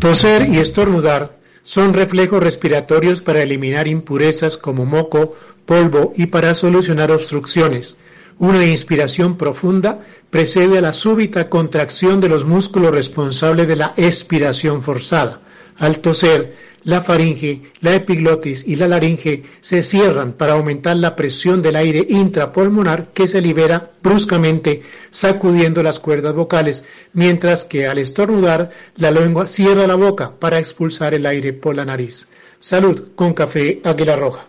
Toser 0.00 0.48
y 0.50 0.56
estornudar 0.56 1.38
son 1.62 1.92
reflejos 1.92 2.42
respiratorios 2.42 3.20
para 3.20 3.42
eliminar 3.42 3.86
impurezas 3.86 4.56
como 4.56 4.86
moco, 4.86 5.36
polvo 5.66 6.14
y 6.16 6.26
para 6.26 6.54
solucionar 6.54 7.12
obstrucciones. 7.12 7.98
Una 8.38 8.64
inspiración 8.64 9.36
profunda 9.36 10.00
precede 10.30 10.78
a 10.78 10.80
la 10.80 10.94
súbita 10.94 11.50
contracción 11.50 12.20
de 12.22 12.30
los 12.30 12.46
músculos 12.46 12.92
responsables 12.92 13.68
de 13.68 13.76
la 13.76 13.92
expiración 13.98 14.82
forzada. 14.82 15.42
Al 15.78 15.98
toser, 15.98 16.54
la 16.84 17.00
faringe, 17.00 17.62
la 17.80 17.94
epiglotis 17.94 18.64
y 18.66 18.76
la 18.76 18.88
laringe 18.88 19.44
se 19.60 19.82
cierran 19.82 20.32
para 20.32 20.54
aumentar 20.54 20.96
la 20.96 21.14
presión 21.14 21.62
del 21.62 21.76
aire 21.76 22.04
intrapulmonar 22.08 23.12
que 23.12 23.28
se 23.28 23.40
libera 23.40 23.92
bruscamente 24.02 24.82
sacudiendo 25.10 25.82
las 25.82 26.00
cuerdas 26.00 26.34
vocales, 26.34 26.84
mientras 27.12 27.64
que 27.64 27.86
al 27.86 27.98
estornudar 27.98 28.70
la 28.96 29.10
lengua 29.10 29.46
cierra 29.46 29.86
la 29.86 29.94
boca 29.94 30.32
para 30.38 30.58
expulsar 30.58 31.14
el 31.14 31.26
aire 31.26 31.52
por 31.52 31.76
la 31.76 31.84
nariz. 31.84 32.28
Salud 32.58 33.08
con 33.14 33.32
café 33.32 33.80
Águila 33.84 34.16
Roja. 34.16 34.48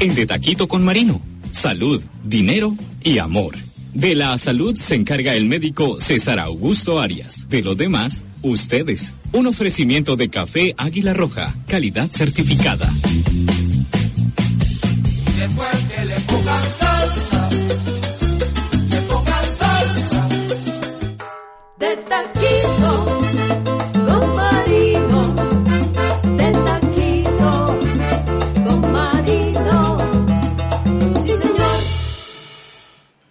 En 0.00 0.14
De 0.14 0.26
Taquito 0.26 0.68
con 0.68 0.84
Marino, 0.84 1.20
salud, 1.52 2.02
dinero 2.24 2.74
y 3.02 3.18
amor. 3.18 3.54
De 3.96 4.14
la 4.14 4.36
salud 4.36 4.76
se 4.76 4.94
encarga 4.94 5.34
el 5.34 5.46
médico 5.46 5.98
César 6.00 6.38
Augusto 6.38 7.00
Arias. 7.00 7.48
De 7.48 7.62
lo 7.62 7.74
demás, 7.74 8.24
ustedes. 8.42 9.14
Un 9.32 9.46
ofrecimiento 9.46 10.16
de 10.16 10.28
café 10.28 10.74
Águila 10.76 11.14
Roja, 11.14 11.54
calidad 11.66 12.10
certificada. 12.12 12.92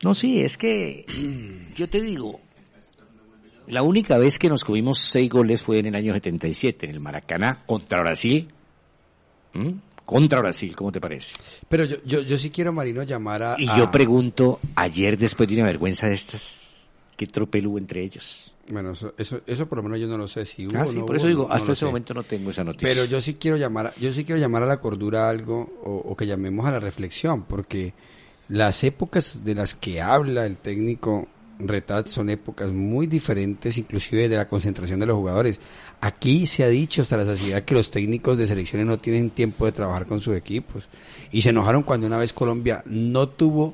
No, 0.06 0.14
sí, 0.14 0.42
es 0.42 0.56
que 0.56 1.04
yo 1.76 1.90
te 1.90 2.00
digo, 2.00 2.40
La 3.68 3.82
única 3.82 4.20
vez 4.20 4.38
que 4.38 4.50
nos 4.50 4.64
comimos 4.64 5.00
seis 5.00 5.28
goles 5.32 5.64
fue 5.64 5.80
en 5.80 5.88
el 5.88 5.96
año 5.96 6.14
77, 6.14 6.86
en 6.86 6.92
el 6.92 7.00
Maracaná, 7.00 7.64
contra 7.66 8.02
Brasil. 8.02 8.48
¿Mm? 9.54 9.70
Contra 10.06 10.40
Brasil, 10.42 10.76
¿cómo 10.76 10.92
te 10.92 11.02
parece? 11.02 11.34
Pero 11.68 11.86
yo, 11.86 11.96
yo, 12.06 12.22
yo 12.22 12.38
sí 12.38 12.52
quiero, 12.52 12.72
Marino, 12.72 13.02
llamar 13.02 13.42
a... 13.42 13.56
Y 13.60 13.68
a- 13.68 13.78
yo 13.80 13.90
pregunto, 13.90 14.60
ayer 14.76 15.18
después 15.18 15.50
de 15.50 15.56
una 15.56 15.66
vergüenza 15.66 16.06
de 16.08 16.14
estas, 16.14 16.76
¿qué 17.18 17.26
tropel 17.26 17.66
hubo 17.66 17.80
entre 17.80 18.04
ellos? 18.04 18.54
Bueno, 18.70 18.92
eso, 18.92 19.16
eso, 19.18 19.42
eso 19.48 19.68
por 19.68 19.80
lo 19.80 19.84
menos 19.84 20.00
yo 20.00 20.06
no 20.08 20.18
lo 20.20 20.28
sé 20.28 20.46
si 20.46 20.68
hubo 20.68 20.78
Ah, 20.78 20.84
o 20.86 20.88
sí, 20.92 21.00
no 21.00 21.06
por 21.08 21.16
hubo, 21.16 21.18
eso 21.18 21.28
digo, 21.28 21.48
no- 21.48 21.54
hasta 21.56 21.72
ese 21.72 21.80
sé. 21.80 21.86
momento 21.88 22.14
no 22.14 22.22
tengo 22.22 22.52
esa 22.52 22.64
noticia. 22.64 22.88
Pero 22.88 23.06
yo 23.06 23.20
sí 23.20 23.34
quiero 23.36 23.58
llamar, 23.58 23.88
a- 23.88 23.96
yo 23.96 24.14
sí 24.14 24.24
quiero 24.24 24.40
llamar 24.40 24.62
a 24.62 24.68
la 24.68 24.80
cordura 24.80 25.28
algo 25.28 25.62
o, 25.84 26.12
o 26.12 26.16
que 26.16 26.28
llamemos 26.28 26.68
a 26.68 26.72
la 26.74 26.80
reflexión, 26.80 27.46
porque 27.46 27.94
las 28.48 28.84
épocas 28.84 29.44
de 29.44 29.56
las 29.56 29.76
que 29.76 30.02
habla 30.02 30.46
el 30.46 30.58
técnico 30.58 31.28
Retat 31.60 32.08
son 32.08 32.30
épocas 32.30 32.72
muy 32.72 33.08
diferentes, 33.08 33.78
inclusive 33.78 34.28
de 34.28 34.36
la 34.36 34.48
concentración 34.48 35.00
de 35.00 35.06
los 35.06 35.16
jugadores. 35.16 35.60
Aquí 36.02 36.48
se 36.48 36.64
ha 36.64 36.68
dicho 36.68 37.02
hasta 37.02 37.18
la 37.18 37.26
saciedad 37.26 37.64
que 37.64 37.74
los 37.74 37.92
técnicos 37.92 38.38
de 38.38 38.48
selecciones 38.48 38.88
no 38.88 39.00
tienen 39.00 39.30
tiempo 39.30 39.66
de 39.66 39.72
trabajar 39.72 40.06
con 40.06 40.20
sus 40.20 40.36
equipos 40.36 40.88
y 41.32 41.42
se 41.42 41.50
enojaron 41.50 41.84
cuando 41.84 42.08
una 42.08 42.18
vez 42.18 42.34
Colombia 42.34 42.84
no 42.86 43.30
tuvo 43.30 43.74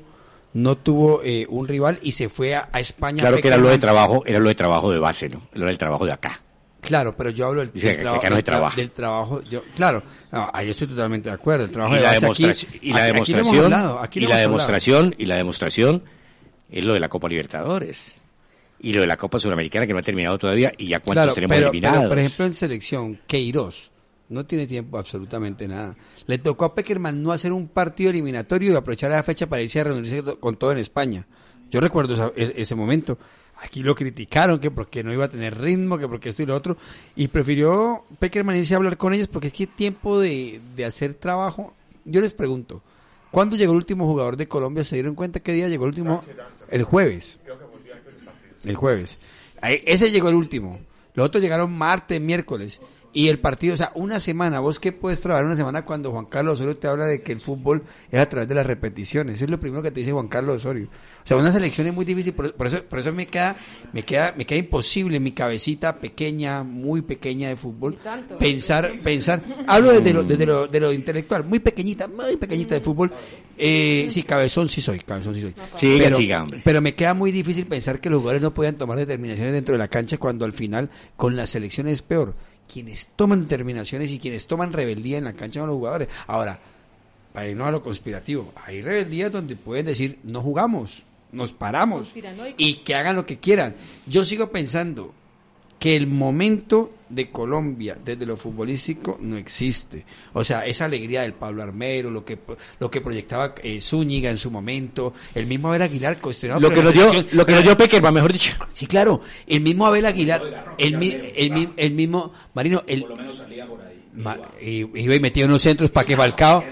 no 0.54 0.76
tuvo 0.76 1.22
eh, 1.24 1.46
un 1.48 1.66
rival 1.66 1.98
y 2.02 2.12
se 2.12 2.28
fue 2.28 2.54
a, 2.54 2.68
a 2.72 2.80
España. 2.80 3.22
Claro 3.22 3.38
que 3.40 3.48
era 3.48 3.56
lo 3.56 3.70
de 3.70 3.78
trabajo, 3.78 4.22
era 4.26 4.38
lo 4.38 4.48
de 4.48 4.54
trabajo 4.54 4.92
de 4.92 4.98
base, 4.98 5.30
¿no? 5.30 5.42
Era 5.54 5.70
el 5.70 5.78
trabajo 5.78 6.04
de 6.04 6.12
acá. 6.12 6.42
Claro, 6.82 7.16
pero 7.16 7.30
yo 7.30 7.46
hablo 7.46 7.60
del, 7.60 7.70
del 7.72 7.98
traba- 8.00 8.28
no 8.28 8.34
del 8.36 8.44
tra- 8.44 8.92
trabajo. 8.92 9.40
Yo, 9.48 9.62
claro, 9.74 10.02
no, 10.32 10.50
ahí 10.52 10.68
estoy 10.68 10.88
totalmente 10.88 11.28
de 11.28 11.34
acuerdo. 11.34 11.64
El 11.64 11.70
trabajo 11.72 11.94
y 11.94 11.98
de 11.98 12.02
la 12.02 12.10
aquí- 12.10 12.20
demostración, 12.20 12.72
y 12.82 12.92
la 12.92 13.06
demostración, 13.06 13.64
hablado, 13.64 14.00
y 14.12 14.20
la 14.26 14.36
demostración, 14.38 15.14
y 15.16 15.26
la 15.26 15.36
demostración 15.36 16.02
es 16.70 16.84
lo 16.84 16.92
de 16.92 17.00
la 17.00 17.08
Copa 17.08 17.28
Libertadores. 17.28 18.20
Y 18.80 18.92
lo 18.92 19.00
de 19.02 19.06
la 19.06 19.16
Copa 19.16 19.38
Sudamericana 19.38 19.86
que 19.86 19.92
no 19.92 20.00
ha 20.00 20.02
terminado 20.02 20.36
todavía 20.38 20.72
y 20.76 20.88
ya 20.88 20.98
cuántos 20.98 21.22
Claro, 21.26 21.34
tenemos 21.34 21.56
pero, 21.56 21.68
eliminados. 21.68 21.98
pero, 22.00 22.08
por 22.08 22.18
ejemplo, 22.18 22.46
en 22.46 22.54
selección, 22.54 23.20
Queiroz 23.28 23.92
no 24.28 24.44
tiene 24.44 24.66
tiempo 24.66 24.98
absolutamente 24.98 25.68
nada. 25.68 25.94
Le 26.26 26.38
tocó 26.38 26.64
a 26.64 26.74
Peckerman 26.74 27.22
no 27.22 27.30
hacer 27.30 27.52
un 27.52 27.68
partido 27.68 28.10
eliminatorio 28.10 28.72
y 28.72 28.74
aprovechar 28.74 29.12
la 29.12 29.22
fecha 29.22 29.46
para 29.46 29.62
irse 29.62 29.80
a 29.80 29.84
reunirse 29.84 30.24
con 30.40 30.56
todo 30.56 30.72
en 30.72 30.78
España. 30.78 31.24
Yo 31.70 31.80
recuerdo 31.80 32.14
esa- 32.14 32.32
e- 32.34 32.54
ese 32.56 32.74
momento. 32.74 33.18
Aquí 33.62 33.82
lo 33.82 33.94
criticaron 33.94 34.58
que 34.58 34.72
porque 34.72 35.04
no 35.04 35.12
iba 35.12 35.26
a 35.26 35.28
tener 35.28 35.56
ritmo, 35.56 35.96
que 35.96 36.08
porque 36.08 36.30
esto 36.30 36.42
y 36.42 36.46
lo 36.46 36.56
otro. 36.56 36.76
Y 37.14 37.28
prefirió 37.28 38.04
Peckerman 38.18 38.56
irse 38.56 38.74
a 38.74 38.78
hablar 38.78 38.96
con 38.96 39.14
ellos 39.14 39.28
porque 39.28 39.48
es 39.48 39.52
que 39.52 39.68
tiempo 39.68 40.18
de, 40.18 40.60
de 40.74 40.84
hacer 40.84 41.14
trabajo. 41.14 41.72
Yo 42.04 42.20
les 42.20 42.34
pregunto, 42.34 42.82
¿cuándo 43.30 43.54
llegó 43.54 43.72
el 43.72 43.78
último 43.78 44.06
jugador 44.06 44.36
de 44.36 44.48
Colombia? 44.48 44.82
¿Se 44.82 44.96
dieron 44.96 45.14
cuenta 45.14 45.40
qué 45.40 45.52
día 45.52 45.68
llegó 45.68 45.84
el 45.84 45.90
último? 45.90 46.20
El 46.70 46.82
jueves. 46.82 47.38
El 48.64 48.74
jueves. 48.74 49.20
Ese 49.62 50.10
llegó 50.10 50.28
el 50.28 50.34
último. 50.34 50.80
Los 51.14 51.26
otros 51.26 51.40
llegaron 51.40 51.72
martes, 51.72 52.20
miércoles. 52.20 52.80
Y 53.14 53.28
el 53.28 53.38
partido, 53.38 53.74
o 53.74 53.76
sea, 53.76 53.92
una 53.94 54.18
semana. 54.20 54.60
¿Vos 54.60 54.80
qué 54.80 54.90
puedes 54.90 55.20
trabajar 55.20 55.44
una 55.44 55.56
semana 55.56 55.84
cuando 55.84 56.10
Juan 56.12 56.24
Carlos 56.26 56.54
Osorio 56.54 56.78
te 56.78 56.88
habla 56.88 57.04
de 57.04 57.22
que 57.22 57.32
el 57.32 57.40
fútbol 57.40 57.82
es 58.10 58.18
a 58.18 58.26
través 58.26 58.48
de 58.48 58.54
las 58.54 58.66
repeticiones? 58.66 59.36
Eso 59.36 59.44
es 59.44 59.50
lo 59.50 59.60
primero 59.60 59.82
que 59.82 59.90
te 59.90 60.00
dice 60.00 60.12
Juan 60.12 60.28
Carlos 60.28 60.56
Osorio. 60.56 60.88
O 61.22 61.26
sea, 61.26 61.36
una 61.36 61.52
selección 61.52 61.86
es 61.86 61.94
muy 61.94 62.06
difícil. 62.06 62.32
Por, 62.32 62.54
por 62.54 62.66
eso, 62.68 62.82
por 62.84 63.00
eso 63.00 63.12
me 63.12 63.26
queda, 63.26 63.56
me 63.92 64.02
queda, 64.02 64.32
me 64.34 64.46
queda 64.46 64.60
imposible 64.60 65.20
mi 65.20 65.32
cabecita 65.32 65.98
pequeña, 65.98 66.62
muy 66.62 67.02
pequeña 67.02 67.48
de 67.48 67.56
fútbol, 67.56 67.98
tanto. 68.02 68.38
pensar, 68.38 68.98
pensar. 69.04 69.42
Hablo 69.66 69.92
desde 69.92 70.14
lo, 70.14 70.22
desde 70.22 70.46
lo, 70.46 70.66
de 70.66 70.80
lo 70.80 70.90
intelectual, 70.90 71.44
muy 71.44 71.58
pequeñita, 71.58 72.08
muy 72.08 72.36
pequeñita 72.36 72.76
de 72.76 72.80
fútbol. 72.80 73.12
Eh, 73.58 74.08
sí, 74.10 74.22
cabezón 74.22 74.70
sí 74.70 74.80
soy, 74.80 75.00
cabezón 75.00 75.34
sí 75.34 75.42
soy. 75.42 75.54
Siga, 75.76 76.04
pero, 76.04 76.16
siga, 76.16 76.42
hombre. 76.42 76.62
pero 76.64 76.80
me 76.80 76.94
queda 76.94 77.12
muy 77.12 77.30
difícil 77.30 77.66
pensar 77.66 78.00
que 78.00 78.08
los 78.08 78.20
jugadores 78.20 78.40
no 78.40 78.54
puedan 78.54 78.76
tomar 78.76 78.96
determinaciones 78.96 79.52
dentro 79.52 79.74
de 79.74 79.78
la 79.78 79.88
cancha 79.88 80.16
cuando 80.16 80.46
al 80.46 80.52
final 80.52 80.88
con 81.16 81.36
las 81.36 81.50
selecciones 81.50 81.92
es 81.92 82.02
peor. 82.02 82.34
Quienes 82.70 83.08
toman 83.16 83.42
determinaciones 83.42 84.10
y 84.10 84.18
quienes 84.18 84.46
toman 84.46 84.72
rebeldía 84.72 85.18
en 85.18 85.24
la 85.24 85.34
cancha 85.34 85.60
son 85.60 85.68
los 85.68 85.76
jugadores. 85.76 86.08
Ahora, 86.26 86.58
para 87.32 87.48
irnos 87.48 87.68
a 87.68 87.70
lo 87.70 87.82
conspirativo, 87.82 88.52
hay 88.56 88.82
rebeldías 88.82 89.32
donde 89.32 89.56
pueden 89.56 89.86
decir 89.86 90.18
no 90.22 90.42
jugamos, 90.42 91.04
nos 91.32 91.52
paramos 91.52 92.12
y 92.56 92.74
que 92.76 92.94
hagan 92.94 93.16
lo 93.16 93.26
que 93.26 93.38
quieran. 93.38 93.74
Yo 94.06 94.24
sigo 94.24 94.50
pensando 94.50 95.14
que 95.82 95.96
el 95.96 96.06
momento 96.06 96.92
de 97.08 97.28
Colombia 97.30 97.98
desde 98.02 98.24
lo 98.24 98.36
futbolístico 98.36 99.18
no 99.20 99.36
existe. 99.36 100.06
O 100.32 100.44
sea, 100.44 100.64
esa 100.64 100.84
alegría 100.84 101.22
del 101.22 101.32
Pablo 101.34 101.60
Armero, 101.62 102.08
lo 102.08 102.24
que 102.24 102.38
lo 102.78 102.88
que 102.88 103.00
proyectaba 103.00 103.54
eh, 103.64 103.80
Zúñiga 103.80 104.30
en 104.30 104.38
su 104.38 104.50
momento, 104.52 105.12
el 105.34 105.46
mismo 105.46 105.68
Abel 105.68 105.82
Aguilar 105.82 106.18
cuestionado 106.20 106.60
Lo 106.60 106.68
por 106.68 106.76
que 106.76 106.82
nos 106.84 106.92
dio, 106.94 107.24
lo 107.32 107.44
que 107.44 107.52
nos 107.52 107.62
dio 107.64 107.76
Peckerman, 107.76 108.14
mejor 108.14 108.32
dicho. 108.32 108.52
Sí, 108.70 108.86
claro, 108.86 109.20
el 109.46 109.60
mismo 109.60 109.84
Abel 109.86 110.06
Aguilar, 110.06 110.74
el, 110.78 110.96
mi- 110.98 111.16
el, 111.34 111.50
mi- 111.50 111.68
el 111.76 111.90
mismo 111.92 112.32
Marino, 112.54 112.84
el 112.86 113.04
Ma- 114.14 114.38
y, 114.60 114.82
y 114.82 114.90
iba 114.94 115.14
y 115.16 115.20
metía 115.20 115.46
unos 115.46 115.62
centros 115.62 115.90
para 115.90 116.06
que 116.06 116.16
Falcao. 116.16 116.62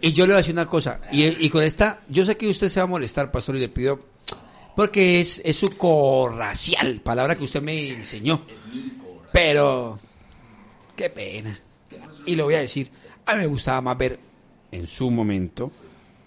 y 0.00 0.12
yo 0.12 0.24
le 0.26 0.32
voy 0.32 0.34
a 0.34 0.38
decir 0.38 0.54
una 0.54 0.66
cosa 0.66 1.00
y, 1.12 1.24
y 1.44 1.50
con 1.50 1.62
esta 1.62 2.00
yo 2.08 2.24
sé 2.24 2.36
que 2.36 2.48
usted 2.48 2.68
se 2.68 2.80
va 2.80 2.84
a 2.84 2.86
molestar 2.86 3.30
pastor 3.30 3.56
y 3.56 3.60
le 3.60 3.68
pido 3.68 3.98
porque 4.76 5.20
es, 5.20 5.40
es 5.44 5.56
su 5.56 5.70
corracial 5.76 7.00
palabra 7.02 7.36
que 7.36 7.44
usted 7.44 7.62
me 7.62 7.88
enseñó 7.88 8.42
pero 9.32 9.98
qué 10.94 11.10
pena 11.10 11.58
y 12.24 12.34
lo 12.36 12.44
voy 12.44 12.54
a 12.54 12.60
decir 12.60 12.90
a 13.24 13.34
mí 13.34 13.40
me 13.40 13.46
gustaba 13.46 13.80
más 13.80 13.98
ver 13.98 14.18
en 14.72 14.86
su 14.86 15.10
momento 15.10 15.70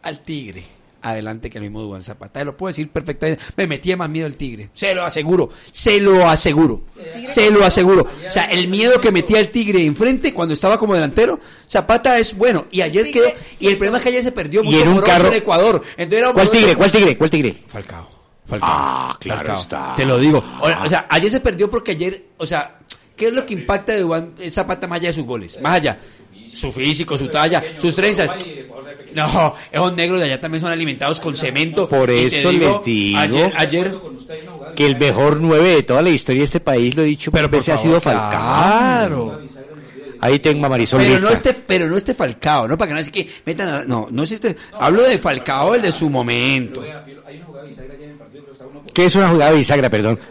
al 0.02 0.22
tigre 0.22 0.64
adelante 1.02 1.50
que 1.50 1.58
el 1.60 1.64
mismo 1.64 1.82
Duván 1.82 2.02
Zapata. 2.02 2.44
Lo 2.44 2.58
puedo 2.58 2.68
decir 2.72 2.90
perfectamente. 2.90 3.42
Me 3.56 3.68
metía 3.68 3.96
más 3.96 4.10
miedo 4.10 4.28
el 4.28 4.36
tigre. 4.36 4.70
Se 4.74 4.94
lo 4.94 5.04
aseguro. 5.06 5.50
Se 5.72 6.02
lo 6.02 6.28
aseguro. 6.28 6.82
Se 7.24 7.50
lo 7.52 7.64
aseguro. 7.64 8.06
O 8.28 8.30
sea, 8.30 8.46
el 8.52 8.68
miedo 8.68 9.00
que 9.00 9.10
metía 9.10 9.40
el 9.40 9.50
tigre 9.50 9.86
enfrente 9.86 10.34
cuando 10.34 10.54
estaba 10.54 10.78
como 10.78 10.94
delantero, 10.96 11.40
Zapata 11.72 12.20
es 12.20 12.36
bueno. 12.36 12.68
Y 12.70 12.82
ayer 12.82 13.12
quedó. 13.12 13.30
Y 13.62 13.68
el 13.68 13.78
problema 13.78 14.00
es 14.00 14.04
que 14.04 14.10
ayer 14.10 14.24
se 14.24 14.34
perdió 14.34 14.62
Y 14.62 14.76
en 14.76 14.90
un 14.90 15.00
carro- 15.00 15.30
en 15.30 15.36
Ecuador. 15.36 15.82
Entonces 15.96 16.20
era 16.20 16.34
¿Cuál 16.34 16.52
tigre? 16.52 16.76
¿Cuál 16.76 16.92
tigre? 16.92 17.18
¿Cuál 17.18 17.30
tigre? 17.30 17.64
Falcao. 17.68 18.19
Falcao. 18.50 18.70
Ah, 18.72 19.18
claro 19.20 19.40
Falcao. 19.40 19.62
está. 19.62 19.94
Te 19.96 20.06
lo 20.06 20.18
digo. 20.18 20.44
O, 20.60 20.66
o 20.68 20.90
sea, 20.90 21.06
ayer 21.10 21.32
se 21.32 21.40
perdió 21.40 21.70
porque 21.70 21.92
ayer, 21.92 22.26
o 22.38 22.46
sea, 22.46 22.80
¿qué 23.16 23.28
es 23.28 23.34
lo 23.34 23.46
que 23.46 23.54
impacta 23.54 23.94
de 23.94 24.02
Duván 24.02 24.34
Zapata 24.50 24.88
más 24.88 25.00
allá 25.00 25.10
de 25.10 25.16
sus 25.16 25.26
goles? 25.26 25.60
Más 25.62 25.76
allá. 25.76 26.00
Su 26.54 26.72
físico, 26.72 27.18
su 27.18 27.28
talla, 27.30 27.64
sus 27.78 27.96
trenzas. 27.96 28.30
No, 29.14 29.56
esos 29.72 29.94
negros 29.96 30.20
de 30.20 30.26
allá 30.26 30.42
también 30.42 30.62
son 30.62 30.72
alimentados 30.72 31.20
con 31.20 31.36
cemento. 31.36 31.88
Por 31.90 32.10
eso 32.10 32.52
les 32.52 32.84
digo 32.84 33.18
Ayer, 33.18 33.52
ayer, 33.56 33.96
que 34.76 34.86
el 34.86 34.98
mejor 35.00 35.38
nueve 35.40 35.76
de 35.76 35.84
toda 35.84 36.02
la 36.02 36.10
historia 36.10 36.40
de 36.42 36.46
este 36.46 36.60
país, 36.60 36.96
lo 36.96 37.04
he 37.04 37.06
dicho, 37.06 37.32
pero 37.32 37.50
por 37.50 37.60
ha 37.60 37.64
favor, 37.64 37.82
sido 37.82 38.02
Falcao. 38.02 38.30
claro. 38.30 39.42
Ahí 40.22 40.40
tengo 40.40 40.66
a 40.66 40.70
Marisol 40.70 41.00
pero 41.02 41.14
lista. 41.14 41.28
no 41.28 41.34
este, 41.34 41.54
pero 41.54 41.88
no 41.88 41.98
este 41.98 42.14
Falcao, 42.14 42.68
no 42.68 42.78
para 42.78 42.90
que 42.90 42.94
no 42.96 43.00
es 43.00 43.10
que 43.10 43.28
metan 43.46 43.70
a- 43.70 43.84
no, 43.86 44.08
no 44.12 44.24
es 44.24 44.32
este, 44.34 44.56
hablo 44.74 45.04
de 45.04 45.18
Falcao 45.18 45.76
el 45.76 45.82
de 45.82 45.92
su 45.92 46.10
momento. 46.10 46.84
¿Qué 48.94 49.06
es 49.06 49.16
una 49.16 49.30
jugada 49.30 49.52
bisagra, 49.52 49.90
perdón? 49.90 50.20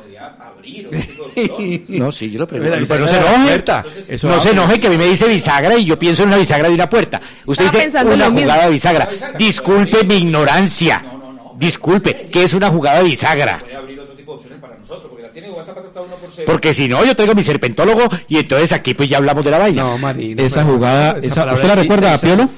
No, 1.89 2.11
sí, 2.11 2.30
yo 2.30 2.41
lo 2.41 2.47
pregunto. 2.49 2.74
Pero 2.89 3.01
no 3.01 3.09
se 3.09 3.16
enoje. 3.16 3.62
Eso 4.09 4.28
no 4.28 4.41
se 4.41 4.51
enoje 4.51 4.80
que 4.80 4.89
a 4.89 4.91
mí 4.91 4.97
me 4.99 5.07
dice 5.07 5.28
bisagra 5.28 5.76
y 5.78 5.84
yo 5.84 5.97
pienso 5.99 6.22
en 6.24 6.28
una 6.30 6.36
bisagra 6.39 6.68
de 6.68 6.74
una 6.74 6.89
puerta. 6.91 7.20
Usted 7.47 7.66
Estaba 7.66 7.84
dice 7.84 8.14
una 8.14 8.30
jugada 8.30 8.68
bisagra. 8.68 9.09
Disculpe 9.39 10.05
mi 10.05 10.16
ignorancia. 10.16 11.05
Disculpe, 11.59 12.28
¿qué 12.30 12.44
es 12.44 12.54
una 12.54 12.68
jugada 12.70 12.98
de 13.00 13.04
bisagra? 13.09 13.62
Porque 16.46 16.72
si 16.72 16.88
no, 16.88 17.04
yo 17.04 17.14
traigo 17.14 17.34
mi 17.34 17.42
serpentólogo 17.42 18.02
y 18.28 18.38
entonces 18.38 18.72
aquí 18.72 18.94
pues 18.94 19.09
ya 19.09 19.18
hablamos 19.18 19.44
de 19.44 19.50
la 19.50 19.59
vaina. 19.59 19.82
No, 19.82 19.98
Marino. 19.98 20.42
Esa 20.42 20.62
pero- 20.64 20.74
jugada, 20.76 21.18
esa 21.18 21.42
esa, 21.44 21.52
¿usted 21.54 21.68
la 21.68 21.74
recuerda, 21.74 22.14
esa- 22.14 22.26
Piolo? 22.26 22.48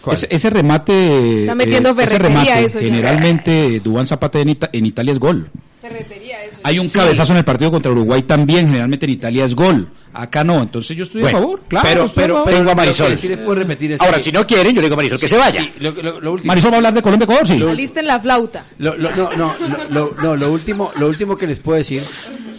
¿Cuál? 0.00 0.16
Ese, 0.16 0.26
ese 0.30 0.50
remate, 0.50 1.40
Está 1.42 1.54
metiendo 1.54 1.90
ese 1.90 2.06
ferretería 2.06 2.28
remate, 2.44 2.64
eso 2.66 2.78
generalmente 2.80 3.80
Dubán 3.80 4.06
Zapata 4.06 4.38
en, 4.38 4.50
Ita- 4.50 4.68
en 4.72 4.86
Italia 4.86 5.12
es 5.12 5.18
gol. 5.18 5.48
Ferretería. 5.80 6.43
Hay 6.64 6.78
un 6.78 6.88
cabezazo 6.88 7.32
en 7.32 7.38
el 7.38 7.44
partido 7.44 7.70
contra 7.70 7.92
Uruguay 7.92 8.22
también, 8.22 8.66
generalmente 8.66 9.06
en 9.06 9.12
Italia 9.12 9.44
es 9.44 9.54
gol. 9.54 9.88
Acá 10.12 10.42
no, 10.44 10.62
entonces 10.62 10.96
yo 10.96 11.02
estoy 11.04 11.22
Bueno, 11.22 11.38
a 11.38 11.40
favor, 11.40 11.62
claro. 11.68 11.88
pero, 11.88 12.04
estoy 12.06 12.22
a 12.22 12.24
pero, 12.24 12.34
favor. 12.34 12.44
pero 12.46 12.56
Tengo 12.58 12.70
a 12.70 12.74
lo 12.74 12.80
que 12.80 12.86
Marisol. 12.86 13.18
sí 13.18 13.28
les 13.28 13.38
puedo 13.38 13.54
repetir 13.56 13.92
es 13.92 14.00
Ahora, 14.00 14.16
que- 14.16 14.22
si 14.22 14.32
no 14.32 14.46
quieren, 14.46 14.74
yo 14.74 14.80
le 14.80 14.86
digo 14.86 14.94
a 14.94 14.96
Marisol 14.96 15.18
que 15.20 15.28
se 15.28 15.36
vaya. 15.36 15.60
Sí, 15.60 15.72
lo, 15.80 15.90
lo- 15.90 16.20
lo 16.20 16.32
último. 16.32 16.48
Marisol 16.50 16.70
va 16.70 16.74
a 16.74 16.78
hablar 16.78 16.94
de 16.94 17.02
Colombia 17.02 17.24
Ecuador, 17.24 17.46
sí. 17.46 17.62
Alisten 17.62 18.06
la 18.06 18.20
flauta. 18.20 18.64
Lo, 18.78 18.96
lo- 18.96 19.10
no, 19.14 19.30
no, 19.36 19.54
lo, 19.60 19.88
lo- 19.90 20.14
no, 20.22 20.36
lo 20.36 20.52
último, 20.52 20.92
lo 20.96 21.08
último 21.08 21.36
que 21.36 21.46
les 21.46 21.58
puedo 21.60 21.76
decir 21.78 22.02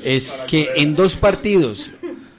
es 0.04 0.32
que 0.48 0.70
en 0.76 0.96
dos 0.96 1.16
partidos, 1.16 1.92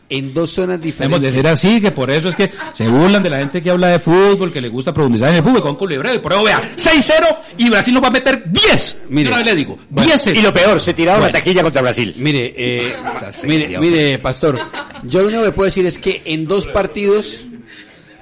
en 0.08 0.32
dos 0.32 0.50
zonas 0.50 0.78
Debemos 0.80 1.20
diferentes. 1.20 1.22
de 1.22 1.32
ser 1.32 1.46
así, 1.48 1.80
que 1.80 1.90
por 1.90 2.10
eso 2.10 2.28
es 2.28 2.34
que 2.36 2.50
se 2.72 2.88
burlan 2.88 3.22
de 3.22 3.30
la 3.30 3.38
gente 3.38 3.60
que 3.62 3.70
habla 3.70 3.88
de 3.88 3.98
fútbol, 3.98 4.52
que 4.52 4.60
le 4.60 4.68
gusta 4.68 4.92
profundizar 4.92 5.30
en 5.30 5.36
el 5.36 5.42
fútbol, 5.42 5.62
con 5.62 5.74
culebrero, 5.76 6.14
y 6.14 6.18
por 6.18 6.32
eso 6.32 6.44
vea, 6.44 6.60
6-0 6.76 7.36
y 7.58 7.68
Brasil 7.70 7.92
nos 7.94 8.02
va 8.02 8.08
a 8.08 8.12
meter 8.12 8.44
10. 8.46 8.96
Mire. 9.08 9.30
Yo 9.30 9.36
le 9.42 9.54
digo, 9.56 9.78
Bueno, 9.90 10.08
10 10.12 10.26
Y 10.38 10.42
lo 10.42 10.52
peor, 10.52 10.80
se 10.80 10.94
tiraron 10.94 11.20
Bueno. 11.22 11.32
la 11.32 11.38
taquilla 11.40 11.62
contra 11.62 11.82
Brasil. 11.82 12.14
Mire, 12.18 12.54
eh, 12.56 12.96
mire, 13.44 13.78
mire, 13.78 14.18
pastor, 14.18 14.58
yo 15.04 15.22
lo 15.22 15.28
único 15.28 15.42
que 15.44 15.52
puedo 15.52 15.66
decir 15.66 15.84
es 15.86 15.98
que 15.98 16.22
en 16.24 16.46
dos 16.46 16.66
partidos, 16.68 17.40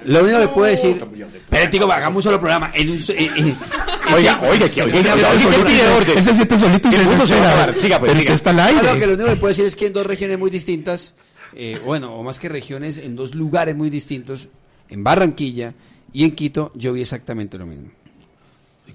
Lo 0.05 0.21
único 0.23 0.39
que 0.39 0.47
puedo 0.49 0.67
decir. 0.71 1.03
Pero, 1.49 1.71
digo, 1.71 1.91
hagamos 1.91 2.17
un 2.17 2.23
solo 2.23 2.39
programa. 2.39 2.71
En 2.75 2.91
un, 2.91 3.03
en- 3.09 3.37
en- 3.37 3.57
Oiga, 4.13 4.39
oiga, 4.47 4.69
que- 4.69 4.83
oiga, 4.83 4.97
oiga, 4.99 5.13
oiga, 5.15 5.49
¿quién 5.49 5.63
pide 5.65 5.87
orden? 5.87 6.17
Ese 6.19 6.33
siete 6.35 6.57
solito 6.59 6.89
y 6.91 6.95
El 6.95 7.05
mundo 7.07 7.25
se 7.25 7.39
va 7.39 7.63
a. 7.63 7.75
Siga, 7.75 7.99
pues, 7.99 8.11
El 8.11 8.19
siga. 8.19 8.27
que 8.29 8.33
está 8.35 8.49
al 8.51 8.59
aire. 8.59 8.99
que 8.99 9.07
lo 9.07 9.13
único 9.15 9.29
que 9.29 9.35
puedo 9.37 9.47
decir 9.49 9.65
es 9.65 9.75
que 9.75 9.87
en 9.87 9.93
dos 9.93 10.05
regiones 10.05 10.37
muy 10.37 10.51
distintas, 10.51 11.15
eh, 11.55 11.79
bueno, 11.83 12.13
o 12.15 12.23
más 12.23 12.39
que 12.39 12.49
regiones, 12.49 12.97
en 12.97 13.15
dos 13.15 13.33
lugares 13.35 13.75
muy 13.75 13.89
distintos, 13.89 14.47
en 14.89 15.03
Barranquilla 15.03 15.73
y 16.13 16.23
en 16.23 16.31
Quito, 16.35 16.71
yo 16.75 16.93
vi 16.93 17.01
exactamente 17.01 17.57
lo 17.57 17.65
mismo. 17.65 17.89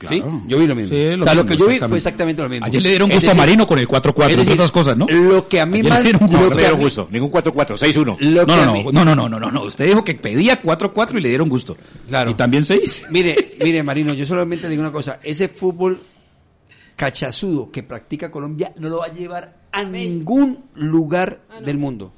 Sí, 0.08 0.22
yo 0.46 0.58
vi 0.58 0.66
lo 0.66 0.74
mismo. 0.74 0.96
Sí, 0.96 1.06
o 1.08 1.22
sea, 1.24 1.34
lo 1.34 1.42
mismo, 1.44 1.44
que 1.44 1.56
yo 1.58 1.66
vi 1.68 1.78
fue 1.80 1.96
exactamente 1.98 2.42
lo 2.42 2.48
mismo. 2.48 2.64
Ayer 2.64 2.80
le 2.80 2.88
dieron 2.90 3.10
gusto 3.10 3.26
a 3.26 3.30
decir, 3.30 3.38
Marino 3.38 3.66
con 3.66 3.78
el 3.78 3.86
4-4, 3.88 4.08
es 4.18 4.24
entre 4.24 4.36
decir, 4.36 4.52
otras 4.54 4.72
cosas, 4.72 4.96
¿no? 4.96 5.06
Lo 5.08 5.46
que 5.48 5.60
a 5.60 5.66
mí 5.66 5.80
Ayer 5.80 5.90
más... 5.90 5.98
le 5.98 6.04
dieron 6.04 6.20
gusto. 6.28 6.36
lo 6.40 6.48
No 6.48 6.54
le 6.54 6.54
a 6.54 6.58
dieron 6.68 6.80
gusto, 6.80 7.08
ningún 7.10 7.30
4-4, 7.30 7.66
6-1. 7.76 8.16
lo 8.20 8.46
que 8.46 8.52
No, 8.54 8.62
a 8.62 8.66
no, 8.66 8.72
mí- 8.72 8.84
no, 8.84 8.92
no, 8.92 9.04
no, 9.04 9.14
no, 9.16 9.28
no, 9.28 9.40
no, 9.40 9.50
no. 9.50 9.62
Usted 9.64 9.86
dijo 9.86 10.02
que 10.04 10.14
pedía 10.14 10.62
4-4 10.62 11.18
y 11.18 11.20
le 11.20 11.28
dieron 11.28 11.48
gusto. 11.50 11.76
Claro. 12.08 12.30
Y 12.30 12.34
también 12.34 12.64
6. 12.64 13.06
Mire, 13.10 13.56
mire, 13.62 13.82
Marino, 13.82 14.14
yo 14.14 14.24
solamente 14.24 14.68
digo 14.68 14.80
una 14.80 14.92
cosa. 14.92 15.18
Ese 15.22 15.48
fútbol 15.48 16.00
cachazudo 16.96 17.70
que 17.70 17.82
practica 17.82 18.30
Colombia 18.30 18.72
no 18.78 18.88
lo 18.88 18.98
va 18.98 19.06
a 19.06 19.12
llevar 19.12 19.54
a 19.72 19.84
ningún 19.84 20.64
lugar 20.76 21.40
del 21.64 21.78
mundo. 21.78 22.12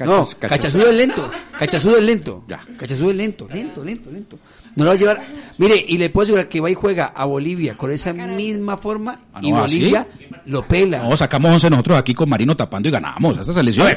No, 0.00 0.26
Cachas- 0.26 0.34
cachas- 0.36 0.48
cachazudo 0.50 0.90
es 0.90 0.96
lento. 0.96 1.30
Cachazudo 1.58 1.96
es 1.98 2.02
lento. 2.04 2.44
Cachazudo 2.78 3.10
es 3.10 3.16
lento, 3.16 3.48
lento, 3.52 3.84
lento, 3.84 4.10
lento. 4.10 4.38
No 4.74 4.84
lo 4.84 4.90
va 4.90 4.94
a 4.94 4.98
llevar. 4.98 5.26
Mire, 5.58 5.76
y 5.86 5.98
le 5.98 6.08
puedo 6.10 6.24
asegurar 6.24 6.48
que 6.48 6.60
va 6.60 6.70
y 6.70 6.74
juega 6.74 7.06
a 7.06 7.24
Bolivia 7.26 7.76
con 7.76 7.90
esa 7.92 8.12
misma 8.12 8.78
forma 8.78 9.18
Ah, 9.34 9.40
no, 9.42 9.48
y 9.48 9.52
¿ah, 9.52 9.60
Bolivia 9.60 10.06
lo 10.46 10.66
pela. 10.66 11.02
No, 11.02 11.16
sacamos 11.16 11.52
11 11.52 11.68
nosotros 11.70 11.98
aquí 11.98 12.14
con 12.14 12.28
Marino 12.28 12.56
tapando 12.56 12.88
y 12.88 12.92
ganamos 12.92 13.36
a 13.36 13.42
esta 13.42 13.52
selección. 13.52 13.88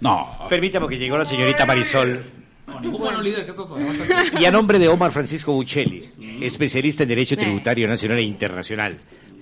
No. 0.00 0.38
Permítame 0.48 0.88
que 0.88 0.98
llegó 0.98 1.18
la 1.18 1.26
señorita 1.26 1.66
Marisol. 1.66 2.22
Y 4.40 4.44
a 4.46 4.50
nombre 4.50 4.78
de 4.78 4.88
Omar 4.88 5.12
Francisco 5.12 5.52
Buccelli, 5.52 6.08
especialista 6.40 7.02
en 7.02 7.10
Derecho 7.10 7.36
Tributario 7.36 7.86
Nacional 7.86 8.18
e 8.18 8.22
Internacional. 8.22 8.98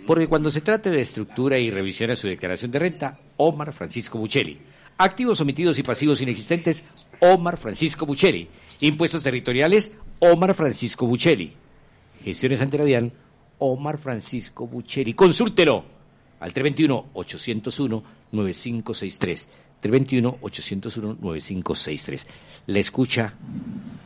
Porque 0.07 0.27
cuando 0.27 0.51
se 0.51 0.61
trate 0.61 0.91
de 0.91 1.01
estructura 1.01 1.59
y 1.59 1.71
revisión 1.71 2.11
a 2.11 2.17
su 2.17 2.27
declaración 2.27 2.73
de 2.73 2.79
renta, 2.81 3.19
Omar 3.37 3.73
Francisco 3.73 4.19
Buccelli. 4.19 4.59
Activos 5.03 5.41
omitidos 5.41 5.77
y 5.81 5.83
pasivos 5.83 6.21
inexistentes, 6.21 6.85
Omar 7.19 7.57
Francisco 7.57 8.07
Buccelli. 8.07 8.47
Impuestos 8.83 9.25
territoriales, 9.25 9.91
Omar 10.21 10.55
Francisco 10.55 11.09
Buccelli. 11.09 11.53
Gestiones 12.25 12.63
ante 12.63 12.79
la 12.79 12.85
DIAN, 12.85 13.13
Omar 13.59 13.99
Francisco 13.99 14.69
Buccelli. 14.69 15.13
Consúltelo 15.15 15.85
al 16.39 16.53
321-801-9563. 16.53 19.47
321-801-9563. 19.83 22.27
Le 22.67 22.79
escucha 22.81 23.35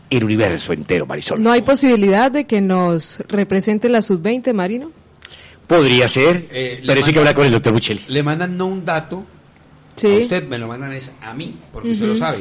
el 0.09 0.25
universo 0.25 0.73
entero, 0.73 1.05
Marisol. 1.05 1.43
¿No 1.43 1.53
hay 1.53 1.61
posibilidad 1.63 2.31
de 2.31 2.47
que 2.47 2.63
nos 2.63 3.19
represente 3.29 3.89
la 3.91 4.01
sub-20, 4.01 4.55
Marino? 4.55 4.91
Podría 5.67 6.09
ser, 6.09 6.47
Eh, 6.51 6.79
le 6.81 6.87
pero 6.87 7.03
sí 7.05 7.13
que 7.13 7.19
hablar 7.19 7.35
con 7.35 7.45
el 7.45 7.53
doctor 7.53 7.75
Buccelli. 7.75 8.01
Le 8.09 8.23
mandan 8.23 8.57
no 8.57 8.65
un 8.67 8.83
dato, 8.85 9.27
Sí. 9.97 10.15
a 10.15 10.19
usted 10.19 10.47
me 10.49 10.59
lo 10.59 10.69
mandan 10.69 10.93
es 10.93 11.11
a 11.23 11.35
mí, 11.35 11.59
porque 11.73 11.91
usted 11.91 12.07
lo 12.07 12.17
sabe. 12.17 12.39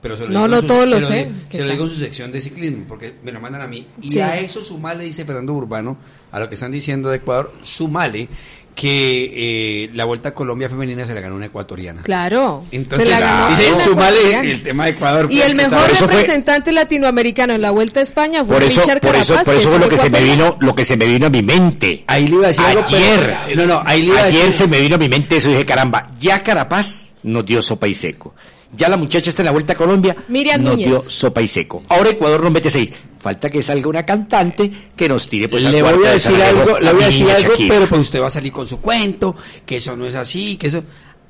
Pero 0.00 0.16
se 0.16 0.24
lo 0.24 0.30
No, 0.30 0.40
digo 0.44 0.48
no 0.48 0.60
su- 0.60 0.66
todo 0.66 0.86
lo 0.86 1.00
lo 1.00 1.06
sé. 1.06 1.30
¿Qué 1.50 1.56
Se 1.58 1.64
lo 1.64 1.70
digo 1.70 1.84
en 1.84 1.90
su 1.90 1.96
sección 1.96 2.30
de 2.32 2.40
ciclismo, 2.42 2.84
porque 2.86 3.14
me 3.22 3.32
lo 3.32 3.40
mandan 3.40 3.62
a 3.62 3.66
mí. 3.66 3.86
Y 4.00 4.10
Sí. 4.10 4.20
a 4.20 4.38
eso 4.38 4.62
sumale, 4.62 5.04
dice 5.04 5.24
Fernando 5.24 5.52
Urbano, 5.54 5.96
a 6.30 6.38
lo 6.38 6.48
que 6.48 6.54
están 6.54 6.70
diciendo 6.72 7.08
de 7.08 7.16
Ecuador, 7.16 7.52
sumale 7.62 8.28
que 8.76 9.84
eh, 9.86 9.90
la 9.94 10.04
Vuelta 10.04 10.28
a 10.28 10.34
Colombia 10.34 10.68
femenina 10.68 11.06
se 11.06 11.14
la 11.14 11.20
ganó 11.22 11.34
una 11.34 11.46
ecuatoriana. 11.46 12.02
Claro. 12.02 12.62
Entonces, 12.70 13.06
se 13.06 13.10
la 13.10 13.20
ganó 13.20 13.56
dice, 13.56 13.68
una 13.72 13.76
sumale 13.84 14.16
ecuatoriana. 14.18 14.50
el 14.50 14.62
tema 14.62 14.84
de 14.84 14.90
Ecuador. 14.90 15.26
Y 15.30 15.36
pues, 15.38 15.50
el 15.50 15.56
mejor 15.56 15.90
fue- 15.90 16.06
representante 16.06 16.72
latinoamericano 16.72 17.54
en 17.54 17.62
la 17.62 17.70
Vuelta 17.70 18.00
a 18.00 18.02
España 18.02 18.44
fue 18.44 18.54
Por 18.54 18.62
eso, 18.62 18.82
Richard 18.82 19.00
por 19.00 19.16
eso, 19.16 19.32
Carapaz, 19.34 19.44
por 19.46 19.54
eso 19.54 19.62
es 19.62 19.68
fue 19.70 19.78
lo 19.78 19.88
que 19.88 19.96
se 19.98 20.10
me 20.10 20.20
vino, 20.20 20.56
lo 20.60 20.74
que 20.74 20.84
se 20.84 20.96
me 20.96 21.06
vino 21.06 21.26
a 21.26 21.30
mi 21.30 21.42
mente. 21.42 22.04
Ahí 22.06 22.28
le 22.28 22.34
iba 22.36 22.44
a 22.44 22.48
decir 22.48 22.64
algo, 22.66 22.84
pero- 22.90 23.36
Ayer, 23.38 23.56
no, 23.56 23.66
no, 23.66 23.82
ahí 23.84 24.02
le 24.02 24.08
iba 24.08 24.20
a 24.20 24.24
ayer 24.24 24.44
decir- 24.44 24.52
se 24.58 24.68
me 24.68 24.78
vino 24.80 24.94
a 24.94 24.98
mi 24.98 25.08
mente 25.08 25.36
eso 25.36 25.48
y 25.48 25.52
dije, 25.52 25.64
caramba, 25.64 26.10
ya 26.20 26.42
Carapaz 26.42 27.14
nos 27.22 27.46
dio 27.46 27.62
sopa 27.62 27.88
y 27.88 27.94
seco. 27.94 28.34
Ya 28.76 28.90
la 28.90 28.98
muchacha 28.98 29.30
está 29.30 29.40
en 29.40 29.46
la 29.46 29.52
Vuelta 29.52 29.72
a 29.72 29.76
Colombia, 29.76 30.14
Miriam 30.28 30.60
nos 30.62 30.72
Núñez. 30.72 30.88
dio 30.90 31.00
sopa 31.00 31.40
y 31.40 31.48
seco. 31.48 31.82
Ahora 31.88 32.10
Ecuador 32.10 32.42
nos 32.42 32.52
mete 32.52 32.68
seis. 32.68 32.90
Falta 33.26 33.48
que 33.50 33.60
salga 33.60 33.88
una 33.88 34.06
cantante 34.06 34.70
que 34.94 35.08
nos 35.08 35.28
tire 35.28 35.48
pues 35.48 35.60
le 35.64 35.82
voy 35.82 35.90
a 36.04 36.08
de 36.10 36.12
decir 36.14 36.40
algo, 36.40 36.78
le 36.78 36.92
voy 36.92 37.02
a 37.02 37.06
decir 37.06 37.28
algo, 37.28 37.50
Shakira. 37.50 37.74
pero 37.74 37.88
pues 37.88 38.00
usted 38.02 38.22
va 38.22 38.28
a 38.28 38.30
salir 38.30 38.52
con 38.52 38.68
su 38.68 38.80
cuento, 38.80 39.34
que 39.66 39.78
eso 39.78 39.96
no 39.96 40.06
es 40.06 40.14
así, 40.14 40.56
que 40.56 40.68
eso... 40.68 40.84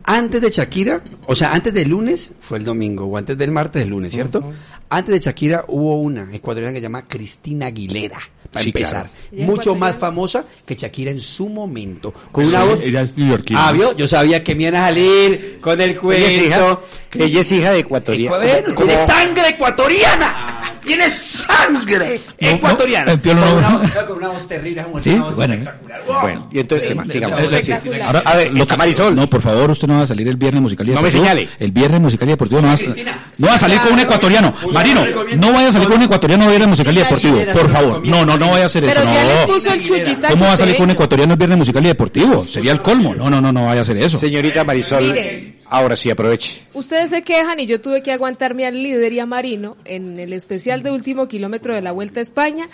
Antes 0.08 0.40
de 0.42 0.50
Shakira, 0.50 1.02
o 1.26 1.34
sea, 1.34 1.52
antes 1.54 1.72
del 1.74 1.88
lunes 1.88 2.30
fue 2.40 2.58
el 2.58 2.64
domingo, 2.64 3.06
o 3.06 3.16
antes 3.16 3.36
del 3.38 3.50
martes 3.50 3.82
el 3.82 3.88
lunes, 3.88 4.12
¿cierto? 4.12 4.52
Antes 4.90 5.12
de 5.14 5.20
Shakira 5.20 5.64
hubo 5.68 5.98
una 6.00 6.32
ecuatoriana 6.32 6.72
que 6.74 6.78
se 6.80 6.82
llama 6.82 7.08
Cristina 7.08 7.66
Aguilera, 7.66 8.18
para 8.52 8.62
Sí, 8.62 8.68
empezar. 8.68 9.10
claro. 9.32 9.46
Mucho 9.52 9.74
más 9.74 9.96
famosa 9.96 10.44
que 10.64 10.76
Shakira 10.76 11.10
en 11.10 11.20
su 11.20 11.48
momento. 11.48 12.12
Con 12.30 12.44
una 12.44 12.62
voz... 12.62 12.78
ella 12.82 13.00
es 13.00 13.16
neoyorquina. 13.16 13.66
Ah, 13.68 13.72
¿vio? 13.72 13.96
Yo 13.96 14.06
sabía 14.06 14.44
que 14.44 14.54
me 14.54 14.64
iban 14.64 14.76
a 14.76 14.84
salir 14.84 15.58
con 15.62 15.80
el 15.80 15.90
Ella 15.90 16.26
es 16.28 16.42
hija, 16.42 16.58
cuento. 16.60 16.82
ella 17.24 17.40
es 17.40 17.52
hija 17.52 17.72
de 17.72 17.78
ecuatoriana. 17.80 18.36
Bueno, 18.36 18.74
tiene 18.76 18.96
sangre 18.98 19.48
ecuatoriana. 19.48 20.75
Tiene 20.86 21.10
sangre 21.10 22.20
ecuatoriana. 22.38 23.12
el 23.12 23.20
Piolo 23.20 23.40
con, 23.42 23.60
no- 23.62 23.80
una, 23.80 24.06
con 24.06 24.16
una 24.18 24.28
voz 24.28 24.46
terrible, 24.48 24.80
una 24.82 24.88
voz 24.92 25.02
Sí, 25.04 25.10
voz 25.18 25.34
bueno. 25.34 25.54
espectacular. 25.54 26.02
Bueno, 26.22 26.48
y 26.52 26.58
entonces, 26.60 26.88
¿qué 26.88 26.94
más? 26.94 27.08
Sigamos. 27.08 27.40
Espectacular. 27.40 28.02
Ahora, 28.02 28.18
A 28.24 28.36
ver, 28.36 28.48
lo 28.52 28.62
está 28.62 28.74
que- 28.74 28.78
Marisol. 28.78 29.16
No, 29.16 29.28
por 29.28 29.42
favor, 29.42 29.70
usted 29.70 29.88
no 29.88 29.94
va 29.96 30.02
a 30.02 30.06
salir 30.06 30.28
el 30.28 30.36
viernes 30.36 30.62
musical 30.62 30.86
y 30.86 30.90
No 30.90 30.96
me 31.00 31.08
deportivo. 31.08 31.24
señale. 31.24 31.48
El 31.58 31.72
viernes 31.72 32.00
musical 32.00 32.28
y 32.28 32.30
deportivo 32.32 32.60
no 32.60 32.68
va 32.68 32.74
a, 32.74 32.76
Cristina, 32.76 33.30
no 33.38 33.46
va 33.48 33.54
a 33.54 33.58
salir 33.58 33.80
con 33.80 33.92
un 33.92 33.98
ecuatoriano. 34.00 34.52
Marino, 34.72 35.04
no 35.36 35.52
vaya 35.52 35.68
a 35.68 35.72
salir 35.72 35.88
con 35.88 35.96
un 35.96 36.02
ecuatoriano 36.04 36.44
el 36.44 36.50
viernes 36.50 36.68
musical 36.68 36.94
y 36.94 36.98
deportivo. 36.98 37.44
Por 37.52 37.70
favor. 37.72 38.06
No, 38.06 38.24
no, 38.24 38.36
no 38.36 38.50
vaya 38.50 38.62
a 38.62 38.66
hacer 38.66 38.84
eso. 38.84 38.94
Pero 39.00 39.12
ya 39.12 39.24
les 39.24 39.40
No. 39.40 39.46
puso 39.48 39.72
el 39.72 39.82
chuchita 39.84 40.28
¿Cómo 40.28 40.44
va 40.46 40.52
a 40.52 40.56
salir 40.56 40.76
con 40.76 40.84
un 40.84 40.90
ecuatoriano 40.90 41.32
el 41.32 41.38
viernes 41.38 41.58
musical 41.58 41.84
y 41.84 41.88
deportivo? 41.88 42.46
Sería 42.48 42.72
el 42.72 42.80
colmo. 42.82 43.14
No, 43.14 43.28
no, 43.28 43.40
no, 43.40 43.52
no 43.52 43.66
vaya 43.66 43.80
a 43.80 43.82
hacer 43.82 43.96
eso. 43.96 44.18
Señorita 44.18 44.62
Marisol, 44.64 45.02
Mire. 45.02 45.55
Ahora 45.70 45.96
sí 45.96 46.10
aproveche. 46.10 46.62
Ustedes 46.74 47.10
se 47.10 47.22
quejan 47.22 47.60
y 47.60 47.66
yo 47.66 47.80
tuve 47.80 48.02
que 48.02 48.12
aguantarme 48.12 48.66
al 48.66 48.82
líder 48.82 49.12
y 49.12 49.20
a 49.20 49.26
Marino 49.26 49.76
en 49.84 50.18
el 50.18 50.32
especial 50.32 50.82
de 50.82 50.90
último 50.90 51.28
kilómetro 51.28 51.74
de 51.74 51.82
la 51.82 51.92
Vuelta 51.92 52.20
a 52.20 52.22
España, 52.22 52.68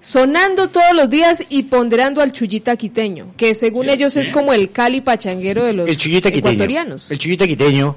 sonando 0.00 0.68
todos 0.68 0.94
los 0.94 1.08
días 1.08 1.44
y 1.48 1.64
ponderando 1.64 2.20
al 2.20 2.32
chullita 2.32 2.76
quiteño, 2.76 3.34
que 3.36 3.54
según 3.54 3.88
ellos 3.88 4.16
es 4.16 4.30
como 4.30 4.52
el 4.52 4.70
cali 4.72 5.00
pachanguero 5.00 5.64
de 5.64 5.72
los 5.72 5.88
El 5.88 5.96
chullita 5.96 6.30
quiteño. 6.30 6.50
ecuatorianos. 6.52 7.10
El 7.10 7.18
chullita 7.18 7.46
quiteño 7.46 7.96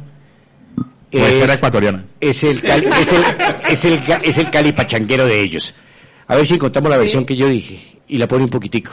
es, 1.11 1.23
ser 1.23 1.49
ecuatoriana. 1.49 2.05
es 2.19 2.43
el 2.43 2.61
cali, 2.61 2.87
es 2.99 3.11
el, 3.11 3.23
es 3.69 3.85
el, 3.85 3.99
es 4.23 4.37
el 4.37 4.49
cali 4.49 4.71
pachanguero 4.73 5.25
de 5.25 5.39
ellos. 5.41 5.73
A 6.27 6.35
ver 6.35 6.45
si 6.45 6.55
encontramos 6.55 6.89
la 6.89 6.97
versión 6.97 7.25
que 7.25 7.35
yo 7.35 7.47
dije 7.47 7.99
y 8.07 8.17
la 8.17 8.27
pone 8.27 8.43
un 8.43 8.49
poquitico. 8.49 8.91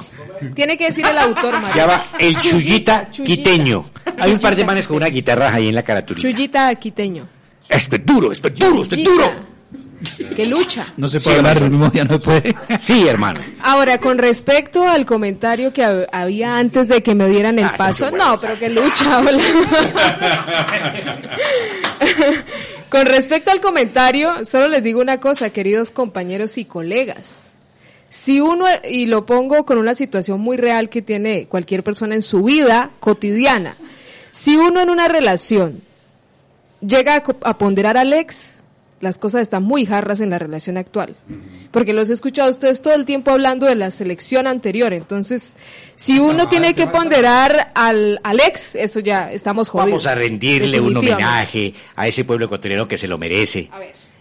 Tiene 0.55 0.76
que 0.76 0.87
decir 0.87 1.05
el 1.07 1.16
autor, 1.18 1.55
Marino. 1.55 1.74
Ya 1.74 1.87
va, 1.87 2.07
el 2.18 2.37
chullita 2.39 3.11
Chullita. 3.11 3.37
quiteño. 3.51 3.85
Hay 4.18 4.33
un 4.33 4.39
par 4.39 4.55
de 4.57 4.64
manes 4.64 4.87
con 4.89 4.97
una 4.99 5.07
guitarra 5.09 5.53
ahí 5.55 5.68
en 5.68 5.74
la 5.74 5.83
carátula. 5.83 6.20
Chullita 6.20 6.74
quiteño. 6.76 7.26
Esto 7.68 7.97
es 7.97 8.05
duro, 8.07 8.33
esto 8.33 8.49
es 8.49 8.55
duro, 8.55 8.83
esto 8.83 8.95
es 8.97 9.05
duro. 9.05 9.24
Chullita. 9.24 9.49
Que 10.35 10.47
lucha. 10.47 10.93
No 10.97 11.09
se 11.09 11.20
puede 11.20 11.37
hablar 11.39 11.59
el 11.59 11.70
mismo 11.70 11.89
día, 11.89 12.03
no 12.05 12.14
se 12.14 12.18
puede. 12.18 12.57
Sí, 12.80 13.07
hermano. 13.07 13.39
Ahora, 13.62 13.99
con 13.99 14.18
respecto 14.18 14.87
al 14.89 15.07
comentario 15.07 15.72
que 15.72 15.83
hab- 15.85 16.09
había 16.11 16.57
antes 16.57 16.89
de 16.89 17.03
que 17.05 17.14
me 17.14 17.28
dieran 17.28 17.57
el 17.61 17.66
Ah, 17.66 17.74
paso, 17.76 18.11
no, 18.11 18.37
pero 18.41 18.59
que 18.59 18.68
lucha, 18.68 19.20
hola. 19.20 19.43
con 22.93 23.07
respecto 23.07 23.51
al 23.51 23.62
comentario, 23.62 24.45
solo 24.45 24.68
les 24.68 24.82
digo 24.82 25.01
una 25.01 25.18
cosa, 25.18 25.49
queridos 25.49 25.90
compañeros 25.90 26.59
y 26.59 26.66
colegas. 26.66 27.53
Si 28.11 28.38
uno, 28.38 28.66
y 28.86 29.07
lo 29.07 29.24
pongo 29.24 29.64
con 29.64 29.78
una 29.78 29.95
situación 29.95 30.43
muy 30.43 30.59
real 30.59 30.90
que 30.90 31.01
tiene 31.01 31.47
cualquier 31.47 31.82
persona 31.82 32.14
en 32.14 32.20
su 32.20 32.43
vida 32.43 32.90
cotidiana, 33.01 33.78
si 34.30 34.59
uno 34.59 34.82
en 34.82 34.90
una 34.90 35.09
relación 35.09 35.80
llega 36.86 37.24
a, 37.40 37.57
ponderar 37.57 37.97
al 37.97 38.12
ex, 38.12 38.57
las 39.03 39.18
cosas 39.18 39.42
están 39.42 39.64
muy 39.64 39.84
jarras 39.84 40.20
en 40.20 40.30
la 40.30 40.38
relación 40.38 40.78
actual. 40.78 41.16
Porque 41.72 41.92
los 41.92 42.09
he 42.09 42.12
escuchado 42.12 42.46
a 42.46 42.50
ustedes 42.53 42.80
todo 42.82 42.94
el 42.94 43.05
tiempo 43.05 43.32
hablando 43.32 43.66
de 43.66 43.74
la 43.74 43.90
selección 43.90 44.46
anterior. 44.46 44.92
Entonces, 44.92 45.57
si 45.96 46.20
uno 46.20 46.48
tiene 46.48 46.74
que 46.74 46.86
ponderar 46.86 47.72
al, 47.74 48.20
al 48.22 48.40
ex, 48.40 48.76
eso 48.76 49.00
ya 49.00 49.32
estamos 49.32 49.68
jodidos. 49.68 49.90
Vamos 49.90 50.07
a 50.07 50.14
rendirle 50.14 50.80
un 50.80 50.96
homenaje 50.96 51.74
a 51.96 52.07
ese 52.07 52.24
pueblo 52.24 52.46
ecuatoriano 52.46 52.86
que 52.86 52.96
se 52.96 53.09
lo 53.09 53.18
merece. 53.18 53.68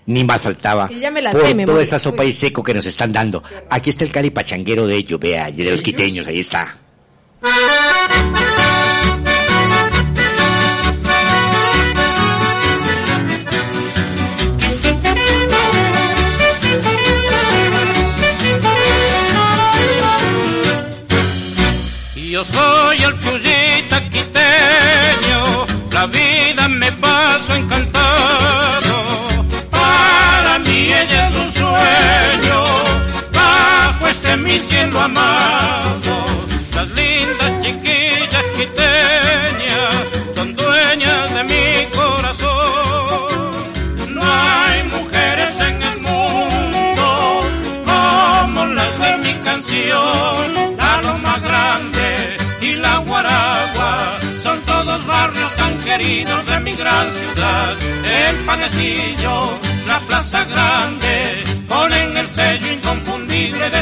Ni 0.08 0.24
más 0.24 0.42
faltaba. 0.42 0.90
Ya 1.00 1.12
me 1.12 1.22
la 1.22 1.32
por 1.32 1.46
sé, 1.46 1.54
me 1.54 1.66
toda 1.66 1.84
esa 1.84 2.00
sopa 2.00 2.26
y 2.26 2.34
seco 2.34 2.64
que 2.64 2.74
nos 2.74 2.88
están 2.88 3.12
dando. 3.12 3.44
Aquí 3.70 3.92
está 3.92 4.04
el 4.04 4.12
cali 4.12 4.32
pachanguero 4.32 4.88
de 4.88 4.96
ellos, 4.96 5.20
vea, 5.20 5.52
de 5.52 5.64
los 5.70 5.82
quiteños, 5.84 6.26
ahí 6.26 6.40
está. 6.40 6.76
Cielo 34.62 35.00
amado. 35.00 36.26
Las 36.76 36.88
lindas 36.90 37.52
chiquillas 37.64 38.46
quiteñas 38.58 39.96
son 40.36 40.56
dueñas 40.56 41.34
de 41.36 41.44
mi 41.44 41.86
corazón. 41.96 43.52
No 44.16 44.22
hay 44.24 44.84
mujeres 44.84 45.52
en 45.70 45.84
el 45.84 45.98
mundo 46.02 47.42
como 47.86 48.66
las 48.68 49.00
de 49.00 49.18
mi 49.18 49.34
canción. 49.44 50.78
La 50.78 51.02
Loma 51.02 51.40
Grande 51.40 52.38
y 52.62 52.74
la 52.76 52.98
Guaragua 52.98 54.18
son 54.44 54.62
todos 54.62 55.06
barrios 55.06 55.52
tan 55.56 55.78
queridos 55.80 56.46
de 56.46 56.60
mi 56.60 56.74
gran 56.76 57.12
ciudad. 57.12 57.76
El 58.30 58.36
panecillo, 58.46 59.60
la 59.88 60.00
Plaza 60.02 60.46
Grande, 60.46 61.44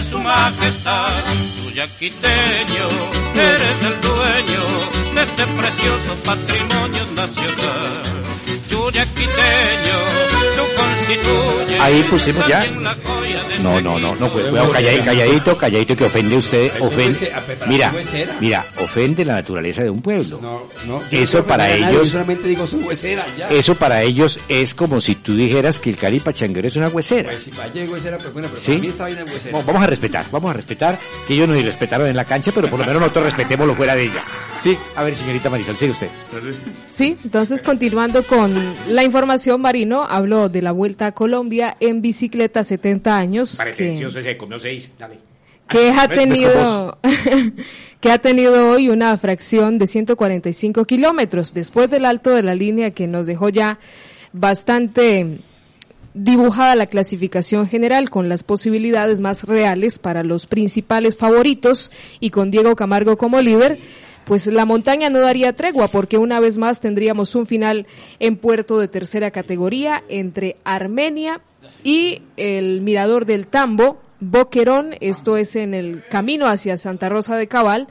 su 0.02 0.20
majestad. 0.20 1.10
Chuyaquiteño, 1.56 2.88
eres 3.36 3.78
el 3.90 4.02
dueño 4.02 4.64
de 5.16 5.22
este 5.22 5.46
precioso 5.48 6.16
patrimonio 6.24 7.06
nacional. 7.16 8.20
Tú 8.70 8.80
constituyes 8.92 10.79
Ahí 11.80 12.04
pusimos 12.04 12.48
ya. 12.48 12.66
joya 12.66 13.44
de 13.44 13.60
No, 13.60 13.82
no, 13.82 14.00
no, 14.00 14.16
no, 14.16 14.30
cuidado, 14.32 14.70
calladito, 14.72 15.06
calladito, 15.06 15.58
calladito 15.58 15.96
que 15.96 16.06
ofende 16.06 16.36
usted, 16.36 16.72
ofende, 16.82 17.32
mira, 17.68 17.94
mira, 18.40 18.66
ofende 18.80 19.26
la 19.26 19.34
naturaleza 19.34 19.84
de 19.84 19.90
un 19.90 20.02
pueblo. 20.02 20.40
No, 20.42 20.64
no, 20.86 21.02
yo 21.10 21.20
Eso 21.20 21.44
para 21.46 21.72
ellos, 21.72 22.12
ya. 23.38 23.48
eso 23.50 23.76
para 23.76 24.04
ellos 24.04 24.40
es 24.48 24.74
como 24.76 25.02
si 25.02 25.16
tú 25.16 25.36
dijeras 25.36 25.80
que 25.80 25.90
el 25.90 25.96
Cali 25.98 26.20
Pachanguero 26.20 26.68
es 26.68 26.76
una 26.76 26.90
huesera. 26.90 27.30
Pues 27.32 27.50
pues 27.50 28.62
¿Sí? 28.62 28.80
vamos 29.52 29.84
a 29.84 29.88
respetar, 29.88 30.26
vamos 30.32 30.52
a 30.52 30.54
respetar 30.54 31.00
que 31.28 31.34
ellos 31.34 31.48
nos 31.48 31.60
irrespetaron 31.60 32.08
en 32.08 32.16
la 32.16 32.26
cancha, 32.26 32.52
pero 32.54 32.70
por 32.70 32.80
lo 32.80 32.86
menos 32.86 33.02
nosotros 33.02 33.26
respetémoslo 33.26 33.76
fuera 33.76 33.96
de 33.96 34.04
ella. 34.04 34.24
Sí, 34.62 34.78
a 34.96 35.04
ver, 35.04 35.16
señorita 35.16 35.50
Marisol, 35.50 35.76
sigue 35.78 35.92
usted. 35.92 36.10
Sí, 36.92 37.16
entonces 37.24 37.64
continuando 37.64 38.24
con 38.24 38.54
la 38.90 39.04
información, 39.04 39.62
Marino 39.62 40.04
habló 40.04 40.50
de 40.50 40.62
la 40.62 40.72
Vuelta 40.74 41.08
a 41.08 41.12
Colombia 41.14 41.78
en 41.80 42.02
bicicleta 42.02 42.64
70 42.64 43.18
años. 43.18 43.58
que- 43.58 43.64
Pretencioso 43.64 44.20
ese, 44.20 44.36
comió 44.38 44.60
seis, 44.60 44.92
dale. 45.00 45.20
que 45.68 45.90
ha 45.92 46.08
ves, 46.08 46.18
ves 46.18 46.18
tenido 46.20 46.98
que 48.02 48.12
ha 48.12 48.18
tenido 48.18 48.72
hoy 48.72 48.90
una 48.90 49.16
fracción 49.18 49.78
de 49.78 49.88
145 49.88 50.84
kilómetros 50.86 51.54
después 51.54 51.90
del 51.90 52.06
alto 52.06 52.32
de 52.32 52.44
la 52.44 52.56
línea 52.56 52.92
que 52.92 53.08
nos 53.08 53.26
dejó 53.28 53.50
ya 53.50 53.78
bastante 54.34 55.40
dibujada 56.14 56.76
la 56.76 56.88
clasificación 56.88 57.68
general 57.68 58.10
con 58.10 58.30
las 58.30 58.44
posibilidades 58.44 59.20
más 59.20 59.44
reales 59.44 60.00
para 60.00 60.24
los 60.24 60.48
principales 60.48 61.16
favoritos 61.18 61.92
y 62.20 62.32
con 62.32 62.52
Diego 62.52 62.76
Camargo 62.76 63.18
como 63.18 63.42
líder. 63.42 63.80
Pues 64.30 64.46
la 64.46 64.64
montaña 64.64 65.10
no 65.10 65.18
daría 65.18 65.54
tregua 65.54 65.88
porque 65.88 66.20
una 66.20 66.40
vez 66.40 66.60
más 66.60 66.82
tendríamos 66.82 67.34
un 67.34 67.48
final 67.48 67.88
en 68.20 68.38
puerto 68.38 68.78
de 68.78 68.88
tercera 68.88 69.32
categoría 69.32 70.04
entre 70.08 70.58
Armenia 70.64 71.42
y 71.84 72.22
el 72.38 72.82
Mirador 72.82 73.26
del 73.26 73.48
Tambo, 73.48 74.00
Boquerón, 74.20 74.94
esto 75.00 75.36
es 75.36 75.56
en 75.56 75.74
el 75.74 76.06
camino 76.10 76.46
hacia 76.46 76.78
Santa 76.78 77.10
Rosa 77.10 77.38
de 77.38 77.48
Cabal. 77.48 77.88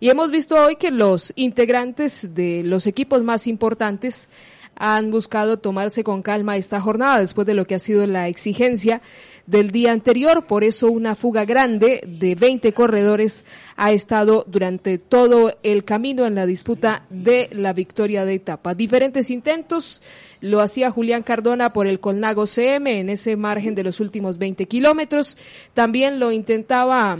Y 0.00 0.08
hemos 0.08 0.30
visto 0.30 0.56
hoy 0.56 0.76
que 0.76 0.90
los 0.90 1.34
integrantes 1.36 2.34
de 2.34 2.62
los 2.62 2.86
equipos 2.86 3.22
más 3.22 3.46
importantes 3.46 4.28
han 4.76 5.10
buscado 5.10 5.58
tomarse 5.58 6.02
con 6.04 6.22
calma 6.22 6.56
esta 6.56 6.80
jornada 6.80 7.20
después 7.20 7.46
de 7.46 7.52
lo 7.52 7.66
que 7.66 7.74
ha 7.74 7.78
sido 7.78 8.06
la 8.06 8.28
exigencia 8.28 9.02
del 9.46 9.70
día 9.70 9.92
anterior. 9.92 10.46
Por 10.46 10.64
eso 10.64 10.90
una 10.90 11.14
fuga 11.14 11.44
grande 11.44 12.02
de 12.06 12.34
20 12.34 12.72
corredores 12.72 13.44
ha 13.76 13.92
estado 13.92 14.44
durante 14.46 14.98
todo 14.98 15.56
el 15.62 15.84
camino 15.84 16.26
en 16.26 16.34
la 16.34 16.46
disputa 16.46 17.04
de 17.10 17.48
la 17.52 17.72
victoria 17.72 18.24
de 18.24 18.34
etapa. 18.34 18.74
Diferentes 18.74 19.30
intentos 19.30 20.02
lo 20.40 20.60
hacía 20.60 20.90
Julián 20.90 21.22
Cardona 21.22 21.72
por 21.72 21.86
el 21.86 22.00
Colnago 22.00 22.46
CM 22.46 23.00
en 23.00 23.10
ese 23.10 23.36
margen 23.36 23.74
de 23.74 23.84
los 23.84 24.00
últimos 24.00 24.38
20 24.38 24.66
kilómetros. 24.66 25.36
También 25.74 26.18
lo 26.18 26.32
intentaba 26.32 27.18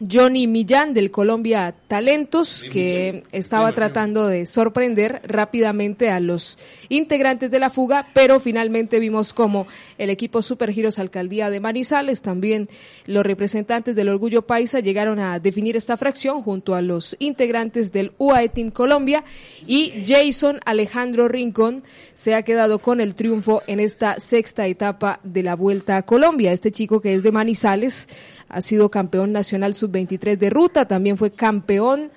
Johnny 0.00 0.46
Millán 0.46 0.92
del 0.92 1.10
Colombia 1.10 1.74
Talentos, 1.88 2.64
que 2.70 3.22
estaba 3.32 3.72
tratando 3.72 4.26
de 4.26 4.44
sorprender 4.44 5.22
rápidamente 5.24 6.10
a 6.10 6.20
los 6.20 6.58
integrantes 6.88 7.50
de 7.50 7.58
la 7.58 7.70
fuga, 7.70 8.06
pero 8.12 8.38
finalmente 8.38 8.98
vimos 9.00 9.32
como 9.32 9.66
el 9.96 10.10
equipo 10.10 10.42
Supergiros 10.42 10.98
Alcaldía 10.98 11.48
de 11.48 11.60
Manizales, 11.60 12.20
también 12.20 12.68
los 13.06 13.24
representantes 13.24 13.96
del 13.96 14.10
Orgullo 14.10 14.42
Paisa 14.42 14.80
llegaron 14.80 15.18
a 15.18 15.38
definir 15.38 15.76
esta 15.76 15.96
fracción 15.96 16.42
junto 16.42 16.74
a 16.74 16.82
los 16.82 17.16
integrantes 17.18 17.92
del 17.92 18.12
UAE 18.18 18.48
Team 18.50 18.70
Colombia 18.70 19.24
y 19.66 20.02
Jason 20.06 20.60
Alejandro 20.64 21.28
Rincón 21.28 21.82
se 22.14 22.34
ha 22.34 22.42
quedado 22.42 22.80
con 22.80 23.00
el 23.00 23.14
triunfo 23.14 23.62
en 23.66 23.80
esta 23.80 24.20
sexta 24.20 24.66
etapa 24.66 25.20
de 25.22 25.42
la 25.42 25.54
Vuelta 25.54 25.96
a 25.96 26.02
Colombia. 26.02 26.52
Este 26.52 26.72
chico 26.72 27.00
que 27.00 27.14
es 27.14 27.22
de 27.22 27.32
Manizales, 27.32 28.08
ha 28.48 28.60
sido 28.60 28.90
campeón 28.90 29.32
nacional 29.32 29.74
sub-23 29.74 30.36
de 30.38 30.50
ruta, 30.50 30.86
también 30.86 31.16
fue 31.16 31.30
campeón 31.30 32.10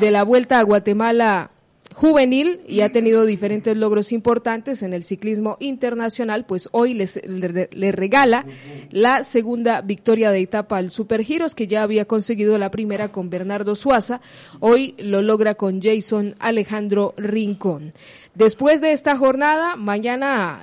de 0.00 0.10
la 0.10 0.24
Vuelta 0.24 0.58
a 0.58 0.62
Guatemala 0.62 1.50
juvenil 1.96 2.60
y 2.68 2.82
ha 2.82 2.92
tenido 2.92 3.24
diferentes 3.24 3.74
logros 3.74 4.12
importantes 4.12 4.82
en 4.82 4.92
el 4.92 5.02
ciclismo 5.02 5.56
internacional, 5.60 6.44
pues 6.44 6.68
hoy 6.72 6.92
les, 6.92 7.24
le, 7.26 7.70
le 7.72 7.92
regala 7.92 8.44
la 8.90 9.22
segunda 9.22 9.80
victoria 9.80 10.30
de 10.30 10.40
etapa 10.40 10.76
al 10.76 10.90
Supergiros, 10.90 11.54
que 11.54 11.66
ya 11.66 11.82
había 11.82 12.04
conseguido 12.04 12.58
la 12.58 12.70
primera 12.70 13.12
con 13.12 13.30
Bernardo 13.30 13.74
Suaza, 13.74 14.20
hoy 14.60 14.94
lo 14.98 15.22
logra 15.22 15.54
con 15.54 15.80
Jason 15.80 16.34
Alejandro 16.38 17.14
Rincón. 17.16 17.94
Después 18.34 18.82
de 18.82 18.92
esta 18.92 19.16
jornada, 19.16 19.76
mañana 19.76 20.60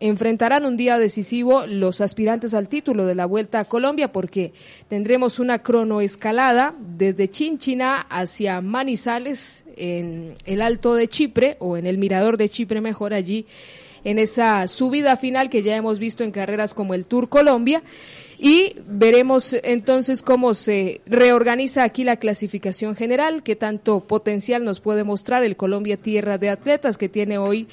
enfrentarán 0.00 0.64
un 0.64 0.76
día 0.76 0.98
decisivo 0.98 1.66
los 1.66 2.00
aspirantes 2.00 2.54
al 2.54 2.68
título 2.68 3.06
de 3.06 3.14
la 3.14 3.26
Vuelta 3.26 3.60
a 3.60 3.64
Colombia 3.64 4.12
porque 4.12 4.52
tendremos 4.88 5.38
una 5.38 5.60
cronoescalada 5.60 6.74
desde 6.78 7.28
Chinchina 7.28 8.00
hacia 8.02 8.60
Manizales 8.60 9.64
en 9.76 10.34
el 10.44 10.62
Alto 10.62 10.94
de 10.94 11.08
Chipre 11.08 11.56
o 11.60 11.76
en 11.76 11.86
el 11.86 11.98
Mirador 11.98 12.36
de 12.36 12.48
Chipre 12.48 12.80
mejor 12.80 13.14
allí 13.14 13.46
en 14.04 14.18
esa 14.18 14.68
subida 14.68 15.16
final 15.16 15.50
que 15.50 15.62
ya 15.62 15.76
hemos 15.76 15.98
visto 15.98 16.24
en 16.24 16.30
carreras 16.30 16.74
como 16.74 16.94
el 16.94 17.06
Tour 17.06 17.28
Colombia. 17.28 17.82
Y 18.38 18.76
veremos 18.86 19.52
entonces 19.64 20.22
cómo 20.22 20.54
se 20.54 21.00
reorganiza 21.06 21.82
aquí 21.82 22.04
la 22.04 22.18
clasificación 22.18 22.94
general, 22.94 23.42
qué 23.42 23.56
tanto 23.56 24.00
potencial 24.06 24.62
nos 24.64 24.78
puede 24.78 25.02
mostrar 25.02 25.42
el 25.42 25.56
Colombia 25.56 25.96
Tierra 25.96 26.38
de 26.38 26.48
Atletas 26.48 26.98
que 26.98 27.08
tiene 27.08 27.38
hoy 27.38 27.66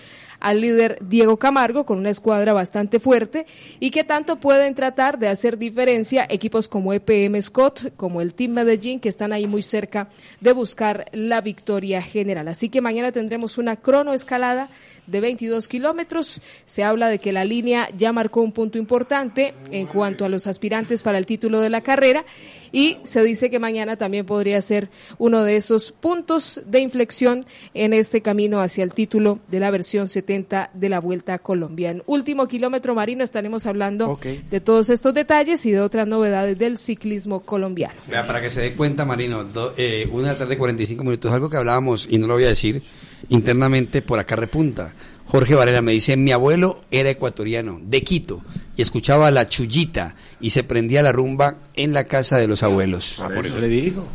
al 0.46 0.62
líder 0.62 1.00
Diego 1.02 1.38
Camargo 1.38 1.88
con 1.88 1.98
una 1.98 2.12
escuadra 2.12 2.54
bastante 2.54 3.00
fuerte 3.00 3.48
y 3.80 3.90
que 3.90 4.04
tanto 4.04 4.40
pueden 4.40 4.76
tratar 4.76 5.18
de 5.18 5.28
hacer 5.28 5.58
diferencia 5.58 6.28
equipos 6.30 6.68
como 6.68 6.94
EPM 6.94 7.42
Scott, 7.42 7.96
como 7.98 8.22
el 8.22 8.36
Team 8.36 8.52
Medellín, 8.52 9.00
que 9.00 9.10
están 9.10 9.34
ahí 9.34 9.48
muy 9.48 9.64
cerca 9.64 10.08
de 10.42 10.54
buscar 10.54 11.06
la 11.14 11.42
victoria 11.42 12.00
general. 12.00 12.48
Así 12.48 12.70
que 12.70 12.80
mañana 12.80 13.12
tendremos 13.12 13.58
una 13.58 13.78
cronoescalada 13.78 14.70
de 15.08 15.20
22 15.20 15.68
kilómetros. 15.68 16.40
Se 16.66 16.84
habla 16.84 17.08
de 17.08 17.18
que 17.18 17.34
la 17.34 17.44
línea 17.44 17.90
ya 17.98 18.12
marcó 18.12 18.42
un 18.42 18.52
punto 18.52 18.78
importante 18.78 19.56
en 19.72 19.88
cuanto 19.88 20.26
a 20.26 20.30
los 20.30 20.46
aspirantes 20.46 21.02
para 21.02 21.18
el 21.18 21.26
título 21.26 21.60
de 21.60 21.72
la 21.72 21.82
carrera 21.82 22.24
y 22.72 22.98
se 23.02 23.24
dice 23.24 23.50
que 23.50 23.58
mañana 23.58 23.98
también 23.98 24.28
podría 24.28 24.62
ser 24.62 24.90
uno 25.18 25.44
de 25.44 25.56
esos 25.56 25.92
puntos 25.92 26.62
de 26.68 26.82
inflexión 26.82 27.46
en 27.74 27.94
este 27.94 28.22
camino 28.22 28.60
hacia 28.60 28.84
el 28.84 28.94
título 28.94 29.40
de 29.48 29.60
la 29.60 29.72
versión 29.72 30.08
70 30.08 30.35
de 30.74 30.90
la 30.90 31.00
Vuelta 31.00 31.34
a 31.36 31.40
Colombia. 31.40 31.92
En 31.92 32.04
último 32.08 32.48
kilómetro 32.48 32.94
marino 32.96 33.24
estaremos 33.24 33.66
hablando 33.66 34.10
Ok. 34.10 34.26
de 34.50 34.60
todos 34.60 34.90
estos 34.90 35.14
detalles 35.14 35.66
y 35.66 35.72
de 35.72 35.80
otras 35.80 36.08
novedades 36.08 36.58
del 36.58 36.78
ciclismo 36.78 37.42
colombiano. 37.42 37.96
Vea, 38.10 38.26
para 38.28 38.42
que 38.42 38.50
se 38.50 38.62
dé 38.62 38.74
cuenta, 38.74 39.06
Marino, 39.06 39.44
do- 39.46 39.74
eh, 39.78 40.08
una 40.12 40.28
de 40.30 40.34
la 40.34 40.40
tarde, 40.40 40.58
45 40.58 41.04
minutos, 41.04 41.32
algo 41.32 41.50
que 41.50 41.58
hablábamos, 41.58 42.08
y 42.10 42.18
no 42.18 42.28
lo 42.28 42.34
voy 42.36 42.44
a 42.46 42.50
decir, 42.50 42.82
internamente 43.30 44.02
por 44.02 44.20
acá 44.20 44.36
repunta. 44.36 44.94
Jorge 45.28 45.56
Varela 45.56 45.82
me 45.82 45.92
dice, 45.92 46.16
mi 46.18 46.32
abuelo 46.32 46.82
era 46.92 47.10
ecuatoriano, 47.10 47.80
de 47.82 48.04
Quito, 48.04 48.44
y 48.78 48.82
escuchaba 48.84 49.32
la 49.32 49.48
chullita, 49.48 50.16
y 50.40 50.52
se 50.52 50.64
prendía 50.64 51.02
la 51.02 51.12
rumba 51.12 51.58
en 51.76 51.94
la 51.94 52.04
casa 52.04 52.38
de 52.38 52.48
los 52.48 52.62
abuelos. 52.62 53.20
Ah, 53.20 53.30
por 53.34 53.46
eso 53.46 53.60
le 53.60 53.68
digo. 53.68 54.06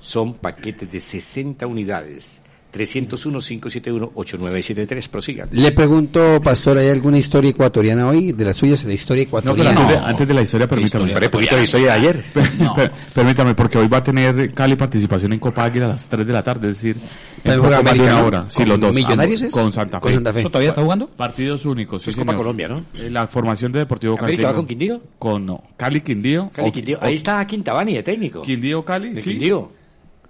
Son 0.00 0.34
paquetes 0.34 0.90
de 0.90 1.00
60 1.00 1.66
unidades. 1.66 2.40
301-571-8973. 2.72 5.08
Prosigan. 5.08 5.48
Le 5.52 5.72
pregunto, 5.72 6.40
Pastor, 6.42 6.78
¿hay 6.78 6.88
alguna 6.88 7.18
historia 7.18 7.50
ecuatoriana 7.50 8.08
hoy? 8.08 8.32
De 8.32 8.44
las 8.44 8.56
suyas, 8.56 8.84
de 8.84 8.94
historia 8.94 9.24
No, 9.24 9.30
pero 9.30 9.52
ecuatoriana. 9.52 9.70
antes, 9.80 9.88
de, 9.88 9.96
antes 10.04 10.28
de 10.28 10.34
la 10.34 10.42
historia, 10.42 10.68
permítame. 10.68 11.04
Historia, 11.06 11.26
un 11.26 11.30
poquito 11.30 11.56
de 11.56 11.62
historia 11.64 11.86
de 11.86 11.92
ayer. 11.92 12.22
Per- 12.32 12.92
Permítame, 13.14 13.54
porque 13.54 13.78
hoy 13.78 13.88
va 13.88 13.98
a 13.98 14.02
tener 14.02 14.52
Cali 14.54 14.76
participación 14.76 15.32
en 15.32 15.38
Copa 15.38 15.64
Águila 15.64 15.86
a 15.86 15.90
las 15.90 16.06
3 16.06 16.26
de 16.26 16.32
la 16.32 16.42
tarde, 16.42 16.70
es 16.70 16.74
decir, 16.82 16.96
¿El 17.44 17.52
en 17.52 17.60
poco 17.60 17.82
más 17.82 17.94
de 17.94 18.00
una 18.00 18.24
hora. 18.24 18.44
Sí, 18.48 18.58
¿Con 18.62 18.68
los 18.68 18.80
dos. 18.80 18.94
Millonarios 18.94 19.42
es? 19.42 19.52
Con 19.52 19.72
Santa 19.72 19.98
Fe. 19.98 20.02
¿Con 20.02 20.12
Santa 20.14 20.32
Fe? 20.32 20.40
¿Eso 20.40 20.48
todavía 20.50 20.70
está 20.70 20.82
jugando? 20.82 21.08
Partidos 21.08 21.66
únicos, 21.66 22.02
sí, 22.02 22.10
Es 22.10 22.16
Copa 22.16 22.32
señor. 22.32 22.42
Colombia, 22.44 22.68
¿no? 22.68 22.84
Eh, 22.94 23.10
La 23.10 23.26
formación 23.26 23.72
de 23.72 23.80
Deportivo 23.80 24.16
Cali. 24.16 24.32
¿América 24.32 24.48
va 24.48 24.54
con 24.54 24.66
Quindío? 24.66 25.00
Con 25.18 25.46
no. 25.46 25.62
Cali 25.76 26.00
Quindío. 26.00 26.50
Cali, 26.54 26.70
Quindío. 26.72 26.98
o- 27.00 27.04
Ahí 27.04 27.14
está 27.16 27.44
Quintabani 27.46 27.94
de 27.94 28.02
técnico. 28.02 28.42
Quindío 28.42 28.84
Cali, 28.84 29.10
De 29.10 29.20
sí. 29.22 29.30
Quindío. 29.30 29.70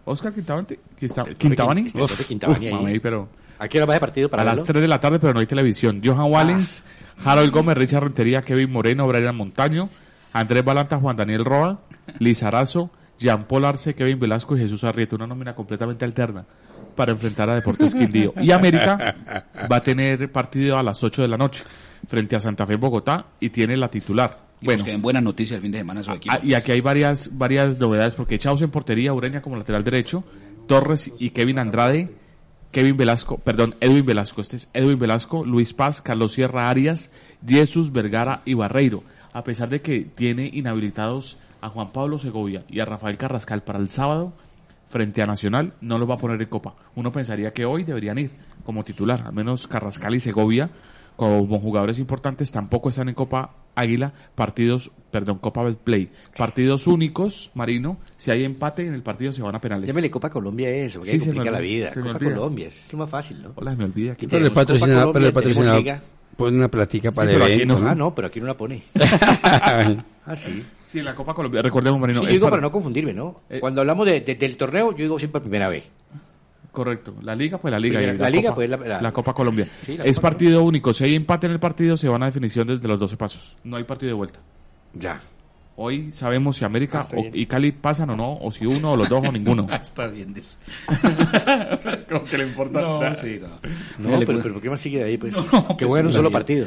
Oscar 0.04 0.32
Quintabani. 0.32 0.66
Quintabani. 0.98 1.34
Quintabani 1.34 1.82
Uf, 1.94 2.72
mamey, 2.72 3.00
pero 3.00 3.28
¿A 3.62 3.68
qué 3.68 3.78
hora 3.78 3.86
va 3.86 3.94
de 3.94 4.00
partido 4.00 4.28
para 4.28 4.42
a 4.42 4.44
las 4.44 4.54
verlo? 4.56 4.66
3 4.66 4.82
de 4.82 4.88
la 4.88 4.98
tarde, 4.98 5.20
pero 5.20 5.32
no 5.32 5.38
hay 5.38 5.46
televisión. 5.46 6.00
Johan 6.04 6.32
Wallens, 6.32 6.82
Harold 7.24 7.52
Gómez, 7.52 7.76
Richard 7.76 8.02
Rentería, 8.02 8.42
Kevin 8.42 8.72
Moreno, 8.72 9.06
Brian 9.06 9.36
Montaño, 9.36 9.88
Andrés 10.32 10.64
Balanta, 10.64 10.98
Juan 10.98 11.14
Daniel 11.14 11.44
Roa, 11.44 11.78
Lizarazo, 12.18 12.90
Jean 13.20 13.44
Paul 13.44 13.64
Arce, 13.64 13.94
Kevin 13.94 14.18
Velasco 14.18 14.56
y 14.56 14.60
Jesús 14.60 14.82
Arrieta. 14.82 15.14
Una 15.14 15.28
nómina 15.28 15.54
completamente 15.54 16.04
alterna 16.04 16.44
para 16.96 17.12
enfrentar 17.12 17.50
a 17.50 17.54
Deportes 17.54 17.94
Quindío. 17.94 18.34
Y 18.40 18.50
América 18.50 19.14
va 19.70 19.76
a 19.76 19.82
tener 19.82 20.32
partido 20.32 20.76
a 20.76 20.82
las 20.82 21.02
8 21.04 21.22
de 21.22 21.28
la 21.28 21.36
noche 21.36 21.62
frente 22.08 22.34
a 22.34 22.40
Santa 22.40 22.66
Fe 22.66 22.74
en 22.74 22.80
Bogotá 22.80 23.26
y 23.38 23.50
tiene 23.50 23.76
la 23.76 23.88
titular. 23.88 24.51
Bueno, 24.62 24.78
Bueno, 24.78 24.84
que 24.84 24.92
en 24.92 25.02
buena 25.02 25.20
noticia 25.20 25.56
el 25.56 25.62
fin 25.62 25.72
de 25.72 25.78
semana 25.78 26.02
su 26.02 26.12
equipo. 26.12 26.34
Ah, 26.34 26.40
y 26.42 26.54
aquí 26.54 26.72
hay 26.72 26.80
varias 26.80 27.36
varias 27.36 27.78
novedades 27.78 28.14
porque 28.14 28.38
Chaus 28.38 28.62
en 28.62 28.70
portería, 28.70 29.12
Ureña 29.12 29.42
como 29.42 29.56
lateral 29.56 29.82
derecho, 29.82 30.24
Torres 30.68 31.10
y 31.18 31.30
Kevin 31.30 31.58
Andrade, 31.58 32.10
Kevin 32.70 32.96
Velasco, 32.96 33.38
perdón, 33.38 33.74
Edwin 33.80 34.06
Velasco, 34.06 34.40
este 34.40 34.56
es 34.56 34.68
Edwin 34.72 34.98
Velasco, 34.98 35.44
Luis 35.44 35.72
Paz, 35.72 36.00
Carlos 36.00 36.32
Sierra 36.32 36.70
Arias, 36.70 37.10
Jesús 37.46 37.92
Vergara 37.92 38.40
y 38.44 38.54
Barreiro, 38.54 39.02
a 39.32 39.42
pesar 39.42 39.68
de 39.68 39.80
que 39.82 40.00
tiene 40.00 40.48
inhabilitados 40.52 41.38
a 41.60 41.68
Juan 41.68 41.92
Pablo 41.92 42.18
Segovia 42.18 42.64
y 42.68 42.80
a 42.80 42.84
Rafael 42.84 43.18
Carrascal 43.18 43.62
para 43.62 43.78
el 43.78 43.88
sábado 43.88 44.32
frente 44.88 45.22
a 45.22 45.26
Nacional, 45.26 45.72
no 45.80 45.98
los 45.98 46.08
va 46.08 46.14
a 46.14 46.18
poner 46.18 46.40
en 46.40 46.48
Copa. 46.48 46.74
Uno 46.94 47.10
pensaría 47.12 47.52
que 47.52 47.64
hoy 47.64 47.82
deberían 47.82 48.18
ir 48.18 48.30
como 48.64 48.84
titular, 48.84 49.22
al 49.26 49.32
menos 49.32 49.66
Carrascal 49.66 50.14
y 50.14 50.20
Segovia 50.20 50.70
como 51.16 51.58
jugadores 51.60 51.98
importantes 51.98 52.50
tampoco 52.50 52.88
están 52.88 53.08
en 53.08 53.14
Copa 53.14 53.54
Águila, 53.74 54.12
partidos, 54.34 54.90
perdón, 55.10 55.38
Copa 55.38 55.64
Play, 55.82 56.10
partidos 56.36 56.86
únicos, 56.86 57.50
Marino, 57.54 57.98
si 58.16 58.30
hay 58.30 58.44
empate 58.44 58.86
en 58.86 58.94
el 58.94 59.02
partido 59.02 59.32
se 59.32 59.40
van 59.42 59.54
a 59.54 59.60
penales. 59.60 59.86
Llámele 59.86 60.10
Copa 60.10 60.28
Colombia 60.30 60.68
eso, 60.68 60.98
porque 61.00 61.12
Sí, 61.12 61.20
se 61.20 61.26
me 61.26 61.32
complica 61.34 61.50
la 61.52 61.60
vida. 61.60 61.92
se 61.92 62.00
Copa. 62.00 62.18
Colombia, 62.18 62.68
es 62.68 62.92
lo 62.92 62.98
más 62.98 63.08
fácil, 63.10 63.42
¿no? 63.42 63.52
Hola, 63.56 63.74
me 63.76 63.84
olvida. 63.84 64.12
Aquí 64.12 64.26
Pero 64.26 64.44
el 64.46 64.52
patrocinador, 64.52 65.12
pero 65.12 65.26
el 65.26 65.32
patrocinador 65.32 65.84
pone 66.36 66.56
una 66.56 66.68
platica 66.68 67.12
para 67.12 67.30
aquí 67.30 67.52
eventos. 67.52 67.80
no. 67.82 67.88
Ah, 67.88 67.94
¿no? 67.94 68.14
pero 68.14 68.28
aquí 68.28 68.40
no 68.40 68.46
la 68.46 68.56
pone. 68.56 68.82
Ah, 70.24 70.36
sí. 70.36 70.64
Sí, 70.84 70.98
en 71.00 71.04
la 71.06 71.14
Copa 71.16 71.34
Colombia, 71.34 71.62
recordemos, 71.62 71.98
Marino. 71.98 72.20
Sí, 72.20 72.26
yo 72.26 72.32
digo 72.32 72.44
para- 72.44 72.50
para 72.52 72.62
no 72.62 72.70
confundirme, 72.72 73.12
¿no? 73.12 73.40
Eh. 73.50 73.58
Cuando 73.60 73.80
hablamos 73.80 74.06
de, 74.06 74.20
de- 74.20 74.34
del 74.36 74.56
torneo, 74.56 74.92
yo 74.92 74.98
digo 74.98 75.18
siempre 75.18 75.40
primera 75.40 75.68
vez. 75.68 75.88
Correcto. 76.72 77.14
La 77.22 77.34
Liga, 77.36 77.58
pues 77.58 77.70
la 77.70 77.78
Liga. 77.78 78.00
Y 78.02 78.16
la 78.16 78.30
Liga, 78.30 78.42
Copa, 78.48 78.54
pues, 78.54 78.70
la- 78.70 78.76
la- 78.78 79.00
la 79.02 79.12
Copa 79.12 79.34
Colombia. 79.34 79.68
Sí, 79.84 79.96
la 79.96 80.04
es 80.04 80.16
Copa 80.16 80.30
partido 80.30 80.64
único. 80.64 80.92
Si 80.94 81.04
hay 81.04 81.14
empate 81.14 81.46
en 81.46 81.52
el 81.52 81.60
partido, 81.60 81.96
se 81.96 82.08
van 82.08 82.22
a 82.22 82.26
definición 82.26 82.66
desde 82.66 82.88
los 82.88 82.98
12 82.98 83.16
pasos. 83.16 83.54
No 83.62 83.76
hay 83.76 83.84
partido 83.84 84.08
de 84.08 84.14
vuelta. 84.14 84.40
Ya. 84.94 85.20
Hoy 85.82 86.12
sabemos 86.12 86.56
si 86.56 86.64
América 86.64 87.00
Ah, 87.10 87.16
o- 87.16 87.30
y 87.34 87.46
Cali 87.46 87.72
pasan 87.72 88.10
o 88.10 88.16
no, 88.16 88.34
o 88.40 88.52
si 88.52 88.64
uno 88.66 88.92
o 88.92 88.96
los 88.96 89.08
dos 89.08 89.24
o 89.26 89.32
ninguno. 89.32 89.66
Está 89.72 90.06
bien. 90.06 90.32
dice. 90.32 90.56
Como 92.08 92.24
que 92.24 92.38
le 92.38 92.44
importa. 92.44 92.80
No, 92.80 93.14
sí, 93.16 93.38
no. 93.40 93.48
No, 93.48 93.58
Mira, 93.98 94.18
le 94.20 94.26
pero, 94.26 94.40
pero 94.42 94.54
¿por 94.54 94.62
qué 94.62 94.70
más 94.70 94.80
sigue 94.80 95.02
ahí? 95.02 95.16
Pues? 95.18 95.32
No, 95.52 95.68
que 95.76 95.84
pues, 95.84 95.88
juegan 95.88 96.06
un 96.06 96.12
sí, 96.12 96.16
solo 96.16 96.30
partido. 96.30 96.66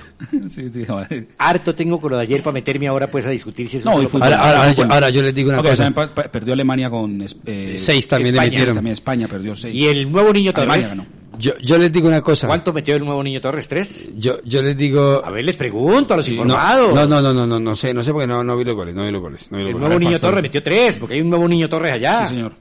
Sí, 0.49 0.69
sí, 0.73 0.83
vale. 0.83 1.27
Harto 1.37 1.73
tengo 1.73 1.99
con 2.01 2.11
lo 2.11 2.17
de 2.17 2.23
ayer 2.23 2.43
para 2.43 2.53
meterme 2.53 2.87
ahora 2.87 3.07
pues 3.07 3.25
a 3.25 3.29
discutir 3.29 3.69
si 3.69 3.77
es 3.77 3.85
un 3.85 3.91
No, 3.93 4.01
y 4.03 4.07
solo. 4.07 4.25
Ahora, 4.25 4.57
ahora, 4.57 4.73
yo, 4.73 4.83
ahora 4.83 5.09
yo 5.09 5.21
les 5.21 5.33
digo 5.33 5.49
una 5.49 5.59
Ok, 5.59 5.67
cosa. 5.69 5.91
también 5.91 6.09
perdió 6.31 6.53
Alemania 6.53 6.89
con 6.89 7.21
eh, 7.45 7.75
Seis 7.77 8.07
también 8.07 8.33
le 8.35 8.37
España, 8.39 8.51
metieron. 8.51 8.75
También 8.75 8.93
España 8.93 9.27
perdió 9.27 9.55
seis. 9.55 9.73
Y 9.73 9.87
el 9.87 10.11
nuevo 10.11 10.33
niño 10.33 10.51
Alemania 10.55 10.87
Torres. 10.89 10.89
ganó. 10.89 11.24
Yo, 11.37 11.53
yo 11.61 11.77
les 11.77 11.91
digo 11.91 12.07
una 12.07 12.21
cosa. 12.21 12.47
¿Cuánto 12.47 12.73
metió 12.73 12.95
el 12.95 13.03
nuevo 13.05 13.23
niño 13.23 13.39
Torres? 13.41 13.67
¿Tres? 13.67 14.09
Yo, 14.17 14.41
yo 14.43 14.61
les 14.61 14.75
digo. 14.77 15.21
A 15.23 15.31
ver, 15.31 15.45
les 15.45 15.55
pregunto 15.57 16.13
a 16.13 16.17
los 16.17 16.27
informados. 16.29 16.93
no, 16.93 17.05
no, 17.07 17.21
no, 17.21 17.33
no, 17.33 17.45
no, 17.47 17.59
no 17.59 17.75
sé, 17.75 17.93
no 17.93 18.03
sé 18.03 18.11
porque 18.11 18.27
no, 18.27 18.43
no 18.43 18.55
vi 18.57 18.63
los 18.65 18.75
goles, 18.75 18.93
no 18.95 19.03
vi 19.05 19.11
los 19.11 19.21
goles. 19.21 19.51
No 19.51 19.57
vi 19.57 19.63
los 19.63 19.69
El 19.69 19.73
goles. 19.75 19.87
nuevo 19.89 19.99
niño. 19.99 20.19
Torres 20.19 20.41
metió 20.41 20.61
tres, 20.63 20.97
porque 20.97 21.15
hay 21.15 21.21
un 21.21 21.29
nuevo 21.29 21.47
niño 21.47 21.67
Torres 21.69 21.93
allá. 21.93 22.23
Sí, 22.27 22.35
señor. 22.35 22.53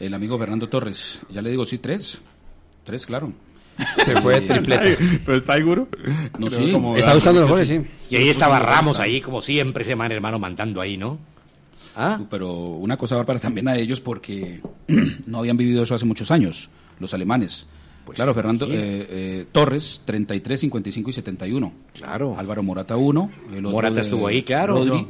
El 0.00 0.14
amigo 0.14 0.38
Fernando 0.38 0.68
Torres. 0.68 1.20
Ya 1.30 1.40
le 1.42 1.50
digo, 1.50 1.64
sí, 1.64 1.78
tres. 1.78 2.18
Tres, 2.84 3.06
claro. 3.06 3.32
Se 4.04 4.20
fue 4.20 4.40
tripleta. 4.42 4.84
¿Pero 5.24 5.38
está 5.38 5.54
seguro? 5.54 5.88
No, 6.38 6.50
sí. 6.50 6.72
como- 6.72 6.96
Está 6.96 7.14
buscando 7.14 7.40
los 7.40 7.50
goles, 7.50 7.68
sí. 7.68 7.80
Y 8.10 8.16
ahí 8.16 8.28
estaba 8.28 8.58
Ramos 8.58 9.00
ahí, 9.00 9.20
como 9.20 9.40
siempre, 9.40 9.82
ese 9.82 9.96
man 9.96 10.12
hermano 10.12 10.38
mandando 10.38 10.80
ahí, 10.80 10.96
¿no? 10.96 11.18
¿Ah? 11.94 12.18
Pero 12.30 12.52
una 12.52 12.96
cosa 12.96 13.16
bárbara 13.16 13.38
también 13.38 13.68
a 13.68 13.76
ellos 13.76 14.00
porque 14.00 14.60
no 15.26 15.38
habían 15.38 15.56
vivido 15.56 15.82
eso 15.82 15.94
hace 15.94 16.04
muchos 16.06 16.30
años, 16.30 16.68
los 16.98 17.12
alemanes. 17.14 17.66
Pues 18.04 18.16
claro, 18.16 18.32
sí, 18.32 18.34
Fernando 18.36 18.66
sí. 18.66 18.72
eh, 18.74 19.06
eh, 19.10 19.46
Torres, 19.52 20.02
33, 20.04 20.60
55 20.60 21.10
y 21.10 21.12
71. 21.12 21.72
Claro. 21.94 22.34
Álvaro 22.38 22.62
Morata 22.62 22.96
1. 22.96 23.30
El 23.52 23.58
otro 23.66 23.70
Morata 23.70 23.94
de 23.96 24.00
estuvo 24.00 24.26
ahí, 24.26 24.42
claro. 24.42 24.74
Rodri, 24.74 25.06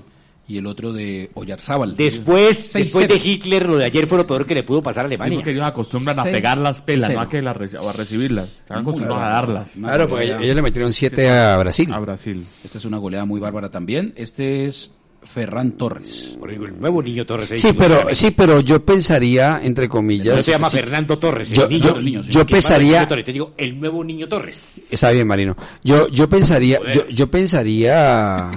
y 0.48 0.58
el 0.58 0.66
otro 0.66 0.92
de 0.92 1.30
Oyarzábal. 1.34 1.96
Después, 1.96 2.72
después 2.72 3.08
de. 3.08 3.16
Hitler, 3.16 3.66
lo 3.66 3.76
de 3.76 3.84
ayer 3.86 4.06
fue 4.06 4.18
lo 4.18 4.26
peor 4.26 4.44
que 4.44 4.54
le 4.54 4.62
pudo 4.64 4.82
pasar 4.82 5.06
a 5.06 5.08
Sí, 5.08 5.14
Alemania. 5.14 5.38
porque 5.38 5.50
ellos 5.52 5.64
acostumbran 5.64 6.18
a 6.18 6.24
pegar 6.24 6.58
las 6.58 6.80
pelas, 6.80 7.10
no 7.12 7.20
a, 7.20 7.28
que 7.28 7.40
las 7.40 7.56
reci- 7.56 7.78
o 7.80 7.88
a 7.88 7.92
recibirlas. 7.92 8.48
Están 8.50 8.78
acostumbrados 8.80 9.22
a 9.22 9.26
bárbaro. 9.26 9.46
darlas 9.54 9.72
Claro, 9.78 10.08
porque 10.08 10.24
ellos 10.26 10.56
le 10.56 10.62
metieron 10.62 10.92
siete 10.92 11.30
a 11.30 11.56
Brasil. 11.58 11.90
a 11.92 11.98
Brasil. 12.00 12.44
Esta 12.64 12.78
es 12.78 12.84
una 12.84 12.98
goleada 12.98 13.24
muy 13.24 13.40
bárbara 13.40 13.70
también. 13.70 14.12
Este 14.16 14.66
es 14.66 14.90
Ferran 15.24 15.72
Torres. 15.72 16.36
El 16.46 16.80
nuevo 16.80 17.02
niño 17.02 17.24
Torres. 17.24 17.52
ahí, 17.52 17.58
Sí, 17.58 17.72
pero, 17.72 18.14
sí, 18.14 18.32
pero 18.32 18.60
yo 18.60 18.84
pensaría, 18.84 19.60
entre 19.62 19.88
comillas. 19.88 20.36
No 20.36 20.42
se 20.42 20.50
llama 20.50 20.68
Fernando 20.68 21.18
Torres, 21.18 21.50
el 21.50 21.56
Yo- 21.56 21.68
niño. 21.68 21.82
yo- 21.88 21.96
el 21.98 22.04
niño, 22.04 22.22
yo 22.22 22.46
pensaría- 22.46 23.06
Torres. 23.08 23.24
Te 23.24 23.32
digo, 23.32 23.54
el 23.56 23.78
nuevo 23.80 24.04
niño 24.04 24.28
Torres. 24.28 24.74
Está 24.90 25.10
bien, 25.10 25.26
Marino. 25.26 25.56
Yo, 25.82 26.08
yo 26.08 26.28
pensaría, 26.28 26.78
yo, 26.92 27.06
yo 27.08 27.30
pensaría 27.30 28.50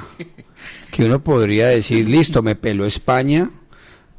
que 0.91 1.05
uno 1.05 1.23
podría 1.23 1.67
decir, 1.67 2.09
listo, 2.09 2.41
me 2.41 2.55
peló 2.55 2.85
España, 2.85 3.49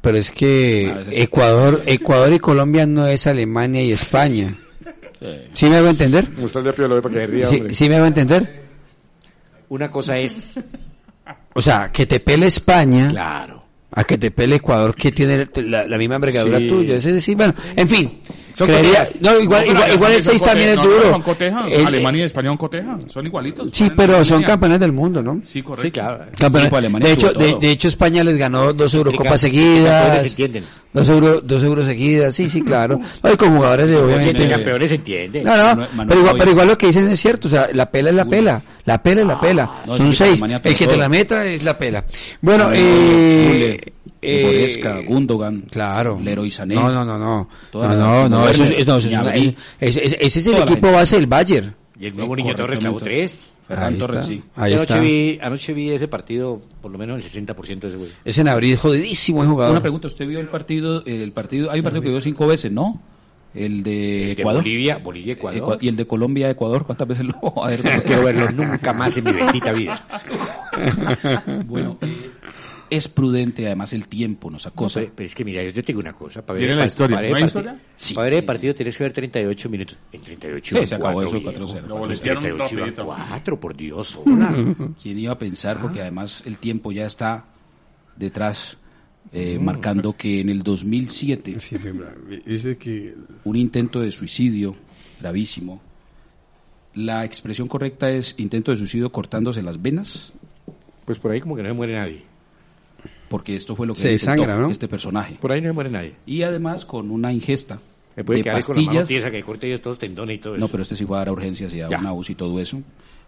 pero 0.01 0.17
es 0.17 0.31
que 0.31 0.91
Ah, 0.95 1.01
ese 1.01 1.09
es- 1.19 1.23
Ecuador, 1.25 1.83
Ecuador 1.85 2.33
y 2.33 2.39
Colombia 2.39 2.87
no 2.87 3.05
es 3.07 3.27
Alemania 3.27 3.81
y 3.83 3.91
España. 3.91 4.57
¿Sí 5.53 5.67
me 5.69 5.77
hago 5.77 5.89
entender? 5.89 6.27
¿Sí, 7.49 7.63
sí 7.71 7.89
me 7.89 7.95
hago 7.95 8.05
entender? 8.05 8.63
Una 9.69 9.91
cosa 9.91 10.17
es, 10.17 10.53
O 11.57 11.61
sea, 11.61 11.91
que 11.91 12.05
te 12.05 12.19
pele 12.19 12.45
España 12.45 13.09
claro. 13.09 13.63
a 13.91 14.03
que 14.03 14.17
te 14.19 14.29
pele 14.29 14.57
Ecuador 14.57 14.93
que 14.95 15.11
tiene 15.11 15.47
la, 15.55 15.87
la 15.87 15.97
misma 15.97 16.15
envergadura 16.15 16.59
Sí. 16.59 16.67
tuya. 16.69 16.95
Es 16.97 17.03
decir, 17.03 17.35
bueno, 17.35 17.53
en 17.75 17.89
fin. 17.89 18.19
Son 18.57 18.67
creería- 18.67 19.05
cotejas. 19.05 19.21
no, 19.21 19.39
igual, 19.39 19.65
No, 19.65 19.71
igual, 19.71 19.93
igual 19.93 20.11
el 20.11 20.17
Alemania 20.17 20.23
son 20.23 20.31
6 20.33 20.41
también 20.41 20.69
es 20.69 20.75
duro. 20.77 21.11
son 21.11 21.21
cotejas. 21.21 21.67
El- 21.71 21.85
Alemania 21.85 22.21
y 22.23 22.25
España 22.25 22.49
son 22.49 22.57
cotejas. 22.57 22.97
Son 23.07 23.25
igualitos. 23.25 23.69
Sí, 23.71 23.89
pero 23.95 24.25
son 24.25 24.41
campeones 24.43 24.79
del 24.79 24.91
mundo, 24.91 25.21
¿no? 25.21 25.39
Sí, 25.43 25.61
correcto. 25.61 25.85
Sí, 25.85 25.91
claro. 25.91 26.25
Campeones. 26.37 26.71
de, 27.03 27.11
hecho, 27.11 27.33
de, 27.33 27.71
hecho, 27.71 27.87
España 27.87 28.23
les 28.23 28.37
ganó 28.37 28.73
dos 28.73 28.93
Eurocopas 28.93 29.39
se 29.39 29.47
seguidas. 29.47 30.25
entienden. 30.25 30.63
Dos, 30.93 31.07
euro, 31.09 31.41
dos 31.41 31.61
euros 31.61 31.85
seguidas, 31.85 32.33
sí, 32.33 32.49
sí, 32.49 32.61
claro. 32.63 32.99
No, 33.23 33.31
y 33.31 33.37
con 33.37 33.55
jugadores 33.55 33.87
de 33.87 33.95
obviamente. 33.97 34.49
campeones 34.49 34.89
se 34.89 34.95
entiende. 34.95 35.43
No, 35.43 35.55
no, 35.55 35.63
Manuel- 35.63 35.87
Manuel 35.93 36.07
pero 36.07 36.19
igual, 36.21 36.35
pero 36.39 36.51
igual 36.51 36.67
lo 36.69 36.77
que 36.77 36.87
dicen 36.87 37.07
es 37.09 37.19
cierto, 37.19 37.47
o 37.47 37.51
sea, 37.51 37.67
la 37.73 37.91
pela 37.91 38.09
es 38.09 38.15
la 38.15 38.25
pela, 38.25 38.61
la 38.85 39.03
pela 39.03 39.21
es 39.21 39.27
la 39.27 39.39
pela. 39.39 39.71
no, 39.85 39.97
Son 39.97 40.11
seis, 40.13 40.41
el 40.63 40.75
que 40.75 40.87
te 40.87 40.97
la 40.97 41.07
meta 41.09 41.45
es 41.45 41.61
la 41.63 41.77
pela. 41.77 42.03
Bueno, 42.41 42.63
Manuel 42.63 42.81
eh, 42.81 43.93
Eh, 44.21 45.03
Gundogan, 45.05 45.61
Claro. 45.69 46.19
Leroy 46.21 46.49
Sané. 46.51 46.75
No, 46.75 46.91
no, 46.91 47.05
no, 47.05 47.17
no. 47.17 47.49
No, 47.73 47.95
no, 47.95 48.29
no, 48.29 48.49
eso, 48.49 48.63
es- 48.63 48.87
no, 48.87 48.97
eso 48.97 49.07
es 49.07 49.13
una- 49.13 49.21
Gnabry. 49.23 49.55
ese, 49.79 50.05
es 50.25 50.37
el 50.37 50.43
Toda 50.53 50.63
equipo 50.63 50.91
base 50.91 51.15
del 51.17 51.27
Bayern. 51.27 51.75
Y 51.99 52.07
el 52.07 52.15
nuevo 52.15 52.35
Niño 52.35 52.53
Torres 52.55 52.79
clavó 52.79 52.99
tres. 52.99 53.51
Ferran 53.67 53.93
Ahí 53.93 53.99
Torres, 53.99 54.17
está. 54.19 54.27
sí. 54.29 54.43
Ahí 54.55 54.73
anoche, 54.73 54.81
está. 54.93 54.99
Vi, 55.01 55.39
anoche 55.41 55.73
vi 55.73 55.89
ese 55.91 56.07
partido, 56.07 56.61
por 56.81 56.89
lo 56.89 56.97
menos 56.97 57.17
el 57.17 57.29
60% 57.45 57.79
de 57.81 57.87
ese 57.89 57.97
güey. 57.97 58.09
Ese 58.23 58.41
Nabri 58.43 58.71
es 58.71 58.79
jodidísimo 58.79 59.43
el 59.43 59.49
jugador. 59.49 59.71
Una 59.73 59.81
pregunta, 59.81 60.07
¿usted 60.07 60.25
vio 60.25 60.39
el 60.39 60.47
partido? 60.47 61.03
El 61.05 61.33
partido 61.33 61.69
hay 61.69 61.79
un 61.79 61.83
partido 61.83 62.01
que 62.01 62.09
vio 62.09 62.21
cinco 62.21 62.47
veces, 62.47 62.71
¿no? 62.71 63.01
El 63.53 63.81
de 63.83 64.29
El 64.31 64.35
de 64.35 64.41
Ecuador. 64.41 64.61
Bolivia, 64.61 64.97
Bolivia, 64.99 65.33
Ecuador. 65.33 65.61
Ecua- 65.61 65.77
y 65.81 65.87
el 65.89 65.95
de 65.97 66.05
Colombia, 66.07 66.49
Ecuador, 66.49 66.85
¿cuántas 66.85 67.07
veces 67.09 67.25
lo 67.25 67.33
a 67.65 67.67
ver, 67.69 67.83
No 67.83 68.03
quiero 68.03 68.23
verlo 68.23 68.51
nunca 68.51 68.93
más 68.93 69.17
en 69.17 69.23
mi 69.25 69.31
bendita 69.33 69.71
vida. 69.73 70.05
Bueno, 71.65 71.97
eh, 72.01 72.26
es 72.89 73.07
prudente, 73.07 73.65
además 73.65 73.93
el 73.93 74.07
tiempo 74.07 74.49
nos 74.49 74.65
No, 74.65 74.69
acosa. 74.69 74.99
pero, 75.01 75.11
pero 75.15 75.27
es 75.27 75.35
que 75.35 75.45
mira, 75.45 75.63
yo 75.63 75.73
te 75.73 75.81
digo 75.81 75.99
una 75.99 76.13
cosa. 76.13 76.45
Para 76.45 76.59
el 76.59 76.75
la 76.75 76.85
historia. 76.85 77.17
para. 77.53 77.79
Sí. 77.95 78.15
Ver 78.15 78.33
el 78.33 78.43
partido 78.43 78.73
tienes 78.73 78.97
que 78.97 79.03
ver 79.03 79.13
38 79.13 79.69
minutos. 79.69 79.97
En 80.11 80.21
38 80.21 80.79
Sí, 80.79 80.85
se 80.87 80.95
acabó 80.95 81.21
eso, 81.23 81.31
viejo. 81.39 81.51
4-0. 81.51 81.81
Lo 81.87 81.95
En 81.95 81.99
boletearon 81.99 82.43
38 82.43 82.75
iban 82.75 82.87
rapidito. 82.89 83.05
cuatro, 83.05 83.59
por 83.59 83.75
Dios. 83.75 84.19
hola. 84.25 84.55
¿Quién 85.01 85.19
iba 85.19 85.33
a 85.33 85.37
pensar? 85.39 85.81
Porque 85.81 86.01
además 86.01 86.43
el 86.45 86.57
tiempo 86.57 86.91
ya 86.91 87.05
está 87.05 87.45
detrás, 88.15 88.77
eh, 89.31 89.59
marcando 89.61 90.15
que 90.15 90.39
en 90.41 90.49
el 90.49 90.63
2007 90.63 91.53
Dice 92.45 92.77
que 92.77 93.13
un 93.43 93.55
intento 93.55 93.99
de 94.01 94.11
suicidio 94.11 94.75
gravísimo. 95.19 95.81
La 96.95 97.23
expresión 97.25 97.67
correcta 97.67 98.09
es 98.09 98.33
intento 98.39 98.71
de 98.71 98.77
suicidio 98.77 99.11
cortándose 99.11 99.61
las 99.61 99.79
venas, 99.81 100.33
Pues 101.05 101.19
por 101.19 101.31
ahí 101.31 101.39
como 101.39 101.55
que 101.55 101.61
no 101.61 101.69
se 101.69 101.73
muere 101.73 101.93
nadie. 101.93 102.23
Porque 103.29 103.55
esto 103.55 103.75
fue 103.75 103.87
lo 103.87 103.93
que 103.93 104.01
Se 104.01 104.09
desangra, 104.09 104.55
¿no? 104.55 104.69
este 104.69 104.87
personaje. 104.87 105.35
Por 105.41 105.51
ahí 105.51 105.61
no 105.61 105.73
muere 105.73 105.89
nadie. 105.89 106.13
Y 106.25 106.43
además 106.43 106.85
con 106.85 107.11
una 107.11 107.31
ingesta 107.33 107.79
Me 108.15 108.23
puede 108.23 108.39
de 108.39 108.43
quedar 108.45 108.55
ahí 108.57 108.61
con 108.63 108.75
la 108.75 108.81
mano 108.81 108.87
pastillas. 108.87 109.07
tiesa 109.07 109.31
que 109.31 109.43
corte 109.43 109.67
ellos 109.67 109.81
todos 109.81 109.99
tendones 109.99 110.37
y 110.37 110.39
todo 110.39 110.55
eso. 110.55 110.59
No, 110.61 110.67
pero 110.69 110.83
este 110.83 110.95
sí 110.95 111.05
fue 111.05 111.17
a 111.17 111.19
dar 111.19 111.27
a 111.29 111.31
urgencias 111.33 111.73
y 111.73 111.81
a 111.81 111.89
Ya. 111.89 111.99
una 111.99 112.13
UCI 112.13 112.31
y 112.31 112.35
todo 112.35 112.59
eso. 112.59 112.81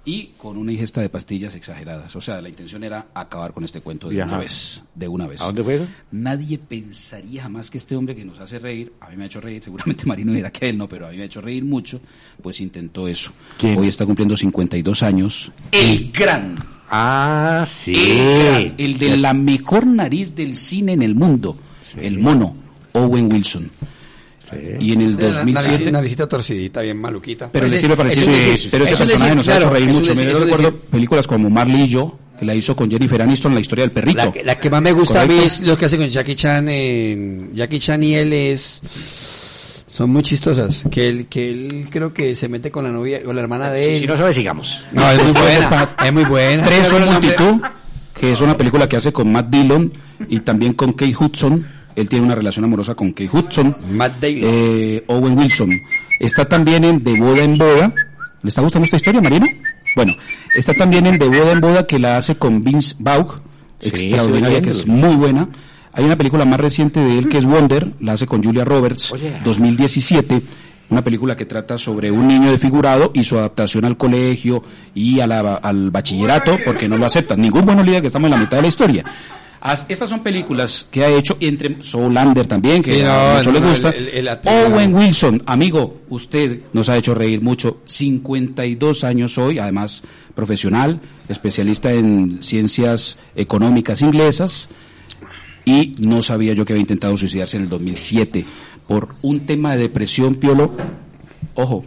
Y 0.06 0.32
con 0.38 0.58
una 0.58 0.72
ingesta 0.72 1.02
de 1.02 1.10
pastillas 1.10 1.54
exageradas. 1.56 2.16
O 2.16 2.22
sea, 2.22 2.42
la 2.42 2.50
intención 2.50 2.84
era 2.84 3.08
acabar 3.14 3.54
con 3.54 3.64
este 3.64 3.82
cuento 3.82 4.08
de 4.08 4.16
Viajar. 4.16 4.34
una 4.36 4.44
vez. 4.44 4.82
De 4.96 5.08
una 5.08 5.28
vez. 5.28 5.42
¿A 5.42 5.46
dónde 5.46 5.64
fue 5.64 5.76
eso? 5.76 5.88
Nadie 6.12 6.58
pensaría 6.58 7.44
jamás 7.44 7.70
que 7.70 7.78
este 7.78 7.96
hombre 7.96 8.16
que 8.16 8.24
nos 8.26 8.40
hace 8.40 8.60
reír, 8.60 8.94
a 9.02 9.10
mí 9.10 9.18
me 9.18 9.24
ha 9.24 9.28
hecho 9.28 9.42
reír, 9.42 9.62
seguramente 9.64 10.06
Marino 10.06 10.32
dirá 10.34 10.52
que 10.52 10.70
él 10.70 10.78
no, 10.78 10.88
pero 10.88 11.06
a 11.08 11.12
mí 11.12 11.18
me 11.18 11.24
ha 11.24 11.26
hecho 11.26 11.42
reír 11.42 11.64
mucho, 11.66 12.00
pues 12.42 12.60
intentó 12.62 13.08
eso. 13.08 13.32
¿Quién? 13.58 13.78
Hoy 13.78 13.88
está 13.90 14.06
cumpliendo 14.06 14.36
52 14.36 15.04
años. 15.04 15.52
El 15.72 16.12
gran, 16.12 16.56
Ah, 16.90 17.66
sí. 17.68 17.94
el 18.78 18.98
de 18.98 19.18
la 19.18 19.34
mejor 19.36 19.86
nariz 19.86 20.34
del 20.34 20.56
cine 20.56 20.94
en 20.94 21.04
el 21.04 21.14
mundo, 21.14 21.56
el 21.98 22.18
mono, 22.20 22.56
Owen 22.94 23.32
Wilson. 23.32 23.70
Y 24.80 24.94
en 24.94 25.02
el 25.02 25.18
2007... 25.18 25.92
Naricita 25.92 26.28
torcidita, 26.28 26.82
bien 26.82 26.98
maluquita. 26.98 27.52
Pero 27.52 27.68
le 27.68 27.76
Ese- 27.76 27.82
sirve 27.82 27.96
para 27.98 28.10
eso 28.10 28.30
decir, 28.30 28.62
sí, 28.62 28.68
pero 28.72 28.86
ese 28.86 28.96
personaje 28.98 29.36
nos 29.36 29.48
ha 29.48 29.52
claro, 29.58 29.66
hecho 29.68 29.74
reír 29.86 29.90
mucho. 29.90 30.14
le- 30.14 30.32
Yo 30.32 30.40
recuerdo 30.40 30.76
películas 30.78 31.28
como 31.28 31.50
Marley 31.50 31.82
y 31.84 31.88
yo, 31.88 32.18
que 32.40 32.46
la 32.46 32.56
hizo 32.56 32.76
con 32.76 32.90
Jennifer 32.90 33.22
Aniston, 33.22 33.54
la 33.54 33.60
historia 33.60 33.84
del 33.84 33.92
perrito. 33.92 34.18
La, 34.18 34.32
que- 34.32 34.44
la 34.44 34.60
que 34.60 34.70
más 34.70 34.82
me 34.82 34.92
gusta 34.94 35.22
a 35.22 35.26
mí 35.26 35.36
Correcto. 35.36 35.48
es 35.62 35.68
lo 35.68 35.78
que 35.78 35.86
hace 35.86 35.98
con 35.98 36.08
Jackie 36.08 36.36
Chan. 36.36 36.68
En, 36.70 37.50
Jackie 37.54 37.80
Chan 37.80 38.02
y 38.04 38.16
él 38.16 38.34
es 38.34 38.82
son 39.86 40.12
muy 40.12 40.22
chistosas. 40.24 40.86
Que 40.90 41.10
él, 41.10 41.28
que 41.28 41.52
él 41.52 41.88
creo 41.90 42.14
que 42.14 42.34
se 42.36 42.48
mete 42.48 42.72
con 42.72 42.86
la 42.86 42.92
novia, 42.92 43.22
con 43.24 43.36
la 43.36 43.42
hermana 43.42 43.70
de 43.72 43.96
él. 43.96 44.00
Si 44.00 44.08
no 44.08 44.16
sabes, 44.16 44.36
sigamos. 44.36 44.84
No, 44.94 45.10
es 45.12 45.22
muy 45.24 45.34
buena. 45.34 45.58
está 45.60 45.96
Es 46.06 46.14
muy 46.14 46.24
buena. 46.24 46.64
Tres 46.66 46.88
son 46.88 47.06
multitud, 47.06 47.62
que 48.18 48.32
es 48.32 48.40
una 48.42 48.56
película 48.56 48.88
que 48.88 48.96
hace 48.98 49.12
con 49.12 49.32
Matt 49.32 49.50
Dillon 49.50 49.92
y 50.30 50.40
también 50.40 50.74
con 50.74 50.94
Kate 50.94 51.16
Hudson. 51.20 51.66
Él 52.00 52.08
tiene 52.10 52.26
una 52.26 52.36
relación 52.36 52.66
amorosa 52.66 52.96
con 52.96 53.12
Kate 53.12 53.30
Hudson. 53.32 53.76
Matt 53.92 54.22
Dillon. 54.22 54.50
Eh, 54.54 55.04
Owen 55.08 55.38
Wilson. 55.38 55.70
Está 56.20 56.46
también 56.46 56.84
en 56.84 57.04
De 57.04 57.20
Boda 57.20 57.44
en 57.44 57.58
Boda. 57.58 57.94
¿Le 58.42 58.48
está 58.50 58.62
gustando 58.62 58.86
esta 58.86 58.96
historia, 58.98 59.22
Marino? 59.22 59.46
Bueno, 59.96 60.16
está 60.56 60.74
también 60.74 61.06
en 61.08 61.18
De 61.18 61.28
Boda 61.28 61.52
en 61.52 61.62
Boda 61.62 61.86
que 61.88 62.00
la 62.00 62.18
hace 62.18 62.36
con 62.36 62.64
Vince 62.64 62.96
Vaughn. 63.00 63.42
Sí, 63.80 63.90
extraordinaria, 63.90 64.62
que 64.62 64.70
es 64.70 64.86
muy 64.88 65.16
buena. 65.16 65.48
Hay 65.94 66.06
una 66.06 66.16
película 66.18 66.46
más 66.46 66.60
reciente 66.60 67.00
de 67.00 67.18
él 67.20 67.28
que 67.30 67.40
es 67.40 67.46
Wonder, 67.46 67.92
la 68.00 68.14
hace 68.14 68.26
con 68.28 68.44
Julia 68.44 68.64
Roberts, 68.64 69.12
Oye. 69.12 69.34
2017. 69.44 70.42
Una 70.92 71.04
película 71.04 71.36
que 71.38 71.46
trata 71.46 71.78
sobre 71.78 72.10
un 72.12 72.28
niño 72.28 72.52
desfigurado 72.52 73.12
y 73.14 73.24
su 73.24 73.38
adaptación 73.38 73.86
al 73.86 73.96
colegio 73.98 74.64
y 74.96 75.20
a 75.20 75.28
la- 75.28 75.56
al 75.56 75.92
bachillerato, 75.92 76.58
porque 76.66 76.88
no 76.88 76.98
lo 76.98 77.06
aceptan. 77.06 77.40
Ningún 77.42 77.66
bueno 77.66 77.84
líder 77.84 78.02
que 78.02 78.08
estamos 78.08 78.28
en 78.28 78.32
la 78.32 78.38
mitad 78.38 78.58
de 78.58 78.62
la 78.64 78.68
historia. 78.70 79.04
As- 79.62 79.86
Estas 79.90 80.10
son 80.10 80.22
películas 80.22 80.88
que 80.90 81.04
ha 81.04 81.10
hecho, 81.10 81.36
y 81.40 81.48
entre 81.48 81.84
Soulander 81.84 82.48
también, 82.48 82.82
que 82.82 83.00
Sí, 83.00 83.02
a 83.06 83.32
no, 83.32 83.38
mucho 83.38 83.52
le 83.52 83.60
gusta. 83.60 83.90
el- 83.90 84.08
el- 84.10 84.28
el- 84.28 84.40
Owen 84.46 84.94
Wilson, 84.96 85.44
amigo, 85.46 86.02
usted 86.10 86.62
nos 86.72 86.88
ha 86.90 86.96
hecho 86.98 87.14
reír 87.14 87.42
mucho. 87.42 87.82
52 87.86 89.04
años 89.04 89.38
hoy, 89.38 89.60
además 89.60 90.02
profesional, 90.34 91.02
especialista 91.28 91.92
en 91.92 92.42
ciencias 92.42 93.18
económicas 93.36 94.02
inglesas. 94.02 94.70
Y 95.66 95.96
no 96.00 96.22
sabía 96.22 96.54
yo 96.54 96.66
que 96.66 96.74
había 96.74 96.82
intentado 96.82 97.16
suicidarse 97.18 97.58
en 97.58 97.64
el 97.64 97.70
2007 97.70 98.46
por 98.88 99.10
un 99.22 99.42
tema 99.42 99.74
de 99.76 99.84
depresión, 99.84 100.36
Piolo. 100.36 100.72
Ojo, 101.56 101.84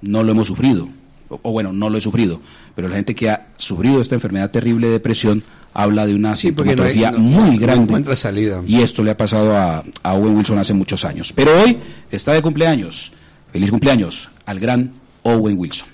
no 0.00 0.22
lo 0.22 0.32
hemos 0.32 0.46
sufrido. 0.46 0.88
O, 1.28 1.40
o 1.42 1.52
bueno, 1.52 1.72
no 1.72 1.90
lo 1.90 1.98
he 1.98 2.00
sufrido. 2.00 2.40
Pero 2.76 2.88
la 2.88 2.94
gente 2.96 3.14
que 3.14 3.30
ha 3.30 3.48
sufrido 3.56 4.00
esta 4.00 4.14
enfermedad 4.14 4.50
terrible 4.52 4.86
de 4.86 4.92
depresión 4.94 5.42
habla 5.78 6.06
de 6.06 6.14
una 6.14 6.34
Sí, 6.36 6.52
no 6.52 6.62
hay- 6.84 6.98
no- 7.12 7.18
muy 7.18 7.50
no 7.56 7.60
grande. 7.60 7.84
encuentra 7.84 8.16
salida. 8.16 8.62
Y 8.66 8.80
esto 8.80 9.04
le 9.04 9.10
ha 9.10 9.16
pasado 9.16 9.54
a, 9.54 9.84
a 10.02 10.14
Owen 10.14 10.36
Wilson 10.36 10.58
hace 10.58 10.72
muchos 10.72 11.04
años. 11.04 11.32
Pero 11.34 11.50
hoy 11.62 11.78
está 12.10 12.32
de 12.32 12.40
cumpleaños. 12.40 13.12
Feliz 13.52 13.70
cumpleaños 13.70 14.30
al 14.46 14.58
gran 14.58 14.90
Owen 15.22 15.58
Wilson. 15.58 15.88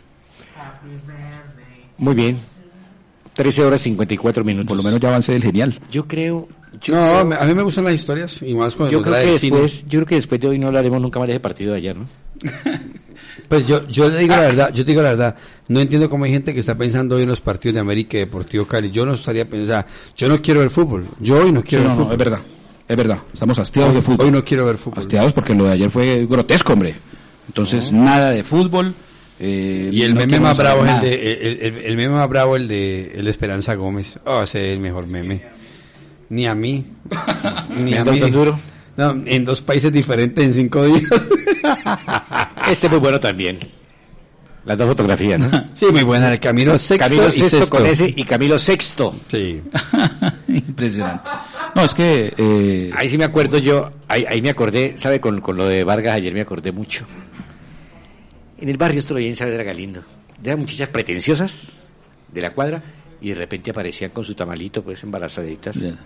Muy 1.98 2.14
bien. 2.14 2.36
13 3.34 3.64
horas 3.64 3.80
54 3.80 4.44
minutos. 4.44 4.68
Por 4.68 4.76
lo 4.76 4.82
menos 4.82 5.00
ya 5.00 5.08
avancé 5.08 5.32
del 5.32 5.42
genial. 5.42 5.78
Yo 5.90 6.06
creo... 6.06 6.48
Yo, 6.80 6.94
No, 6.94 7.00
creo, 7.12 7.24
me- 7.26 7.36
a 7.36 7.44
mí 7.44 7.54
me 7.54 7.62
gustan 7.62 7.84
las 7.84 7.94
historias 7.94 8.42
y 8.42 8.54
más 8.54 8.74
cuando 8.74 8.92
yo 8.92 9.02
creo 9.02 9.14
que 9.32 9.38
cine. 9.38 9.60
después, 9.60 9.82
yo 9.88 9.98
creo 10.00 10.06
que 10.06 10.14
después 10.16 10.40
de 10.40 10.48
hoy 10.48 10.58
no 10.58 10.68
hablaremos 10.68 11.00
nunca 11.00 11.18
más 11.18 11.28
de 11.28 11.34
ese 11.34 11.40
partido 11.40 11.72
de 11.72 11.78
ayer, 11.78 11.96
¿no? 11.96 12.06
Pues 13.48 13.68
yo, 13.68 13.86
yo 13.88 14.08
le 14.08 14.18
digo 14.20 14.34
la 14.34 14.40
verdad, 14.42 14.72
yo 14.72 14.84
te 14.84 14.90
digo 14.92 15.02
la 15.02 15.10
verdad, 15.10 15.36
no 15.68 15.80
entiendo 15.80 16.08
cómo 16.08 16.24
hay 16.24 16.32
gente 16.32 16.54
que 16.54 16.60
está 16.60 16.74
pensando 16.74 17.16
hoy 17.16 17.22
en 17.22 17.28
los 17.28 17.40
partidos 17.40 17.74
de 17.74 17.80
América 17.80 18.16
y 18.16 18.20
Deportivo 18.20 18.66
Cali. 18.66 18.90
Yo 18.90 19.04
no 19.04 19.12
estaría 19.14 19.44
pensando, 19.48 19.72
o 19.74 19.76
sea, 19.76 19.86
yo 20.16 20.28
no 20.28 20.40
quiero 20.40 20.60
ver 20.60 20.70
fútbol. 20.70 21.04
Yo 21.20 21.42
hoy 21.42 21.52
no 21.52 21.62
quiero 21.62 21.84
no, 21.84 21.90
ver 21.90 21.98
no, 21.98 22.02
fútbol. 22.04 22.12
es 22.12 22.18
verdad. 22.18 22.40
Es 22.88 22.96
verdad. 22.96 23.18
Estamos 23.32 23.58
hastiados 23.58 23.94
de 23.94 24.02
fútbol. 24.02 24.26
Hoy 24.26 24.32
no 24.32 24.44
quiero 24.44 24.64
ver 24.64 24.76
fútbol. 24.76 24.98
Hastiados 24.98 25.32
porque 25.34 25.54
lo 25.54 25.64
de 25.66 25.72
ayer 25.72 25.90
fue 25.90 26.26
grotesco, 26.26 26.72
hombre. 26.72 26.94
Entonces, 27.46 27.92
nada 27.92 28.30
de 28.30 28.42
fútbol. 28.42 28.94
eh, 29.38 29.90
Y 29.92 30.02
el 30.02 30.14
no 30.14 30.20
meme 30.20 30.40
más 30.40 30.56
bravo 30.56 30.84
es 30.86 30.90
el 30.94 31.00
de, 31.00 31.32
el, 31.32 31.58
el- 31.60 31.84
el 31.84 31.96
meme 31.96 32.14
más 32.14 32.28
bravo 32.28 32.56
el 32.56 32.66
de, 32.68 33.12
el 33.16 33.28
Esperanza 33.28 33.74
Gómez. 33.74 34.18
Oh, 34.24 34.42
ese 34.42 34.70
es 34.70 34.74
el 34.74 34.80
mejor 34.80 35.08
meme. 35.08 35.44
Ni 36.32 36.46
a 36.46 36.54
mí. 36.54 36.82
Ni 37.76 37.92
a 37.92 38.00
¿En 38.00 38.10
mí. 38.10 38.20
duro? 38.30 38.58
No, 38.96 39.22
en 39.26 39.44
dos 39.44 39.60
países 39.60 39.92
diferentes 39.92 40.42
en 40.42 40.54
cinco 40.54 40.84
días. 40.86 41.02
Este 42.70 42.86
es 42.86 42.90
muy 42.90 43.00
bueno 43.00 43.20
también. 43.20 43.58
Las 44.64 44.78
dos 44.78 44.88
fotografías, 44.88 45.38
¿no? 45.38 45.50
sí, 45.74 45.86
muy 45.92 46.04
buena. 46.04 46.32
El 46.32 46.40
Camilo 46.40 46.78
Sexto 46.78 47.04
Camilo 47.04 47.28
y 47.28 47.32
Sexto 47.32 47.58
Sexto. 47.58 47.76
con 47.76 47.86
ese 47.86 48.14
y 48.16 48.24
Camilo 48.24 48.58
Sexto. 48.58 49.14
Sí. 49.28 49.60
Impresionante. 50.48 51.30
No, 51.74 51.84
es 51.84 51.92
que... 51.94 52.32
eh, 52.36 52.90
Ahí 52.96 53.08
sí 53.10 53.18
me 53.18 53.24
acuerdo 53.24 53.58
yo, 53.58 53.90
ahí, 54.08 54.24
ahí 54.28 54.40
me 54.40 54.48
acordé, 54.50 54.94
¿sabe? 54.96 55.20
Con, 55.20 55.40
con 55.42 55.56
lo 55.56 55.68
de 55.68 55.84
Vargas 55.84 56.16
ayer 56.16 56.32
me 56.32 56.40
acordé 56.40 56.72
mucho. 56.72 57.04
En 58.58 58.68
el 58.70 58.76
barrio 58.78 59.00
esto 59.00 59.12
lo 59.14 59.20
bien 59.20 59.36
saber 59.36 59.54
era 59.54 59.64
Galindo. 59.64 60.02
De 60.40 60.56
muchachas 60.56 60.88
pretenciosas 60.88 61.82
de 62.32 62.40
la 62.40 62.52
cuadra 62.54 62.82
y 63.20 63.28
de 63.30 63.34
repente 63.34 63.70
aparecían 63.70 64.10
con 64.12 64.24
su 64.24 64.34
tamalito, 64.34 64.82
pues 64.82 65.02
embarazaditas. 65.02 65.76
Ya. 65.76 65.98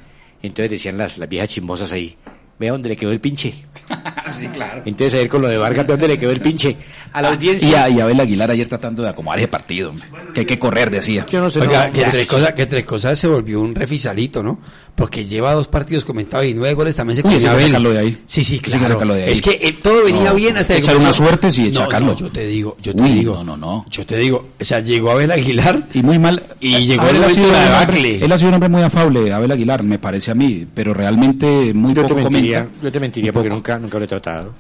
Entonces 0.43 0.71
decían 0.71 0.99
las, 0.99 1.19
las 1.19 1.29
viejas 1.29 1.49
chismosas 1.49 1.93
ahí, 1.93 2.17
vea 2.59 2.73
dónde 2.73 2.89
le 2.91 2.97
quedó 2.97 3.11
el 3.11 3.21
pinche. 3.21 3.53
sí, 4.31 4.47
claro. 4.49 4.83
Entonces 4.85 5.15
ayer 5.15 5.29
con 5.29 5.43
lo 5.43 5.49
de 5.49 5.59
Vargas, 5.59 5.87
vea 5.87 5.97
dónde 5.97 6.09
le 6.09 6.19
quedó 6.19 6.31
el 6.31 6.41
pinche. 6.41 6.77
A 7.13 7.23
la 7.23 7.31
Y 7.31 7.33
audiencia... 7.35 7.85
a, 7.85 7.89
y 7.91 8.01
a 8.01 8.05
Abel 8.05 8.21
Aguilar 8.21 8.51
ayer 8.51 8.67
tratando 8.69 9.03
de 9.03 9.09
acomodar 9.11 9.39
ese 9.39 9.49
partido, 9.49 9.91
hombre. 9.91 10.07
que 10.35 10.41
hay 10.41 10.47
que 10.47 10.59
correr, 10.59 10.91
decía. 10.91 11.27
Yo 11.31 11.41
no 11.41 11.51
sé, 11.51 11.61
Oiga, 11.61 11.89
no, 11.89 11.93
que 11.93 12.03
entre, 12.03 12.27
cosas, 12.27 12.53
que 12.53 12.63
entre 12.63 12.85
cosas 12.85 13.19
se 13.19 13.27
volvió 13.29 13.61
un 13.61 13.75
refisalito, 13.75 14.43
¿no? 14.43 14.61
Porque 14.97 15.27
lleva 15.27 15.53
dos 15.53 15.69
partidos 15.69 16.05
comentados 16.07 16.47
y 16.47 16.55
nueve 16.55 16.73
goles 16.75 16.97
también 16.97 17.17
se 17.21 17.29
Uy, 17.29 17.45
Abel. 17.45 17.67
sacarlo 17.67 17.91
de 17.93 17.99
ahí. 17.99 18.23
Sí, 18.25 18.43
sí, 18.43 18.59
claro. 18.61 18.89
sacarlo 18.95 19.13
de 19.15 19.25
ahí. 19.25 19.33
Es 19.33 19.43
que 19.43 19.51
eh, 19.63 19.77
todo 19.83 20.03
venía 20.05 20.31
No, 20.31 20.35
bien 20.35 20.57
hasta 20.57 20.75
echar 20.75 20.97
unas 20.97 21.15
suertes 21.15 21.59
y 21.59 21.71
no, 21.71 21.81
sacarlo. 21.83 22.07
no, 22.09 22.17
yo 22.17 22.33
te 22.33 22.47
digo, 22.47 22.77
yo 22.81 22.95
te 22.95 23.03
Uy, 23.03 23.11
digo. 23.11 23.35
no, 23.35 23.45
no, 23.45 23.57
no. 23.59 23.85
Yo 23.91 24.07
te 24.07 24.17
digo, 24.17 24.49
o 24.59 24.65
sea, 24.65 24.81
llegó 24.81 25.11
Abel 25.11 25.31
Aguilar 25.31 25.87
Y 25.93 26.03
muy 26.03 26.19
mal. 26.19 26.43
Y 26.61 26.87
llegó 26.87 27.03
Abel 27.03 27.17
el 27.17 27.25
ha 27.25 27.29
momento 27.29 27.49
sido 27.49 28.03
de. 28.03 28.25
Él 28.25 28.33
ha 28.33 28.39
sido 28.39 28.49
un 28.49 28.55
hombre 28.55 28.69
muy 28.71 28.83
afable, 28.83 29.33
Abel 29.33 29.53
Aguilar, 29.53 29.83
me 29.83 29.99
parece 29.99 30.31
a 30.31 30.35
mí, 30.35 30.67
pero 30.75 30.95
realmente 30.95 31.75
muy 31.75 31.93
Yo 31.93 32.03
te 32.03 32.09
poco 32.15 32.31
mentiría, 32.31 32.61
comenta. 32.65 32.83
yo 32.85 32.93
te 32.93 33.01
mentiría 33.01 33.33
porque 33.35 33.49
nunca, 33.51 33.79
nunca 33.79 33.99
lo 33.99 34.05
he 34.07 34.09
tratado. 34.09 34.55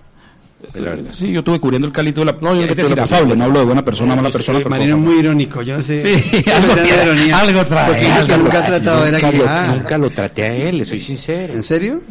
Es. 0.63 1.17
Sí, 1.17 1.31
yo 1.33 1.41
estuve 1.41 1.61
cubriendo 1.61 1.87
el 1.87 1.93
Cali 1.93 2.13
toda 2.13 2.27
la... 2.27 2.33
No, 2.41 2.55
yo 2.55 2.67
no 2.67 2.73
es 2.73 2.91
afable, 2.99 3.37
no 3.37 3.45
hablo 3.45 3.59
de 3.61 3.65
buena 3.67 3.85
persona, 3.85 4.17
mala 4.17 4.31
persona. 4.31 4.59
pero 4.59 4.71
Marino 4.71 4.97
es 4.97 5.03
muy 5.03 5.19
irónico, 5.19 5.63
yo 5.63 5.77
no 5.77 5.83
sé. 5.83 6.03
Sí, 6.03 6.43
Yo 6.47 6.55
algo 6.55 6.75
de 6.75 7.03
ironía. 7.03 7.39
algo 7.39 7.65
trae, 7.67 7.87
Porque 7.89 8.05
dice 8.07 8.15
que 8.27 8.33
algo 8.33 8.45
nunca 8.45 8.59
ha 8.59 8.67
trae. 8.67 8.81
tratado 8.81 9.05
de 9.05 9.13
Nunca 9.13 9.29
aquí. 9.29 9.37
lo, 9.37 9.45
Ah, 9.49 9.75
nunca 9.77 9.99
lo 9.99 10.11
traté 10.11 10.43
a 10.45 10.55
él, 10.57 10.79
le 10.79 10.85
soy 10.85 10.99
sincero. 10.99 11.55
¿En 11.55 11.63
serio? 11.63 12.03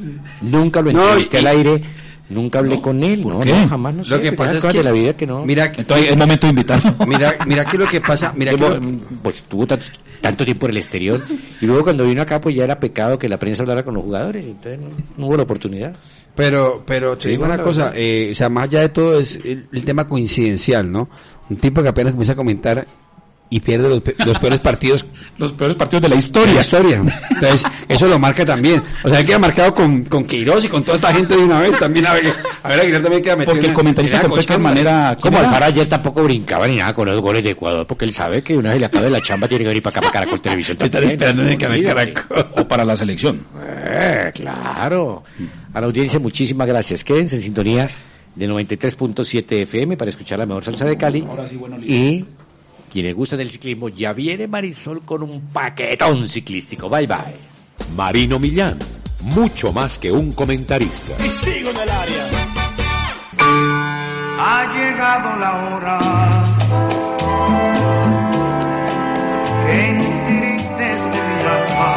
Nunca 0.42 0.82
lo 0.82 0.92
entrevisté 0.92 1.40
al 1.40 1.48
aire, 1.48 1.82
nunca 2.30 2.60
hablé 2.60 2.80
con 2.82 3.04
él. 3.04 3.28
No, 3.28 3.40
qué? 3.42 3.54
no, 3.54 3.68
jamás 3.68 3.94
no 3.96 4.04
sé. 4.04 4.10
Lo 4.12 4.22
que 4.22 4.32
pasa 4.32 4.52
es 4.52 4.58
cosas 4.58 4.72
que 4.72 4.78
de 4.80 4.84
la 4.84 4.92
vida 4.92 5.14
que 5.18 5.28
no. 5.28 5.44
Mira, 5.46 5.72
Entonces 5.76 6.12
es 6.12 6.18
momento 6.18 6.48
de 6.48 6.52
invitarlo. 6.52 6.96
mira, 7.08 7.36
mira 7.46 7.66
que 7.66 7.78
lo 7.78 7.86
que 7.88 8.00
pasa, 8.02 8.34
mira 8.36 8.52
que 8.52 8.58
Yo, 8.60 8.70
lo- 8.70 8.82
pues 9.24 9.44
tuvo 9.44 9.66
tanto, 9.68 9.86
tanto 10.22 10.46
tiempo 10.46 10.66
en 10.66 10.72
el 10.72 10.78
exterior. 10.78 11.22
Y 11.62 11.66
luego 11.66 11.84
cuando 11.84 12.06
vino 12.06 12.22
acá 12.22 12.42
pues 12.42 12.56
ya 12.56 12.64
era 12.64 12.80
pecado 12.80 13.18
que 13.18 13.30
la 13.30 13.38
prensa 13.38 13.64
hablara 13.64 13.84
con 13.84 13.94
los 13.94 14.04
jugadores 14.04 14.46
entonces 14.46 14.80
no, 14.80 14.90
no 15.18 15.28
hubo 15.28 15.38
la 15.38 15.44
oportunidad. 15.44 15.96
Pero, 16.36 16.84
pero 16.86 17.18
te 17.18 17.30
digo 17.30 17.46
una 17.46 17.62
cosa, 17.62 17.94
eh, 17.96 18.30
o 18.32 18.36
sea, 18.36 18.50
más 18.50 18.66
allá 18.66 18.82
de 18.82 18.90
todo 18.90 19.20
es 19.20 19.40
el, 19.46 19.68
el 19.72 19.86
tema 19.86 20.08
coincidencial, 20.08 20.92
¿no? 20.92 21.10
Un 21.50 21.58
tipo 21.58 21.82
que 21.82 21.88
apenas 21.88 22.12
comienza 22.12 22.34
a 22.34 22.36
comentar 22.36 22.86
y 23.50 23.60
pierde 23.60 23.88
los, 23.90 24.02
pe- 24.02 24.16
los 24.26 24.40
peores 24.40 24.60
partidos 24.64 25.06
Los 25.38 25.54
peores 25.54 25.76
partidos 25.78 26.02
de 26.02 26.10
la 26.10 26.16
de 26.16 26.20
historia. 26.20 26.54
la 26.56 26.62
historia. 26.62 27.04
Entonces, 27.30 27.64
eso 27.88 28.08
lo 28.08 28.18
marca 28.20 28.46
también. 28.46 28.82
O 29.04 29.10
sea, 29.10 29.24
queda 29.24 29.38
marcado 29.40 29.74
con, 29.76 30.04
con 30.06 30.26
Queiroz 30.26 30.66
y 30.66 30.68
con 30.68 30.84
toda 30.84 30.96
esta 30.96 31.14
gente 31.14 31.36
de 31.38 31.44
una 31.44 31.60
vez. 31.60 31.78
También 31.78 32.08
a 32.08 32.14
ver, 32.14 32.34
a 32.64 32.70
ver 32.70 32.80
Aguilar 32.80 33.02
también 33.04 33.22
queda 33.24 33.36
metido. 33.36 33.54
Porque 33.54 33.66
el 33.68 33.70
en- 33.72 33.74
comentarista 33.76 34.22
en 34.22 34.32
de 34.48 34.58
manera... 34.58 35.18
como. 35.22 35.38
Alfaro 35.38 35.66
ayer 35.66 35.88
tampoco 35.88 36.24
brincaba 36.24 36.68
ni 36.68 36.78
nada 36.78 36.94
con 36.94 37.08
los 37.08 37.22
goles 37.22 37.44
de 37.44 37.52
Ecuador 37.52 37.86
porque 37.86 38.06
él 38.06 38.14
sabe 38.14 38.42
que 38.42 38.58
una 38.58 38.72
vez 38.72 38.80
le 38.80 38.86
acaba 38.88 39.04
de 39.06 39.12
la 39.12 39.22
chamba 39.22 39.48
tiene 39.48 39.64
que 39.64 39.68
venir 39.70 39.84
para 39.84 39.92
acá 40.00 40.02
para 40.02 40.14
Caracol 40.14 40.42
Televisión 40.42 40.78
Están 40.82 41.04
esperando 41.04 41.44
en 41.44 41.50
el 41.50 41.58
canal. 41.58 41.84
Caracol. 41.84 42.48
O 42.58 42.68
para 42.68 42.84
la 42.84 42.96
selección. 42.98 43.46
Eh, 43.88 44.32
claro 44.34 45.24
a 45.74 45.80
la 45.82 45.86
audiencia 45.88 46.20
muchísimas 46.20 46.68
gracias 46.68 47.04
quédense 47.04 47.36
en 47.36 47.42
sintonía 47.44 47.90
de 48.34 48.48
93.7 48.50 49.62
FM 49.64 49.98
para 49.98 50.10
escuchar 50.10 50.40
la 50.40 50.46
mejor 50.46 50.64
salsa 50.64 50.86
de 50.86 50.98
Cali 50.98 51.26
y 51.86 52.26
quienes 52.96 53.14
gustan 53.14 53.40
del 53.40 53.52
ciclismo 53.52 53.90
ya 53.90 54.14
viene 54.14 54.48
Marisol 54.48 55.04
con 55.04 55.22
un 55.22 55.50
paquetón 55.52 56.30
ciclístico 56.30 56.88
bye 56.90 57.06
bye 57.06 57.36
Marino 57.94 58.40
Millán, 58.40 58.80
mucho 59.36 59.74
más 59.74 60.00
que 60.00 60.14
un 60.14 60.32
comentarista. 60.32 61.14
Ha 64.40 64.74
llegado 64.74 65.36
la 65.42 65.76
hora 65.76 66.00
que 69.66 69.90
entristece 69.90 71.18
mi 71.28 71.42
alma. 71.58 71.92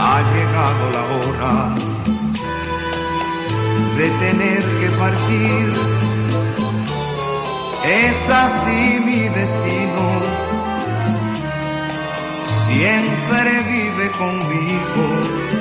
Ha 0.00 0.18
llegado 0.34 0.90
la 0.90 1.04
hora 1.14 1.52
de 3.96 4.10
tener 4.18 4.62
que 4.80 4.88
partir. 4.98 6.01
Es 7.84 8.28
así 8.28 9.00
mi 9.04 9.28
destino. 9.28 10.04
Siempre 12.66 13.50
vive 13.68 14.10
conmigo 14.12 15.52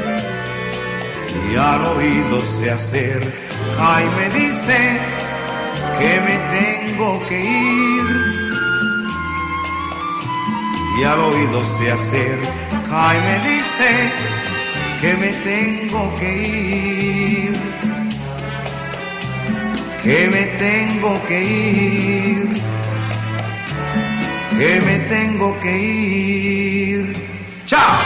y 1.51 1.55
al 1.55 1.81
oído 1.83 2.39
se 2.41 2.71
acerca 2.71 4.01
y 4.01 4.05
me 4.19 4.39
dice 4.39 4.99
que 5.99 6.21
me 6.21 6.37
tengo 6.57 7.21
que 7.27 7.39
ir. 7.39 8.51
Y 10.99 11.03
al 11.03 11.19
oído 11.19 11.65
se 11.65 11.91
acerca 11.91 13.15
y 13.15 13.21
me 13.27 13.37
dice 13.49 14.11
que 15.01 15.13
me 15.15 15.29
tengo 15.29 16.15
que 16.17 16.37
ir. 16.37 17.90
Que 20.03 20.27
me 20.29 20.45
tengo 20.57 21.25
que 21.27 21.43
ir. 21.43 22.49
Que 24.57 24.81
me 24.81 24.97
tengo 25.07 25.59
que 25.59 25.77
ir. 25.77 27.15
¡Chao! 27.67 27.99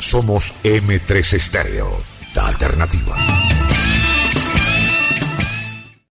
Somos 0.00 0.54
M3 0.64 1.32
Estéreo, 1.34 2.02
la 2.34 2.48
alternativa. 2.48 3.57